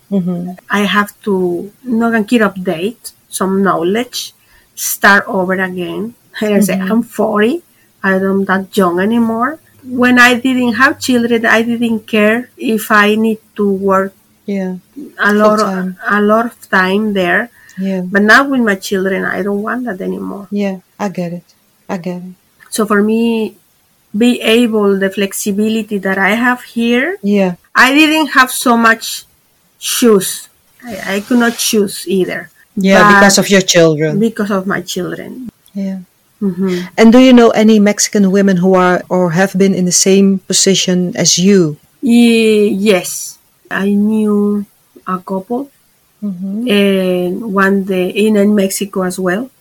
hmm 0.10 0.56
I 0.70 0.82
have 0.88 1.12
to 1.26 1.72
not 1.84 2.12
gonna 2.14 2.24
keep 2.24 2.42
update 2.42 3.12
some 3.30 3.64
knowledge, 3.64 4.34
start 4.76 5.24
over 5.28 5.54
again. 5.54 6.16
And 6.40 6.54
I 6.58 6.60
say 6.62 6.80
I'm 6.80 7.04
40, 7.04 7.64
I 8.04 8.20
don't 8.20 8.46
that 8.46 8.72
young 8.78 9.00
anymore. 9.00 9.60
When 9.88 10.20
I 10.20 10.36
didn't 10.40 10.74
have 10.74 11.00
children, 11.00 11.46
I 11.46 11.62
didn't 11.62 12.08
care 12.08 12.50
if 12.58 12.92
I 12.92 13.16
need 13.16 13.40
to 13.56 13.66
work 13.70 14.14
Yeah. 14.46 14.78
a 15.20 15.34
lot 15.34 15.60
of, 15.60 15.96
a 16.08 16.22
lot 16.22 16.46
of 16.46 16.70
time 16.70 17.14
there. 17.14 17.50
Yeah. 17.78 18.02
But 18.02 18.22
now 18.24 18.48
with 18.50 18.62
my 18.62 18.76
children, 18.76 19.26
I 19.26 19.42
don't 19.44 19.62
want 19.62 19.86
that 19.86 20.02
anymore. 20.02 20.48
Yeah. 20.52 20.80
I 21.00 21.10
get 21.10 21.34
it. 21.34 21.44
I 21.90 21.98
get 21.98 22.18
it. 22.24 22.34
So 22.70 22.86
for 22.86 23.02
me, 23.04 23.58
be 24.16 24.40
able 24.42 24.98
the 24.98 25.10
flexibility 25.10 25.98
that 26.00 26.18
I 26.18 26.32
have 26.36 26.62
here, 26.64 27.18
Yeah. 27.22 27.56
I 27.76 27.94
didn't 27.94 28.28
have 28.38 28.50
so 28.52 28.78
much 28.78 29.26
choose. 29.80 30.48
I, 30.84 31.16
I 31.16 31.20
could 31.20 31.40
not 31.40 31.58
choose 31.58 32.08
either. 32.08 32.50
Yeah, 32.78 33.20
because 33.20 33.38
of 33.38 33.50
your 33.50 33.62
children. 33.62 34.20
because 34.20 34.52
of 34.52 34.68
my 34.68 34.82
children. 34.82 35.50
Yeah. 35.74 36.00
Hmm 36.40 36.80
And 36.98 37.12
do 37.12 37.20
you 37.20 37.34
know 37.34 37.50
any 37.52 37.80
Mexican 37.80 38.32
women 38.32 38.58
who 38.58 38.76
are 38.76 39.02
or 39.10 39.32
have 39.32 39.54
been 39.58 39.74
in 39.74 39.86
the 39.86 39.96
same 39.96 40.40
position 40.48 41.16
as 41.16 41.38
you? 41.40 41.78
yes, 42.02 43.38
I 43.72 43.90
knew 43.94 44.66
a 45.08 45.20
couple, 45.20 45.72
Mm-hmm. 46.24 46.66
and 46.70 47.54
one 47.54 47.84
day 47.84 48.10
in, 48.10 48.36
in 48.36 48.56
Mexico 48.56 49.04
as 49.04 49.20
well. 49.20 49.52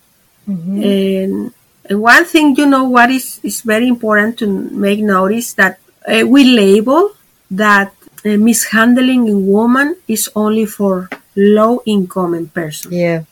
Mm-hmm. 0.49 0.81
And, 0.81 1.53
and 1.89 2.01
one 2.01 2.25
thing 2.25 2.55
you 2.55 2.65
know 2.65 2.85
what 2.85 3.11
is 3.11 3.39
is 3.43 3.61
very 3.61 3.87
important 3.87 4.39
to 4.39 4.47
make 4.73 4.99
notice 4.99 5.53
that 5.61 5.77
uh, 6.09 6.25
we 6.25 6.43
label 6.43 7.11
that 7.51 7.93
uh, 8.25 8.37
mishandling 8.37 9.29
a 9.29 9.37
woman 9.37 9.95
is 10.07 10.29
only 10.35 10.65
for 10.65 11.09
low 11.35 11.83
income 11.85 12.47
person, 12.49 12.91
Yeah. 12.93 13.23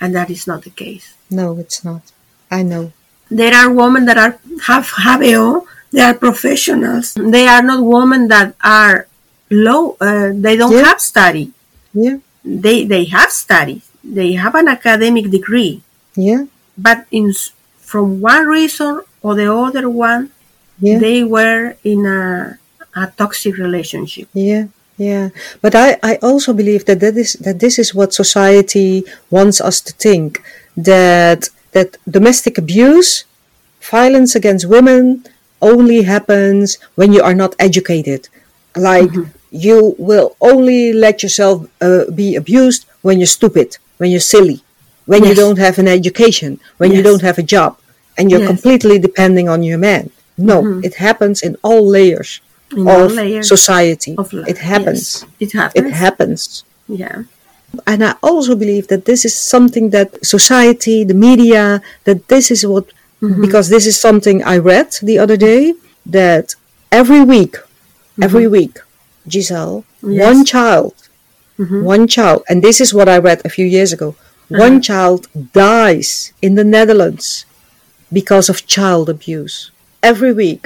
and 0.00 0.14
that 0.14 0.28
is 0.28 0.44
not 0.46 0.64
the 0.64 0.70
case. 0.70 1.14
No, 1.30 1.56
it's 1.56 1.84
not. 1.84 2.02
I 2.50 2.62
know. 2.62 2.92
there 3.30 3.54
are 3.54 3.70
women 3.72 4.04
that 4.06 4.18
are 4.18 4.38
have 4.66 4.86
HBO. 4.86 5.64
They 5.92 6.02
are 6.02 6.14
professionals. 6.14 7.14
They 7.14 7.46
are 7.46 7.62
not 7.62 7.82
women 7.84 8.28
that 8.28 8.54
are 8.62 9.06
low. 9.50 9.96
Uh, 10.00 10.30
they 10.34 10.56
don't 10.56 10.72
Yeah. 10.74 10.84
have 10.90 11.00
study. 11.00 11.52
Yeah. 11.94 12.18
They 12.44 12.84
they 12.84 13.04
have 13.16 13.30
study. 13.30 13.82
They 14.04 14.32
have 14.34 14.54
an 14.54 14.68
academic 14.68 15.30
degree, 15.30 15.82
Yeah. 16.14 16.44
but 16.76 17.06
in 17.10 17.32
from 17.80 18.20
one 18.20 18.44
reason 18.46 19.00
or 19.22 19.34
the 19.34 19.48
other 19.52 19.88
one, 19.88 20.30
Yeah. 20.80 20.98
they 20.98 21.22
were 21.24 21.76
in 21.84 22.04
a 22.06 22.58
a 22.94 23.06
toxic 23.16 23.56
relationship. 23.58 24.28
Yeah, 24.34 24.66
yeah. 24.98 25.30
But 25.62 25.74
I, 25.74 25.96
I 26.02 26.12
also 26.22 26.52
believe 26.52 26.84
that 26.86 27.00
that 27.00 27.16
is 27.16 27.34
that 27.46 27.58
this 27.58 27.78
is 27.78 27.94
what 27.94 28.12
society 28.14 29.02
wants 29.30 29.58
us 29.60 29.80
to 29.86 29.92
think 29.94 30.42
that 30.76 31.48
that 31.74 31.90
domestic 32.16 32.54
abuse, 32.64 33.24
violence 33.96 34.32
against 34.40 34.64
women 34.76 35.24
only 35.60 36.02
happens 36.02 36.78
when 36.98 37.12
you 37.14 37.22
are 37.28 37.34
not 37.42 37.52
educated. 37.68 38.22
Like 38.90 39.10
you 39.68 39.94
will 39.98 40.28
only 40.40 40.92
let 40.92 41.22
yourself 41.24 41.56
uh, 41.80 42.04
be 42.20 42.28
abused 42.42 42.82
when 43.06 43.18
you're 43.20 43.34
stupid, 43.40 43.68
when 43.98 44.10
you're 44.10 44.28
silly, 44.34 44.58
when 45.06 45.22
you 45.24 45.34
don't 45.42 45.58
have 45.66 45.78
an 45.78 45.88
education, 45.88 46.50
when 46.80 46.90
you 46.92 47.02
don't 47.08 47.22
have 47.28 47.38
a 47.38 47.46
job, 47.56 47.70
and 48.18 48.24
you're 48.30 48.40
Yes. 48.46 48.52
completely 48.54 48.96
depending 48.98 49.46
on 49.54 49.62
your 49.62 49.78
man. 49.88 50.04
No, 50.50 50.80
it 50.88 50.94
happens 51.08 51.42
in 51.46 51.52
all 51.62 51.84
layers 51.98 52.40
In 52.76 52.88
all 52.90 53.04
of 53.06 53.12
layers 53.12 53.46
society. 53.56 54.14
of 54.22 54.32
life. 54.32 54.48
It 54.52 54.58
happens. 54.58 55.02
Yes, 55.22 55.30
it 55.44 55.52
happens. 55.60 55.86
It 55.86 55.92
happens. 56.04 56.42
Yeah. 57.02 57.18
And 57.86 58.04
I 58.04 58.14
also 58.22 58.54
believe 58.56 58.88
that 58.88 59.04
this 59.04 59.24
is 59.24 59.34
something 59.34 59.90
that 59.90 60.24
society, 60.24 61.04
the 61.04 61.14
media, 61.14 61.82
that 62.04 62.28
this 62.28 62.50
is 62.50 62.66
what, 62.66 62.86
Mm-hmm. 63.22 63.40
because 63.40 63.68
this 63.70 63.86
is 63.86 63.98
something 63.98 64.42
I 64.44 64.58
read 64.58 64.88
the 65.02 65.18
other 65.18 65.36
day, 65.38 65.72
that 66.04 66.54
every 66.92 67.22
week, 67.34 67.56
every 68.20 68.46
week, 68.46 68.74
Gisselle, 69.26 69.84
Mm-hmm. 70.02 70.12
Yes. 70.12 70.26
one 70.30 70.44
child, 70.44 70.94
Mhm. 71.58 71.82
one 71.94 72.06
child, 72.16 72.42
and 72.48 72.60
this 72.62 72.80
is 72.84 72.92
what 72.92 73.08
I 73.08 73.18
read 73.28 73.40
a 73.44 73.48
few 73.56 73.64
years 73.76 73.92
ago, 73.96 74.14
one 74.48 74.76
Uh-huh. 74.76 74.88
child 74.90 75.20
dies 75.54 76.32
in 76.42 76.52
the 76.58 76.64
Netherlands 76.76 77.46
because 78.12 78.50
of 78.52 78.66
child 78.66 79.08
abuse 79.08 79.70
every 80.02 80.32
week. 80.32 80.62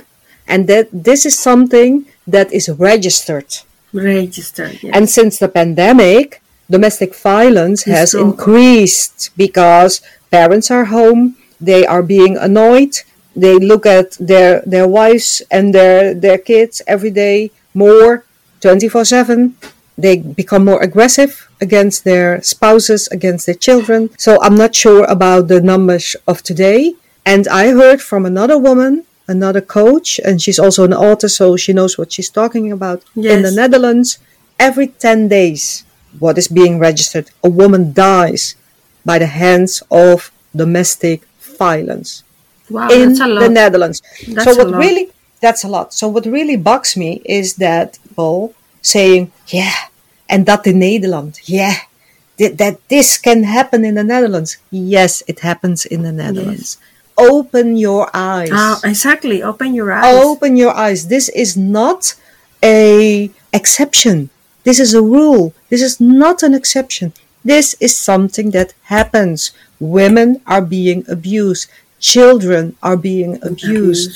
And 0.52 0.66
that 0.66 0.88
this 1.09 1.22
is 1.30 1.38
something 1.38 2.06
that 2.26 2.48
is 2.59 2.66
registered. 2.90 3.50
Registered. 3.92 4.78
Yes. 4.82 4.92
And 4.96 5.04
since 5.09 5.38
the 5.38 5.48
pandemic, 5.61 6.40
domestic 6.71 7.14
violence 7.14 7.87
It's 7.87 7.97
has 7.97 8.14
increased 8.14 9.31
because 9.37 10.01
parents 10.31 10.71
are 10.71 10.87
home, 10.87 11.37
they 11.61 11.87
are 11.87 12.03
being 12.03 12.37
annoyed, 12.37 12.95
they 13.35 13.57
look 13.59 13.87
at 13.87 14.16
their 14.21 14.62
their 14.66 14.89
wives 14.89 15.43
and 15.51 15.75
their 15.75 16.14
their 16.14 16.39
kids 16.39 16.83
every 16.87 17.11
day 17.11 17.51
more 17.75 18.25
24/7. 18.61 19.55
They 19.97 20.16
become 20.19 20.64
more 20.64 20.81
aggressive 20.81 21.49
against 21.61 22.05
their 22.05 22.41
spouses, 22.43 23.09
against 23.11 23.47
their 23.47 23.61
children. 23.66 24.11
So 24.16 24.39
I'm 24.43 24.55
not 24.55 24.75
sure 24.75 25.05
about 25.05 25.49
the 25.49 25.61
numbers 25.61 26.14
of 26.27 26.43
today. 26.43 26.95
And 27.27 27.49
I 27.49 27.71
heard 27.71 28.01
from 28.01 28.25
another 28.25 28.57
woman, 28.57 29.05
another 29.27 29.61
coach, 29.61 30.21
and 30.25 30.41
she's 30.41 30.59
also 30.59 30.85
an 30.85 30.95
author, 30.95 31.29
so 31.29 31.57
she 31.57 31.73
knows 31.73 31.99
what 31.99 32.12
she's 32.12 32.31
talking 32.31 32.71
about. 32.73 33.03
In 33.16 33.43
the 33.43 33.51
Netherlands, 33.51 34.19
every 34.59 34.87
10 34.87 35.29
days, 35.29 35.85
what 36.18 36.38
is 36.38 36.48
being 36.48 36.78
registered, 36.78 37.30
a 37.42 37.50
woman 37.50 37.92
dies 37.92 38.56
by 39.04 39.18
the 39.18 39.26
hands 39.26 39.82
of 39.90 40.30
domestic 40.54 41.26
violence 41.38 42.24
wow, 42.70 42.88
in 42.88 43.11
that's 43.11 43.20
a 43.20 43.26
lot. 43.26 43.40
the 43.40 43.48
Netherlands. 43.48 44.02
That's 44.28 44.44
so 44.44 44.64
what 44.64 44.74
really 44.74 45.11
that's 45.40 45.64
a 45.64 45.68
lot. 45.68 45.94
So 45.94 46.09
what 46.09 46.26
really 46.26 46.56
bugs 46.56 46.96
me 46.96 47.22
is 47.24 47.56
that 47.56 47.98
people 48.02 48.54
saying, 48.82 49.32
"Yeah, 49.48 49.74
and 50.28 50.46
that 50.46 50.66
in 50.66 50.80
Nederland, 50.80 51.40
yeah, 51.44 51.76
that, 52.38 52.59
that 52.59 52.88
this 52.88 53.18
can 53.18 53.44
happen 53.44 53.84
in 53.84 53.94
the 53.94 54.04
Netherlands." 54.04 54.59
Yes, 54.70 55.22
it 55.26 55.40
happens 55.40 55.84
in 55.84 56.02
the 56.02 56.12
Netherlands. 56.12 56.78
Open 57.18 57.76
your 57.76 58.09
eyes. 58.14 58.50
Ah, 58.52 58.78
exactly. 58.84 59.42
Open 59.42 59.74
your 59.74 59.90
eyes. 59.92 60.14
Open 60.14 60.56
your 60.56 60.70
eyes. 60.70 61.09
This 61.09 61.28
is 61.30 61.56
not 61.56 62.14
a 62.62 63.30
exception. 63.52 64.30
This 64.69 64.79
is 64.81 64.95
a 64.95 65.01
rule. 65.01 65.53
This 65.71 65.83
is 65.83 65.95
not 65.99 66.43
an 66.43 66.55
exception. 66.55 67.12
This 67.45 67.75
is 67.79 67.93
something 68.05 68.51
that 68.53 68.75
happens. 68.83 69.55
Women 69.79 70.41
are 70.45 70.62
being 70.62 71.05
abused. 71.09 71.69
Children 71.99 72.77
are 72.81 72.97
being 73.11 73.39
abused. 73.43 74.11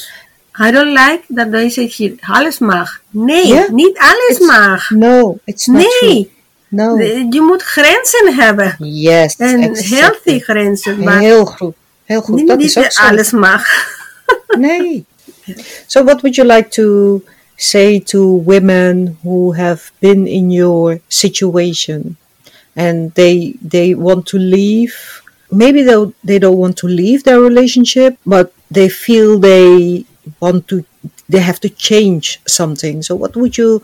I 0.66 0.70
don't 0.70 0.92
like 0.92 1.22
that 1.36 1.50
they 1.50 1.70
say 1.70 1.86
here, 1.96 2.16
alles 2.28 2.58
mag. 2.58 2.88
Nee, 3.10 3.46
Ja. 3.46 3.66
niet 3.70 3.98
alles 3.98 4.36
It's- 4.38 4.46
mag. 4.46 4.90
No, 4.90 5.38
it's 5.44 5.66
not 5.66 5.86
true. 6.00 6.28
No. 6.68 6.96
je 7.30 7.40
moet 7.40 7.62
grenzen 7.62 8.34
hebben. 8.34 8.76
Yes, 8.78 9.34
En 9.38 9.60
exactly. 9.62 9.96
healthy 9.98 10.38
grenzen. 10.40 10.98
Maar 11.04 11.18
Heel 11.18 11.44
goed. 11.44 11.74
Heel 12.04 12.20
goed. 12.20 12.34
niet, 12.36 12.46
Dat 12.48 12.58
niet 12.58 12.66
is 12.66 12.78
ook 12.78 13.08
alles 13.08 13.30
mag. 13.30 13.64
Nee. 14.58 15.04
So 15.86 16.04
what 16.04 16.20
would 16.20 16.34
you 16.36 16.46
like 16.48 16.68
to 16.68 16.84
say 17.62 17.98
to 18.12 18.20
women 18.34 19.18
who 19.22 19.52
have 19.52 19.90
been 20.00 20.26
in 20.26 20.50
your 20.50 21.00
situation 21.08 22.16
and 22.76 23.12
they 23.14 23.54
they 23.62 23.94
want 23.94 24.26
to 24.28 24.38
leave? 24.38 25.22
Maybe 25.50 25.82
they 25.82 25.98
they 26.24 26.38
don't 26.38 26.58
want 26.58 26.76
to 26.78 26.86
leave 26.88 27.24
their 27.24 27.40
relationship, 27.40 28.18
but 28.26 28.52
they 28.70 28.88
feel 28.88 29.38
they 29.38 30.04
want 30.40 30.68
to 30.68 30.84
they 31.28 31.40
have 31.40 31.60
to 31.60 31.68
change 31.68 32.40
something. 32.46 33.02
So 33.02 33.14
what 33.14 33.36
would 33.36 33.58
you 33.58 33.82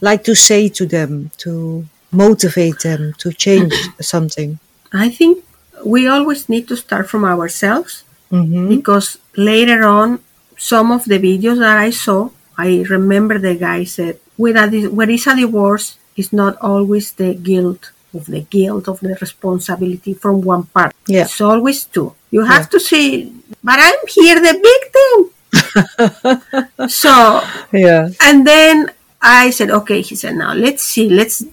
like 0.00 0.24
to 0.24 0.34
say 0.34 0.68
to 0.68 0.86
them 0.86 1.30
to 1.38 1.84
motivate 2.12 2.80
them 2.80 3.14
to 3.18 3.32
change 3.32 3.74
something? 4.00 4.58
I 4.92 5.08
think 5.08 5.44
we 5.84 6.06
always 6.08 6.48
need 6.48 6.68
to 6.68 6.76
start 6.76 7.08
from 7.08 7.24
ourselves 7.24 8.04
hmm 8.30 8.68
because 8.68 9.18
later 9.36 9.84
on, 9.84 10.20
some 10.56 10.92
of 10.92 11.04
the 11.04 11.18
videos 11.18 11.58
that 11.58 11.76
I 11.78 11.90
saw, 11.90 12.30
I 12.60 12.84
remember 12.88 13.38
the 13.38 13.54
guy 13.56 13.84
said, 13.84 14.20
"When 14.36 14.56
a 14.60 14.68
di- 14.68 14.92
a 14.92 15.32
divorce, 15.36 15.96
is 16.20 16.32
not 16.32 16.54
always 16.60 17.12
the 17.16 17.32
guilt 17.34 17.90
of 18.12 18.26
the 18.26 18.42
guilt 18.42 18.88
of 18.88 19.00
the 19.00 19.16
responsibility 19.20 20.12
from 20.14 20.42
one 20.42 20.64
part. 20.74 20.92
Yeah. 21.06 21.24
It's 21.24 21.40
always 21.40 21.84
two. 21.88 22.12
You 22.30 22.44
have 22.44 22.68
to 22.70 22.78
see, 22.80 23.32
but 23.62 23.78
I'm 23.78 24.02
here, 24.08 24.38
the 24.38 24.54
victim. 24.60 25.14
so 26.88 27.42
Yeah. 27.72 28.10
and 28.20 28.46
then 28.46 28.90
I 29.22 29.50
said, 29.50 29.70
okay, 29.70 30.00
he 30.02 30.14
said, 30.16 30.36
now 30.36 30.54
let's 30.54 30.82
see, 30.82 31.08
let's 31.10 31.44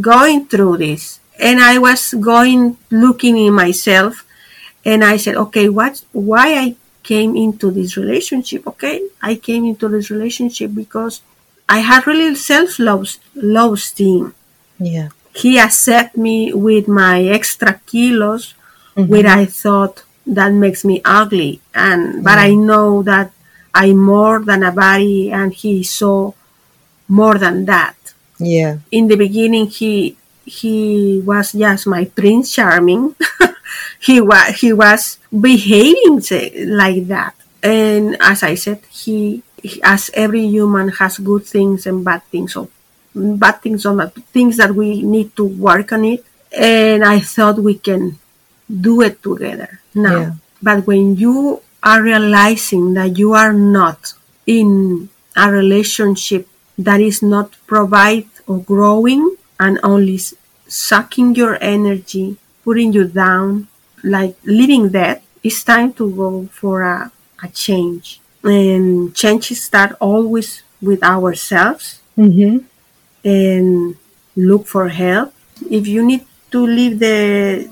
going 0.00 0.46
through 0.46 0.78
this. 0.78 1.20
And 1.40 1.60
I 1.60 1.78
was 1.78 2.12
going 2.14 2.76
looking 2.90 3.38
in 3.38 3.54
myself 3.54 4.26
and 4.84 5.02
I 5.04 5.16
said, 5.16 5.36
okay, 5.48 5.68
what 5.68 6.02
why 6.12 6.54
I 6.58 6.66
came 7.02 7.36
into 7.36 7.70
this 7.70 7.96
relationship, 7.96 8.66
okay? 8.66 9.02
I 9.22 9.34
came 9.36 9.64
into 9.64 9.88
this 9.88 10.10
relationship 10.10 10.74
because 10.74 11.22
I 11.68 11.78
had 11.78 12.06
really 12.06 12.34
self 12.34 12.78
love 12.78 13.16
low 13.34 13.74
esteem. 13.74 14.34
Yeah. 14.78 15.08
He 15.34 15.58
accepted 15.58 16.20
me 16.20 16.52
with 16.52 16.88
my 16.88 17.22
extra 17.24 17.80
kilos, 17.86 18.54
Mm-hmm. 18.96 19.06
where 19.08 19.26
I 19.28 19.44
thought 19.46 20.02
that 20.26 20.50
makes 20.52 20.84
me 20.84 21.00
ugly. 21.04 21.60
And 21.72 22.24
but 22.24 22.38
I 22.38 22.54
know 22.54 23.04
that 23.04 23.30
I'm 23.72 23.98
more 23.98 24.40
than 24.40 24.64
a 24.64 24.72
body 24.72 25.30
and 25.30 25.54
he 25.54 25.84
saw 25.84 26.32
more 27.06 27.38
than 27.38 27.66
that. 27.66 27.94
Yeah. 28.40 28.78
In 28.90 29.06
the 29.06 29.14
beginning 29.14 29.68
he 29.68 30.16
he 30.44 31.22
was 31.24 31.52
just 31.52 31.86
my 31.86 32.04
prince 32.04 32.52
charming. 32.52 33.14
he 34.00 34.20
was 34.20 34.60
he 34.60 34.72
was 34.72 35.18
behaving 35.28 36.24
like 36.72 37.06
that. 37.08 37.34
And 37.62 38.16
as 38.20 38.42
I 38.42 38.54
said, 38.56 38.80
he 38.90 39.42
as 39.84 40.10
every 40.14 40.46
human 40.48 40.88
has 40.88 41.18
good 41.18 41.44
things 41.44 41.86
and 41.86 42.04
bad 42.04 42.24
things. 42.32 42.54
So 42.54 42.70
bad 43.14 43.60
things 43.60 43.84
on 43.84 43.98
that 43.98 44.14
things 44.32 44.56
that 44.56 44.74
we 44.74 45.02
need 45.02 45.36
to 45.36 45.44
work 45.44 45.92
on 45.92 46.04
it. 46.04 46.24
And 46.56 47.04
I 47.04 47.20
thought 47.20 47.58
we 47.58 47.76
can 47.76 48.18
do 48.66 49.02
it 49.02 49.22
together 49.22 49.80
now. 49.94 50.18
Yeah. 50.18 50.32
But 50.62 50.86
when 50.86 51.16
you 51.16 51.62
are 51.82 52.02
realizing 52.02 52.94
that 52.94 53.18
you 53.18 53.32
are 53.32 53.52
not 53.52 54.14
in 54.46 55.08
a 55.36 55.50
relationship 55.50 56.48
that 56.78 57.00
is 57.00 57.22
not 57.22 57.56
provide 57.66 58.28
or 58.46 58.58
growing 58.60 59.36
and 59.58 59.78
only 59.82 60.18
sucking 60.66 61.34
your 61.34 61.58
energy, 61.60 62.36
putting 62.64 62.92
you 62.92 63.04
down, 63.04 63.68
like 64.02 64.36
living 64.44 64.88
dead, 64.90 65.22
it's 65.42 65.62
time 65.64 65.92
to 65.94 66.10
go 66.14 66.48
for 66.52 66.82
a, 66.82 67.10
a 67.42 67.48
change. 67.48 68.20
And 68.42 69.14
changes 69.14 69.62
start 69.62 69.96
always 70.00 70.62
with 70.80 71.02
ourselves 71.02 71.96
Mm-hmm. 72.18 72.58
and 73.24 73.96
look 74.36 74.66
for 74.66 74.88
help. 74.88 75.32
If 75.70 75.86
you 75.86 76.04
need 76.04 76.26
to 76.50 76.66
leave 76.66 76.98
the 76.98 77.64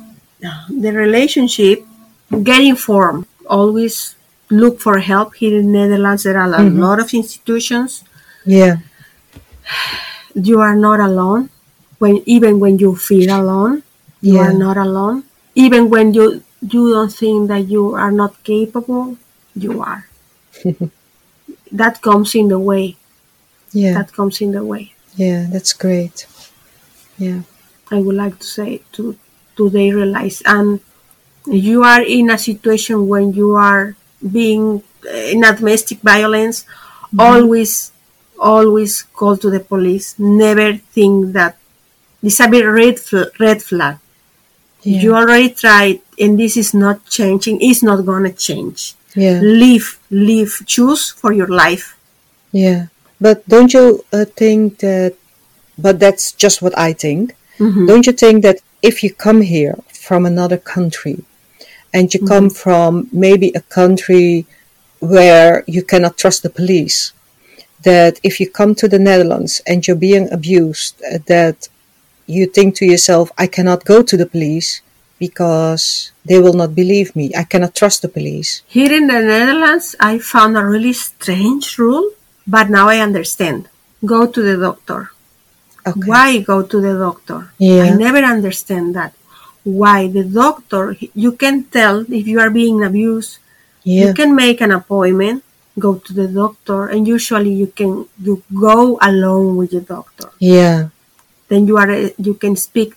the 0.70 0.92
relationship, 0.92 1.84
get 2.42 2.62
informed. 2.62 3.26
Always 3.46 4.14
look 4.48 4.80
for 4.80 4.98
help. 4.98 5.34
Here 5.34 5.58
in 5.58 5.72
the 5.72 5.78
Netherlands, 5.86 6.22
there 6.22 6.38
are 6.38 6.48
a 6.48 6.62
lot 6.70 6.98
of 7.00 7.12
institutions. 7.12 8.04
Yeah. 8.46 8.76
You 10.34 10.60
are 10.60 10.76
not 10.76 11.00
alone. 11.00 11.50
When 11.98 12.22
even 12.26 12.60
when 12.60 12.78
you 12.78 12.94
feel 12.96 13.28
alone, 13.34 13.82
you 14.20 14.38
are 14.38 14.52
not 14.52 14.76
alone. 14.76 15.24
Even 15.58 15.90
when 15.90 16.14
you 16.14 16.42
you 16.62 16.82
don't 16.94 17.12
think 17.12 17.48
that 17.48 17.66
you 17.66 17.94
are 17.94 18.12
not 18.12 18.32
capable, 18.44 19.18
you 19.54 19.82
are. 19.82 20.06
that 21.72 22.00
comes 22.02 22.34
in 22.34 22.48
the 22.48 22.58
way. 22.58 22.96
Yeah. 23.72 23.94
That 23.94 24.12
comes 24.12 24.40
in 24.40 24.52
the 24.52 24.64
way. 24.64 24.94
Yeah, 25.16 25.46
that's 25.50 25.72
great. 25.72 26.26
Yeah. 27.18 27.42
I 27.90 27.98
would 28.00 28.16
like 28.16 28.38
to 28.38 28.46
say 28.46 28.82
to 28.92 29.16
to 29.56 29.70
they 29.70 29.90
realize 29.90 30.42
and 30.46 30.80
you 31.46 31.82
are 31.82 32.02
in 32.02 32.30
a 32.30 32.38
situation 32.38 33.08
when 33.08 33.32
you 33.32 33.54
are 33.56 33.96
being 34.20 34.82
uh, 35.06 35.32
in 35.34 35.44
a 35.44 35.56
domestic 35.56 36.00
violence 36.00 36.64
always 37.18 37.92
always 38.38 39.02
call 39.18 39.36
to 39.36 39.50
the 39.50 39.60
police 39.60 40.18
never 40.18 40.74
think 40.94 41.32
that 41.32 41.56
it's 42.22 42.40
a 42.40 42.48
bit 42.48 42.64
red 42.64 42.98
fl- 42.98 43.32
red 43.40 43.62
flag 43.62 43.98
Yeah. 44.90 45.00
you 45.02 45.10
already 45.20 45.50
tried 45.62 45.98
and 46.22 46.32
this 46.42 46.54
is 46.62 46.70
not 46.84 46.96
changing 47.16 47.56
it's 47.68 47.82
not 47.88 47.98
gonna 48.10 48.34
change 48.48 48.80
Yeah. 49.24 49.38
live 49.62 49.88
live 50.30 50.52
choose 50.74 51.02
for 51.20 51.30
your 51.40 51.50
life 51.64 51.86
Yeah. 52.62 52.82
But 53.26 53.38
don't 53.52 53.72
you 53.76 53.86
uh, 54.16 54.24
think 54.40 54.62
that, 54.86 55.12
but 55.84 55.94
that's 56.02 56.26
just 56.44 56.56
what 56.64 56.74
I 56.88 56.90
think. 57.04 57.24
Mhm. 57.64 57.84
Don't 57.90 58.06
you 58.08 58.14
think 58.22 58.36
that 58.46 58.58
if 58.90 58.94
you 59.02 59.10
come 59.26 59.40
here 59.54 59.76
from 60.06 60.20
another 60.24 60.58
country 60.74 61.16
and 61.96 62.04
you 62.14 62.20
come 62.32 62.48
from 62.64 62.90
maybe 63.26 63.48
a 63.54 63.64
country 63.80 64.30
where 65.14 65.52
you 65.74 65.82
cannot 65.90 66.16
trust 66.22 66.38
the 66.42 66.52
police, 66.60 66.98
that 67.88 68.14
if 68.28 68.34
you 68.40 68.46
come 68.60 68.72
to 68.80 68.86
the 68.88 68.98
Netherlands 69.08 69.52
and 69.68 69.78
you're 69.84 70.04
being 70.10 70.26
abused, 70.38 70.92
uh, 71.02 71.18
that 71.34 71.56
you 72.28 72.46
think 72.46 72.76
to 72.76 72.84
yourself, 72.84 73.32
I 73.38 73.46
cannot 73.46 73.84
go 73.84 74.02
to 74.02 74.16
the 74.16 74.26
police 74.26 74.82
because 75.18 76.12
they 76.24 76.38
will 76.38 76.52
not 76.52 76.74
believe 76.74 77.16
me. 77.16 77.32
I 77.34 77.44
cannot 77.44 77.74
trust 77.74 78.02
the 78.02 78.08
police. 78.08 78.62
Here 78.68 78.92
in 78.92 79.08
the 79.08 79.20
Netherlands, 79.20 79.96
I 79.98 80.18
found 80.18 80.56
a 80.56 80.64
really 80.64 80.92
strange 80.92 81.78
rule, 81.78 82.12
but 82.46 82.70
now 82.70 82.88
I 82.88 82.98
understand. 82.98 83.68
Go 84.04 84.26
to 84.26 84.40
the 84.42 84.56
doctor. 84.56 85.10
Okay. 85.86 86.00
Why 86.04 86.38
go 86.38 86.62
to 86.62 86.80
the 86.80 86.94
doctor? 86.98 87.50
Yeah. 87.58 87.84
I 87.84 87.90
never 87.96 88.18
understand 88.18 88.94
that. 88.94 89.14
Why 89.64 90.06
the 90.08 90.22
doctor? 90.22 90.96
You 91.14 91.32
can 91.32 91.64
tell 91.64 92.04
if 92.12 92.26
you 92.26 92.38
are 92.40 92.50
being 92.50 92.84
abused. 92.84 93.38
Yeah. 93.82 94.06
You 94.06 94.14
can 94.14 94.34
make 94.36 94.60
an 94.60 94.70
appointment, 94.70 95.42
go 95.78 95.96
to 95.96 96.12
the 96.12 96.28
doctor, 96.28 96.86
and 96.86 97.08
usually 97.08 97.54
you 97.54 97.68
can 97.68 98.06
you 98.20 98.42
go 98.52 98.98
alone 99.00 99.56
with 99.56 99.70
the 99.70 99.80
doctor. 99.80 100.30
Yeah. 100.38 100.88
Then 101.48 101.66
you 101.66 101.76
are 101.78 101.90
you 102.28 102.34
can 102.34 102.56
speak 102.56 102.94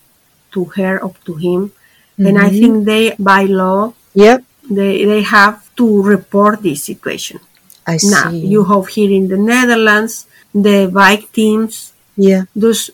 to 0.52 0.64
her 0.76 1.02
or 1.02 1.14
to 1.26 1.34
him, 1.46 1.72
and 2.18 2.36
I 2.38 2.48
Mhm. 2.50 2.58
think 2.60 2.74
they 2.90 3.04
by 3.18 3.42
law 3.62 3.92
Yep. 4.14 4.44
they 4.78 5.04
they 5.10 5.22
have 5.22 5.56
to 5.80 5.86
report 6.14 6.62
this 6.62 6.84
situation. 6.84 7.40
I 7.86 7.96
see. 7.96 8.10
Now 8.14 8.28
you 8.30 8.64
have 8.70 8.86
here 8.96 9.10
in 9.10 9.28
the 9.32 9.38
Netherlands 9.52 10.26
the 10.54 10.78
wijkteams. 10.98 11.92
Yeah. 12.16 12.42
Those 12.54 12.90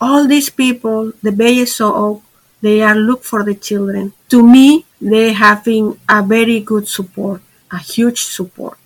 all 0.00 0.26
these 0.26 0.48
people, 0.62 1.12
the 1.22 1.32
BSO, 1.40 2.22
they 2.62 2.80
are 2.88 2.94
look 3.08 3.22
for 3.24 3.42
the 3.44 3.54
children. 3.54 4.12
To 4.32 4.38
me, 4.54 4.86
they 5.00 5.32
having 5.32 5.98
a 6.08 6.22
very 6.22 6.60
good 6.60 6.86
support, 6.88 7.40
a 7.70 7.78
huge 7.78 8.20
support 8.36 8.76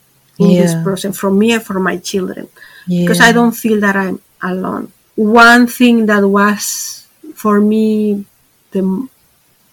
in 0.42 0.48
this 0.60 0.72
Yeah. 0.72 0.82
process 0.82 1.14
from 1.16 1.38
me 1.38 1.52
and 1.52 1.62
for 1.62 1.78
my 1.78 1.96
children 2.10 2.48
Yeah. 2.88 3.02
because 3.02 3.20
I 3.20 3.30
don't 3.30 3.54
feel 3.64 3.78
that 3.86 3.94
I'm 4.04 4.18
alone. 4.42 4.90
One 5.16 5.66
thing 5.66 6.06
that 6.06 6.26
was 6.26 7.06
for 7.34 7.60
me 7.60 8.24
the 8.72 8.82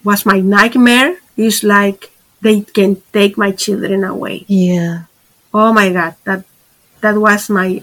was 0.03 0.25
my 0.25 0.39
nightmare 0.39 1.17
is 1.37 1.63
like 1.63 2.11
they 2.41 2.61
can 2.61 3.01
take 3.13 3.37
my 3.37 3.51
children 3.51 4.03
away. 4.03 4.45
Yeah. 4.47 5.05
Oh 5.53 5.73
my 5.73 5.89
god, 5.91 6.15
that 6.25 6.45
that 7.01 7.17
was 7.17 7.49
my 7.49 7.81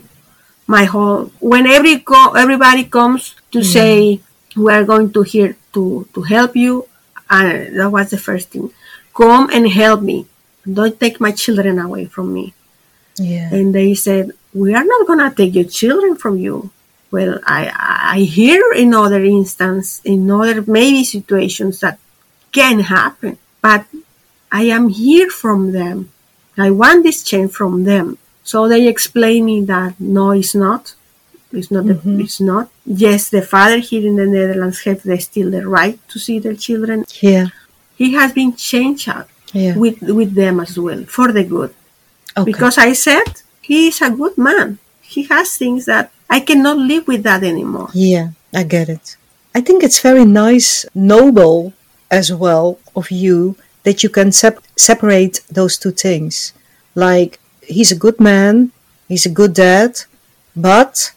my 0.67 0.85
whole 0.85 1.33
when 1.41 1.67
every 1.67 1.99
co- 2.01 2.35
everybody 2.35 2.85
comes 2.85 3.35
to 3.53 3.63
say 3.65 4.21
we 4.57 4.73
are 4.73 4.85
going 4.85 5.11
to 5.13 5.23
here 5.23 5.57
to 5.73 6.07
to 6.15 6.23
help 6.23 6.55
you 6.57 6.87
and 7.31 7.75
that 7.79 7.91
was 7.91 8.11
the 8.11 8.19
first 8.19 8.51
thing 8.51 8.71
come 9.17 9.49
and 9.53 9.69
help 9.69 10.03
me 10.03 10.27
don't 10.65 11.01
take 11.01 11.21
my 11.21 11.33
children 11.33 11.79
away 11.79 12.05
from 12.05 12.33
me 12.33 12.53
Yeah. 13.17 13.49
and 13.53 13.75
they 13.75 13.95
said 13.95 14.33
we 14.53 14.75
are 14.75 14.85
not 14.85 15.07
going 15.07 15.19
to 15.25 15.33
take 15.35 15.55
your 15.55 15.65
children 15.69 16.17
from 16.17 16.37
you 16.39 16.71
well 17.11 17.39
i 17.47 17.63
i 18.19 18.21
hear 18.21 18.63
in 18.75 18.95
other 18.95 19.23
instances 19.25 20.01
in 20.05 20.31
other 20.31 20.63
maybe 20.67 21.05
situations 21.05 21.81
that 21.81 21.99
can 22.53 22.81
happen 22.81 23.37
but 23.63 23.85
i 24.53 24.63
am 24.63 24.89
here 24.89 25.31
from 25.31 25.73
them 25.73 26.11
i 26.57 26.71
want 26.71 27.03
this 27.03 27.23
change 27.23 27.51
from 27.53 27.85
them 27.85 28.19
so 28.45 28.69
they 28.69 28.87
explain 28.89 29.45
me 29.45 29.61
that 29.63 29.99
no 30.01 30.31
it's 30.31 30.55
not 30.55 30.95
it's 31.53 31.71
not 31.71 31.87
the, 31.87 31.95
mm-hmm. 31.95 32.21
it's 32.21 32.41
not 32.41 32.69
yes 32.85 33.31
the 33.31 33.43
father 33.43 33.79
here 33.79 34.07
in 34.07 34.17
the 34.17 34.27
netherlands 34.27 34.81
have 34.83 35.03
the, 35.03 35.19
still 35.19 35.51
the 35.51 35.67
right 35.67 35.99
to 36.09 36.19
see 36.19 36.39
their 36.39 36.55
children 36.55 37.05
Yeah. 37.21 37.47
he 37.97 38.13
has 38.15 38.33
been 38.33 38.55
changed 38.57 39.09
out 39.09 39.29
Yeah. 39.53 39.75
with 39.83 39.99
with 40.19 40.35
them 40.35 40.61
as 40.61 40.79
well 40.79 41.03
for 41.17 41.33
the 41.33 41.45
good 41.45 41.73
Okay. 42.39 42.53
because 42.53 42.79
I 42.79 42.93
said 42.93 43.43
he 43.61 43.89
is 43.89 44.01
a 44.01 44.11
good 44.11 44.39
man. 44.39 44.79
He 45.01 45.25
has 45.25 45.57
things 45.57 45.87
that 45.87 46.13
I 46.31 46.41
cannot 46.41 46.77
live 46.79 47.07
with 47.09 47.23
that 47.25 47.43
anymore. 47.43 47.89
Yeah, 47.95 48.31
I 48.55 48.63
get 48.65 48.89
it. 48.89 49.17
I 49.55 49.61
think 49.61 49.83
it's 49.83 50.01
very 50.01 50.25
nice, 50.25 50.85
noble 50.95 51.73
as 52.11 52.33
well 52.33 52.79
of 52.95 53.11
you 53.11 53.57
that 53.85 54.03
you 54.03 54.09
can 54.11 54.33
sep- 54.33 54.63
separate 54.77 55.41
those 55.51 55.77
two 55.79 55.91
things. 55.91 56.53
Like, 56.95 57.39
he's 57.63 57.91
a 57.93 57.97
good 57.97 58.21
man, 58.21 58.73
he's 59.09 59.27
a 59.27 59.31
good 59.41 59.55
dad, 59.55 60.01
but 60.55 61.13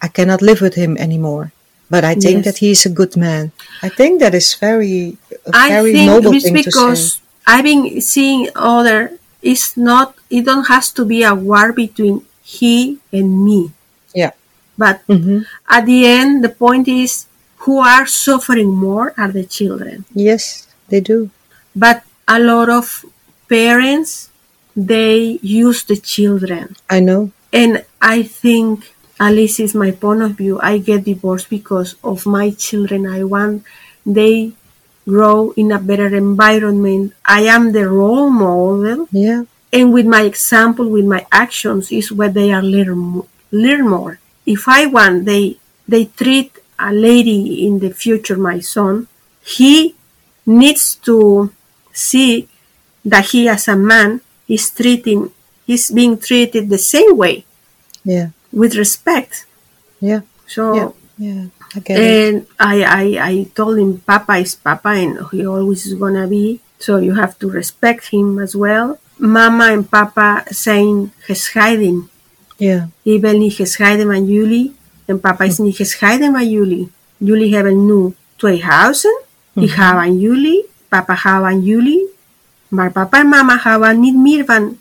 I 0.00 0.08
cannot 0.08 0.42
live 0.42 0.60
with 0.60 0.74
him 0.74 0.96
anymore. 0.98 1.52
But 1.90 2.04
I 2.04 2.14
think 2.14 2.42
Yes. 2.42 2.44
that 2.46 2.56
he's 2.58 2.86
a 2.86 2.90
good 3.00 3.16
man. 3.16 3.52
I 3.82 3.88
think 3.88 4.20
that 4.20 4.34
is 4.34 4.54
very, 4.54 5.16
a 5.46 5.50
I 5.52 5.68
very 5.68 5.92
think 5.92 6.06
noble 6.06 6.32
it's 6.34 6.44
thing 6.44 6.54
to 6.54 6.62
say. 6.62 6.64
because 6.64 7.20
I've 7.46 7.64
been 7.64 8.00
seeing 8.00 8.48
other. 8.56 9.18
It's 9.42 9.76
not. 9.76 10.14
It 10.30 10.46
don't 10.46 10.64
has 10.68 10.90
to 10.92 11.04
be 11.04 11.22
a 11.22 11.34
war 11.34 11.72
between 11.72 12.24
he 12.42 12.98
and 13.12 13.44
me. 13.44 13.72
Yeah. 14.14 14.32
But 14.78 15.02
hmm 15.06 15.42
at 15.68 15.86
the 15.86 16.06
end, 16.06 16.44
the 16.44 16.48
point 16.50 16.88
is 16.88 17.26
who 17.64 17.78
are 17.78 18.06
suffering 18.06 18.68
more 18.70 19.14
are 19.16 19.32
the 19.32 19.44
children. 19.44 20.04
Yes, 20.14 20.68
they 20.88 21.00
do. 21.00 21.30
But 21.74 22.02
a 22.28 22.38
lot 22.38 22.68
of 22.68 23.04
parents 23.48 24.30
they 24.76 25.38
use 25.42 25.84
the 25.84 25.96
children 25.96 26.74
I 26.90 27.00
know. 27.00 27.30
And 27.52 27.84
I 28.02 28.22
think, 28.24 28.92
at 29.20 29.30
least 29.32 29.60
is 29.60 29.74
my 29.74 29.92
point 29.92 30.22
of 30.22 30.32
view, 30.32 30.58
I 30.60 30.78
get 30.78 31.04
divorced 31.04 31.48
because 31.48 31.94
of 32.02 32.26
my 32.26 32.50
children. 32.50 33.06
I 33.06 33.22
want 33.24 33.62
they 34.04 34.52
grow 35.06 35.52
in 35.56 35.70
a 35.72 35.78
better 35.78 36.08
environment. 36.14 37.12
I 37.24 37.42
am 37.42 37.72
the 37.72 37.88
role 37.88 38.30
model, 38.30 39.08
Yeah. 39.12 39.44
and 39.72 39.92
with 39.92 40.06
my 40.06 40.22
example, 40.22 40.88
with 40.88 41.04
my 41.06 41.26
actions, 41.30 41.92
is 41.92 42.10
where 42.10 42.28
they 42.30 42.50
are 42.52 42.62
learn 42.62 43.22
learn 43.52 43.88
more. 43.88 44.18
If 44.46 44.68
I 44.68 44.86
want 44.86 45.24
they 45.24 45.56
they 45.88 46.06
treat 46.06 46.52
a 46.78 46.92
lady 46.92 47.66
in 47.66 47.78
the 47.80 47.90
future, 47.90 48.36
my 48.36 48.60
son, 48.60 49.06
he 49.42 49.94
needs 50.46 50.96
to 51.08 51.50
see 51.92 52.48
that 53.04 53.26
he 53.32 53.48
as 53.48 53.68
a 53.68 53.76
man 53.76 54.20
is 54.48 54.70
treating 54.70 55.30
he's 55.66 55.90
being 55.90 56.18
treated 56.18 56.68
the 56.68 56.78
same 56.78 57.16
way 57.16 57.44
Yeah. 58.04 58.30
with 58.52 58.74
respect. 58.76 59.46
Yeah. 60.00 60.20
So 60.46 60.74
Yeah. 60.74 60.90
Yeah. 61.16 61.44
I 61.74 61.92
and 61.92 62.46
I, 62.58 62.76
I 62.84 63.04
I 63.30 63.34
told 63.54 63.78
him 63.78 63.98
Papa 64.04 64.36
is 64.38 64.54
Papa 64.54 64.88
and 64.98 65.18
he 65.32 65.46
always 65.46 65.86
is 65.86 65.94
gonna 65.94 66.26
be. 66.26 66.60
So 66.78 66.98
you 66.98 67.14
have 67.14 67.38
to 67.40 67.48
respect 67.48 68.10
him 68.12 68.38
as 68.38 68.54
well. 68.54 68.98
Mama 69.18 69.72
and 69.72 69.86
Papa 69.88 70.44
saying 70.52 71.10
gescheiden. 71.26 72.10
Ik 73.02 73.20
wil 73.20 73.38
niet 73.38 73.54
gescheiden 73.54 74.06
van 74.06 74.26
jullie. 74.26 74.74
En 75.04 75.20
papa 75.20 75.44
is 75.44 75.58
niet 75.58 75.76
gescheiden 75.76 76.32
van 76.32 76.50
jullie. 76.50 76.90
Jullie 77.16 77.54
hebben 77.54 77.86
nu 77.86 78.14
twee 78.36 78.62
huizen. 78.62 79.20
Ik 79.54 79.70
hou 79.70 79.96
aan 79.96 80.18
jullie. 80.18 80.64
Papa 80.88 81.14
houdt 81.14 81.46
aan 81.46 81.62
jullie. 81.62 82.12
Maar 82.68 82.92
papa 82.92 83.18
en 83.20 83.28
mama 83.28 83.56
houden 83.56 84.00
niet 84.00 84.16
meer 84.16 84.44
van 84.44 84.78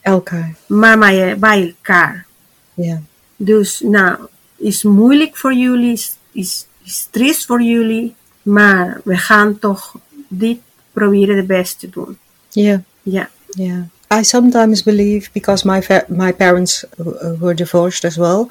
Elkaar. 0.00 0.54
mama 0.66 1.36
bij 1.36 1.66
elkaar. 1.66 2.26
Yeah. 2.74 2.98
Dus 3.36 3.80
nou, 3.80 4.18
is 4.56 4.82
moeilijk 4.82 5.36
voor 5.36 5.54
jullie, 5.54 5.92
is, 5.92 6.16
is, 6.32 6.66
is 6.84 7.08
triest 7.10 7.46
voor 7.46 7.62
jullie, 7.62 8.14
maar 8.42 9.00
we 9.04 9.16
gaan 9.16 9.58
toch 9.58 9.94
dit 10.28 10.58
proberen 10.92 11.36
het 11.36 11.46
beste 11.46 11.78
te 11.78 11.90
doen. 11.90 12.18
Yeah. 12.48 12.78
Ja, 13.02 13.30
Yeah, 13.56 13.82
I 14.18 14.22
sometimes 14.22 14.82
believe 14.82 15.24
because 15.38 15.64
my 15.64 15.80
fa- 15.80 16.06
my 16.24 16.30
parents 16.42 16.84
uh, 16.84 17.10
uh 17.26 17.34
were 17.42 17.56
divorced 17.62 18.04
as 18.10 18.16
well. 18.24 18.42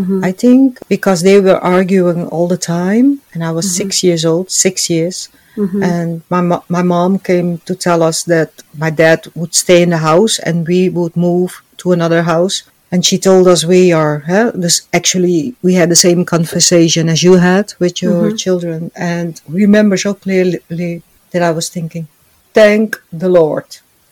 Mm-hmm. 0.00 0.20
I 0.28 0.32
think 0.42 0.66
because 0.94 1.20
they 1.22 1.38
were 1.40 1.60
arguing 1.78 2.20
all 2.32 2.48
the 2.48 2.64
time, 2.78 3.08
and 3.32 3.40
I 3.48 3.50
was 3.58 3.66
mm-hmm. 3.66 3.82
six 3.82 3.90
years 4.06 4.22
old, 4.24 4.46
six 4.66 4.74
years, 4.94 5.16
mm-hmm. 5.56 5.82
and 5.92 6.10
my 6.34 6.42
mo- 6.50 6.66
my 6.76 6.84
mom 6.94 7.18
came 7.30 7.50
to 7.68 7.74
tell 7.86 8.00
us 8.10 8.18
that 8.34 8.50
my 8.84 8.90
dad 9.02 9.20
would 9.38 9.54
stay 9.64 9.80
in 9.82 9.90
the 9.90 10.02
house 10.10 10.34
and 10.46 10.68
we 10.72 10.80
would 10.96 11.14
move 11.16 11.50
to 11.80 11.92
another 11.92 12.22
house. 12.34 12.56
And 12.92 13.04
she 13.04 13.18
told 13.28 13.44
us 13.52 13.72
we 13.76 13.82
are 14.00 14.14
huh, 14.30 14.52
this 14.64 14.76
actually 14.98 15.40
we 15.66 15.72
had 15.80 15.90
the 15.90 16.04
same 16.06 16.22
conversation 16.36 17.04
as 17.14 17.22
you 17.26 17.34
had 17.50 17.66
with 17.82 17.94
your 18.04 18.36
children, 18.44 18.80
and 18.94 19.32
remember 19.64 19.96
so 19.96 20.14
clearly 20.14 21.02
that 21.32 21.42
I 21.50 21.52
was 21.58 21.66
thinking, 21.68 22.06
thank 22.54 22.86
the 23.22 23.32
Lord 23.40 23.68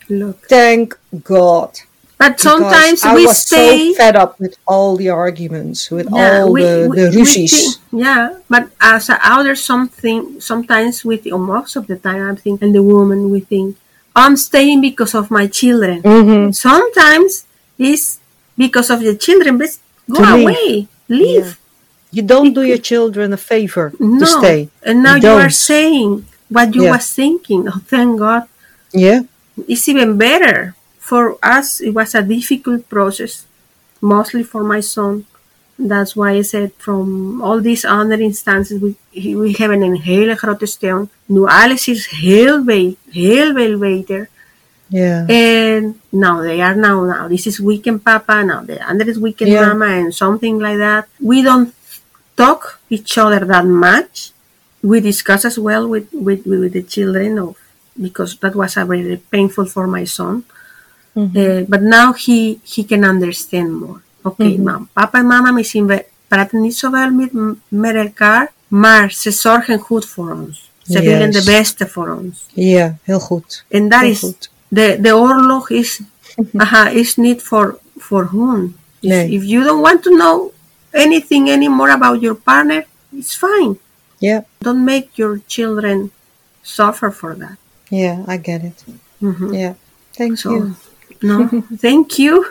look. 0.09 0.47
thank 0.47 0.97
God. 1.23 1.71
But 2.17 2.39
sometimes 2.39 3.03
I 3.03 3.13
we 3.13 3.27
was 3.27 3.37
stay. 3.45 3.93
so 3.93 3.97
fed 3.97 4.15
up 4.15 4.39
with 4.39 4.55
all 4.67 4.97
the 4.97 5.09
arguments, 5.09 5.91
with 5.91 6.07
Yeah, 6.11 6.41
all 6.41 6.51
we- 6.51 6.63
the, 6.63 6.87
we- 6.89 6.97
the 7.01 7.09
we 7.13 7.21
ruzies. 7.21 7.51
think- 7.53 7.75
yeah, 8.05 8.33
but 8.49 8.69
as 8.81 9.09
an 9.09 9.19
elder, 9.23 9.55
something 9.55 10.41
sometimes 10.41 11.05
with 11.05 11.27
or 11.31 11.37
most 11.37 11.75
of 11.75 11.85
the 11.85 11.95
time, 11.95 12.31
I 12.31 12.35
think, 12.35 12.61
and 12.63 12.73
the 12.73 12.81
woman 12.81 13.29
we 13.29 13.41
think, 13.41 13.77
I'm 14.15 14.35
staying 14.35 14.81
because 14.81 15.13
of 15.13 15.29
my 15.29 15.45
children. 15.45 16.01
Mhm. 16.01 16.55
Sometimes 16.55 17.45
it's 17.77 18.17
because 18.57 18.89
of 18.89 19.01
the 19.01 19.13
children, 19.15 19.59
but 19.59 19.77
go 20.09 20.23
To 20.25 20.33
leave. 20.33 20.41
away, 20.47 20.87
leave. 21.07 21.59
You 22.09 22.23
don't 22.23 22.51
do 22.53 22.63
your 22.63 22.79
children 22.81 23.31
a 23.33 23.37
favor 23.37 23.93
No, 23.99 24.19
to 24.21 24.25
stay. 24.25 24.69
and 24.81 25.03
now 25.03 25.15
You 25.21 25.29
you, 25.29 25.37
are 25.37 25.51
saying 25.51 26.25
what 26.49 26.73
you 26.73 26.85
Yeah. 26.85 26.91
was 26.97 27.05
thinking. 27.13 27.67
Oh, 27.69 27.79
thank 27.85 28.17
God. 28.17 28.43
Yeah, 28.91 29.21
It's 29.67 29.87
even 29.87 30.17
better 30.17 30.75
for 30.99 31.37
us. 31.41 31.79
It 31.81 31.93
was 31.93 32.13
a 32.15 32.21
difficult 32.21 32.87
process, 32.89 33.45
mostly 34.01 34.43
for 34.43 34.63
my 34.63 34.81
son. 34.81 35.25
That's 35.79 36.15
why 36.15 36.31
I 36.31 36.41
said 36.41 36.71
from 36.77 37.41
all 37.41 37.61
these 37.61 37.85
other 37.85 38.19
instances, 38.19 38.79
we, 38.81 38.95
we 39.35 39.53
hebben 39.57 39.81
een 39.81 39.97
hele 40.01 40.35
grote 40.35 40.65
steun. 40.65 41.09
Nu 41.25 41.45
alles 41.45 41.87
is 41.87 42.07
heel, 42.07 42.63
be- 42.63 42.95
heel 43.09 43.53
veel 43.53 43.77
beter. 43.77 44.29
yeah, 44.89 45.25
And 45.29 45.99
now 46.09 46.41
they 46.41 46.61
are 46.61 46.75
now, 46.75 47.03
now 47.05 47.27
this 47.27 47.45
is 47.45 47.59
weekend 47.59 48.03
papa, 48.03 48.43
now 48.43 48.63
the 48.65 48.79
other 48.89 49.07
is 49.09 49.17
weekend 49.19 49.51
Yeah. 49.51 49.67
mama 49.67 49.85
and 49.85 50.13
something 50.15 50.59
like 50.61 50.77
that. 50.77 51.07
We 51.19 51.41
don't 51.43 51.73
talk 52.35 52.79
each 52.89 53.17
other 53.17 53.45
that 53.45 53.65
much. 53.65 54.31
We 54.81 54.99
discuss 55.01 55.45
as 55.45 55.59
well 55.59 55.87
with, 55.87 56.07
with, 56.13 56.45
with 56.45 56.73
the 56.73 56.83
children 56.83 57.37
of, 57.37 57.55
because 57.97 58.37
that 58.39 58.53
was 58.53 58.77
a 58.77 58.85
very 58.85 59.21
painful 59.29 59.65
for 59.65 59.87
my 59.87 60.05
son. 60.05 60.43
Uh, 61.15 61.63
but 61.67 61.81
now 61.81 62.13
he, 62.13 62.59
he 62.63 62.83
can 62.85 63.03
understand 63.03 63.71
more. 63.79 64.01
Oké, 64.21 64.43
mm-hmm. 64.43 64.63
mam, 64.63 64.89
papa 64.93 65.17
en 65.17 65.25
mama 65.27 65.51
misschien 65.51 65.85
we 65.87 66.05
praten 66.27 66.61
niet 66.61 66.77
zoveel 66.77 67.11
met, 67.11 67.31
met 67.67 67.95
elkaar, 67.95 68.51
maar 68.67 69.11
ze 69.11 69.31
zorgen 69.31 69.79
goed 69.79 70.05
voor 70.05 70.31
ons. 70.31 70.71
Ze 70.81 71.01
willen 71.01 71.31
de 71.31 71.43
beste 71.43 71.87
voor 71.87 72.17
ons. 72.21 72.45
yeah, 72.53 72.91
heel 73.01 73.19
goed. 73.19 73.63
En 73.67 73.89
dat 73.89 73.99
Heel 73.99 74.09
is, 74.09 74.19
goed. 74.19 74.49
de, 74.67 74.97
de 75.01 75.15
oorlog 75.15 75.69
is, 75.69 75.99
mm-hmm. 76.35 76.59
aha, 76.61 76.87
is 76.89 77.15
niet 77.15 77.41
voor, 77.43 77.79
voor 77.97 78.29
hun. 78.31 78.75
If, 78.99 79.09
Nee. 79.09 79.31
if 79.31 79.43
you 79.43 79.63
don't 79.63 79.81
want 79.81 80.03
to 80.03 80.11
know 80.15 80.51
anything 80.91 81.49
anymore 81.49 81.91
about 81.91 82.21
your 82.21 82.35
partner, 82.35 82.85
it's 83.17 83.35
fine. 83.35 83.77
Yeah, 84.19 84.39
Don't 84.57 84.83
make 84.83 85.07
your 85.13 85.41
children 85.47 86.11
suffer 86.61 87.11
for 87.11 87.37
that. 87.37 87.57
Yeah, 87.89 88.23
I 88.27 88.37
get 88.37 88.63
it. 88.63 88.83
Mhm. 89.21 89.53
Yeah, 89.55 89.73
thank 90.13 90.37
So, 90.37 90.51
you. 90.51 90.75
no, 91.23 91.47
thank 91.77 92.19
you. 92.19 92.45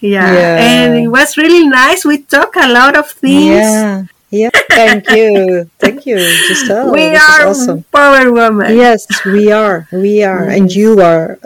Yeah. 0.00 0.32
Yeah. 0.32 0.56
and 0.60 0.94
it 1.04 1.08
was 1.08 1.36
really 1.36 1.66
nice. 1.66 2.04
We 2.04 2.22
talk 2.22 2.54
a 2.56 2.68
lot 2.68 2.94
of 2.96 3.10
things. 3.10 3.48
Yeah, 3.56 4.04
yeah, 4.30 4.50
thank 4.70 5.08
you. 5.10 5.70
Thank 5.80 6.04
you, 6.06 6.16
Gisselle. 6.48 6.92
we 6.92 7.10
this 7.10 7.22
are 7.22 7.46
awesome. 7.48 7.82
power 7.90 8.30
women. 8.30 8.76
Yes, 8.76 9.06
we 9.24 9.50
are. 9.50 9.88
We 9.92 10.22
are. 10.22 10.44
And 10.48 10.70
you 10.70 11.00
are, 11.00 11.38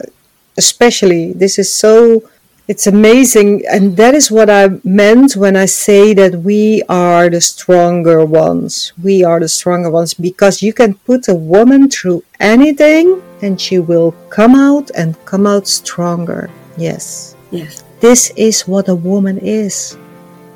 especially. 0.59 1.33
This 1.33 1.59
is 1.59 1.73
so, 1.73 2.23
it's 2.71 2.87
amazing. 2.87 3.67
And 3.67 3.97
that 3.97 4.15
is 4.15 4.31
what 4.31 4.49
I 4.49 4.69
meant 4.85 5.35
when 5.35 5.57
I 5.57 5.67
say 5.67 6.15
that 6.15 6.47
we 6.47 6.85
are 6.89 7.29
the 7.29 7.41
stronger 7.41 8.25
ones. 8.25 8.93
We 9.03 9.25
are 9.25 9.41
the 9.41 9.49
stronger 9.49 9.91
ones 9.91 10.15
because 10.15 10.63
you 10.63 10.73
can 10.73 10.95
put 10.95 11.27
a 11.27 11.35
woman 11.35 11.91
through 11.91 12.23
anything 12.39 13.21
and 13.43 13.61
she 13.61 13.81
will 13.81 14.13
come 14.31 14.55
out 14.55 14.89
and 14.95 15.19
come 15.25 15.49
out 15.49 15.67
stronger. 15.67 16.49
Yes. 16.77 17.35
Yes. 17.51 17.83
This 17.99 18.31
is 18.37 18.63
what 18.69 18.87
a 18.89 18.95
woman 18.95 19.39
is. 19.39 19.99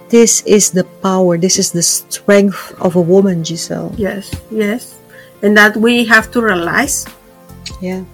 This 0.09 0.47
is 0.47 0.71
the 0.71 0.85
power, 1.03 1.37
this 1.37 1.59
is 1.59 1.73
the 1.73 1.83
strength 1.83 2.77
of 2.79 2.95
a 2.95 3.01
woman, 3.01 3.43
Gisselle. 3.43 3.93
Yes, 3.99 4.31
yes. 4.53 5.01
And 5.43 5.57
that 5.57 5.77
we 5.77 6.05
have 6.05 6.31
to 6.31 6.41
realize, 6.41 7.07
Yeah, 7.81 8.05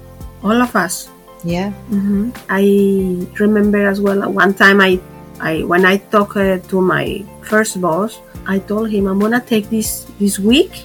all 0.43 0.63
of 0.63 0.75
us. 0.75 1.11
Yeah, 1.45 1.71
hmm 1.89 2.31
I 2.49 3.27
remember 3.39 3.87
as 3.89 4.01
well 4.01 4.31
one 4.31 4.55
time 4.55 4.81
I, 4.81 5.01
I 5.41 5.63
when 5.65 5.85
I 5.87 5.99
talked 5.99 6.37
uh, 6.37 6.59
to 6.59 6.81
my 6.81 7.25
first 7.43 7.81
boss, 7.81 8.21
I 8.47 8.59
told 8.59 8.91
him 8.91 9.07
I'm 9.07 9.19
gonna 9.19 9.41
take 9.41 9.71
this 9.71 10.07
this 10.19 10.39
week, 10.39 10.85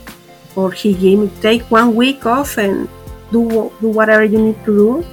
or 0.55 0.71
he 0.71 0.93
gave 0.93 1.19
me 1.19 1.29
take 1.41 1.63
one 1.71 1.95
week 1.95 2.25
off 2.25 2.57
and 2.57 2.87
do 3.31 3.71
do 3.81 3.89
whatever 3.89 4.23
you 4.23 4.39
need 4.39 4.59
to 4.65 4.71
do. 4.71 5.05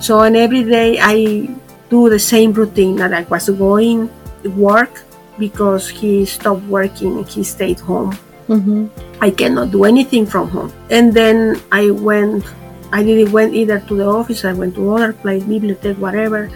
So 0.00 0.20
and 0.20 0.36
every 0.36 0.62
day 0.64 0.98
I 1.00 1.48
do 1.90 2.08
the 2.08 2.18
same 2.18 2.52
routine 2.52 2.96
that 2.96 3.12
I 3.12 3.22
was 3.28 3.48
going 3.50 4.10
work 4.56 5.02
because 5.38 5.88
he 5.88 6.24
stopped 6.24 6.62
working 6.64 7.18
and 7.18 7.28
he 7.28 7.42
stayed 7.44 7.80
home. 7.80 8.16
mm-hmm. 8.48 8.86
I 9.20 9.30
cannot 9.30 9.70
do 9.70 9.84
anything 9.84 10.26
from 10.26 10.48
home. 10.48 10.72
And 10.90 11.12
then 11.12 11.60
I 11.72 11.90
went, 11.90 12.44
I 12.92 13.02
didn't 13.02 13.32
went 13.32 13.54
either 13.54 13.80
to 13.88 13.94
the 13.96 14.06
office, 14.06 14.44
I 14.44 14.52
went 14.52 14.74
to 14.76 14.94
other 14.94 15.12
place, 15.12 15.42
bibliothèque, 15.44 15.98
whatever, 15.98 16.50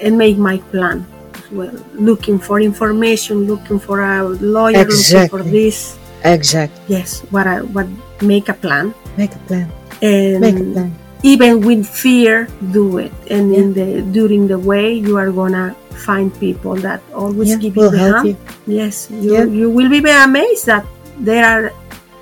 and 0.00 0.16
make 0.16 0.38
my 0.38 0.58
plan 0.70 1.06
well. 1.50 1.74
Looking 1.94 2.38
for 2.38 2.60
information, 2.60 3.46
looking 3.46 3.78
for 3.78 4.00
a 4.02 4.22
lawyer, 4.40 4.84
looking 4.86 5.28
for 5.28 5.42
this. 5.42 5.98
exactly. 6.24 6.78
Yes, 6.86 7.20
what 7.34 7.46
I 7.46 7.62
what 7.74 7.86
make 8.22 8.48
a 8.48 8.54
plan. 8.54 8.94
Make 9.18 9.34
a 9.34 9.42
plan. 9.50 9.66
And 10.02 10.40
Make 10.40 10.56
a 10.58 10.64
plan. 10.70 10.90
even 11.22 11.60
with 11.62 11.86
fear, 11.86 12.46
do 12.70 12.98
it. 12.98 13.12
And 13.30 13.50
in 13.54 13.74
the 13.74 14.02
during 14.14 14.46
the 14.46 14.58
way 14.58 14.94
you 14.94 15.18
are 15.18 15.30
gonna 15.34 15.74
find 16.06 16.30
people 16.38 16.74
that 16.86 17.02
always 17.14 17.50
Yeah, 17.50 17.58
give 17.62 17.76
you 17.76 17.90
the 17.90 17.98
help 17.98 18.24
you. 18.26 18.36
Yes, 18.66 19.10
you, 19.10 19.34
Yeah. 19.34 19.44
you 19.50 19.66
will 19.70 19.90
be 19.90 19.98
amazed 20.06 20.66
that 20.66 20.86
there 21.18 21.42
are 21.44 21.64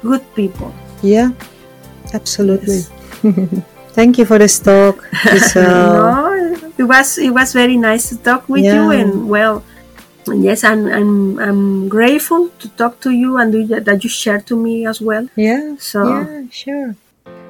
good 0.02 0.24
people. 0.34 0.72
Yeah, 1.04 1.32
absolutely. 2.12 2.84
Yes. 2.84 2.90
Thank 3.92 4.18
you 4.18 4.24
for 4.24 4.38
this 4.38 4.58
talk, 4.58 5.02
no, 5.56 6.54
it 6.78 6.84
was 6.84 7.18
it 7.18 7.30
was 7.30 7.52
very 7.52 7.76
nice 7.76 8.08
to 8.10 8.16
talk 8.16 8.48
with 8.48 8.64
you, 8.64 8.90
and 8.90 9.28
well, 9.28 9.64
yes, 10.28 10.62
I'm 10.64 10.86
I'm 10.86 11.38
I'm 11.38 11.88
grateful 11.88 12.48
to 12.60 12.68
talk 12.76 13.00
to 13.00 13.10
you 13.10 13.36
and 13.36 13.52
that, 13.68 13.84
that 13.84 14.04
you 14.04 14.10
shared 14.10 14.46
to 14.46 14.56
me 14.56 14.86
as 14.86 15.00
well. 15.00 15.28
Yeah, 15.36 15.74
So- 15.78 16.08
yeah, 16.08 16.42
sure. 16.50 16.94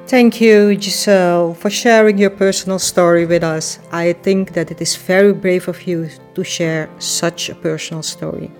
Thank 0.06 0.40
you, 0.40 0.74
Gisselle, 0.76 1.54
for 1.54 1.70
sharing 1.70 2.18
your 2.18 2.30
personal 2.30 2.80
story 2.80 3.26
with 3.26 3.44
us. 3.44 3.78
I 3.92 4.12
think 4.12 4.54
that 4.54 4.72
it 4.72 4.80
is 4.80 4.96
very 4.96 5.32
brave 5.32 5.68
of 5.68 5.86
you 5.86 6.08
to 6.34 6.42
share 6.42 6.88
such 6.98 7.48
a 7.48 7.54
personal 7.54 8.02
story. 8.02 8.50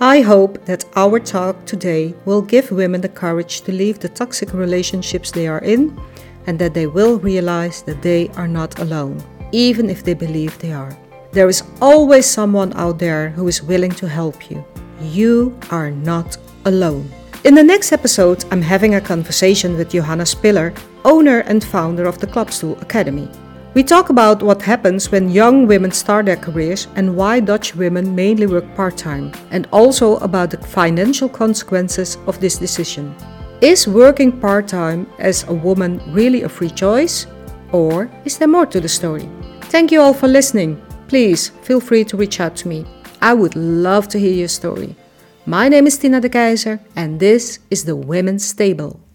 I 0.00 0.20
hope 0.20 0.64
that 0.66 0.84
our 0.94 1.18
talk 1.18 1.66
today 1.66 2.14
will 2.26 2.42
give 2.42 2.70
women 2.70 3.00
the 3.00 3.08
courage 3.08 3.62
to 3.62 3.72
leave 3.72 3.98
the 3.98 4.08
toxic 4.08 4.54
relationships 4.54 5.32
they 5.32 5.48
are 5.48 5.58
in 5.58 5.98
and 6.46 6.58
that 6.58 6.74
they 6.74 6.86
will 6.86 7.18
realize 7.18 7.82
that 7.82 8.02
they 8.02 8.28
are 8.36 8.48
not 8.48 8.78
alone, 8.78 9.22
even 9.52 9.90
if 9.90 10.02
they 10.02 10.14
believe 10.14 10.58
they 10.58 10.72
are. 10.72 10.96
There 11.32 11.48
is 11.48 11.62
always 11.80 12.26
someone 12.26 12.72
out 12.74 12.98
there 12.98 13.30
who 13.30 13.46
is 13.48 13.62
willing 13.62 13.92
to 13.92 14.08
help 14.08 14.50
you. 14.50 14.64
You 15.00 15.56
are 15.70 15.90
not 15.90 16.36
alone. 16.64 17.08
In 17.44 17.54
the 17.54 17.62
next 17.62 17.92
episode, 17.92 18.44
I'm 18.50 18.60
having 18.60 18.96
a 18.96 19.00
conversation 19.00 19.76
with 19.76 19.90
Johanna 19.90 20.26
Spiller, 20.26 20.74
owner 21.04 21.40
and 21.40 21.64
founder 21.64 22.04
of 22.06 22.18
the 22.18 22.26
Klapstoel 22.26 22.80
Academy. 22.82 23.30
We 23.72 23.84
talk 23.84 24.10
about 24.10 24.42
what 24.42 24.60
happens 24.60 25.12
when 25.12 25.30
young 25.30 25.66
women 25.66 25.92
start 25.92 26.26
their 26.26 26.36
careers 26.36 26.88
and 26.96 27.16
why 27.16 27.38
Dutch 27.38 27.76
women 27.76 28.14
mainly 28.14 28.46
work 28.46 28.66
part 28.74 28.96
time, 28.96 29.32
and 29.52 29.68
also 29.72 30.16
about 30.16 30.50
the 30.50 30.58
financial 30.58 31.28
consequences 31.28 32.18
of 32.26 32.40
this 32.40 32.58
decision. 32.58 33.14
Is 33.60 33.86
working 33.86 34.40
part 34.40 34.68
time 34.68 35.06
as 35.18 35.44
a 35.44 35.52
woman 35.52 36.00
really 36.14 36.44
a 36.44 36.48
free 36.48 36.70
choice? 36.70 37.26
Or 37.72 38.10
is 38.24 38.38
there 38.38 38.48
more 38.48 38.64
to 38.64 38.80
the 38.80 38.88
story? 38.88 39.28
Thank 39.64 39.92
you 39.92 40.00
all 40.00 40.14
for 40.14 40.28
listening. 40.28 40.80
Please 41.08 41.50
feel 41.62 41.78
free 41.78 42.04
to 42.04 42.16
reach 42.16 42.40
out 42.40 42.56
to 42.56 42.68
me. 42.68 42.86
I 43.20 43.34
would 43.34 43.56
love 43.56 44.08
to 44.08 44.18
hear 44.18 44.32
your 44.32 44.48
story. 44.48 44.96
My 45.44 45.68
name 45.68 45.86
is 45.86 45.98
Tina 45.98 46.22
de 46.22 46.30
Keyzer, 46.30 46.80
and 46.96 47.20
this 47.20 47.58
is 47.70 47.84
the 47.84 47.96
Women's 47.96 48.50
Table. 48.54 49.00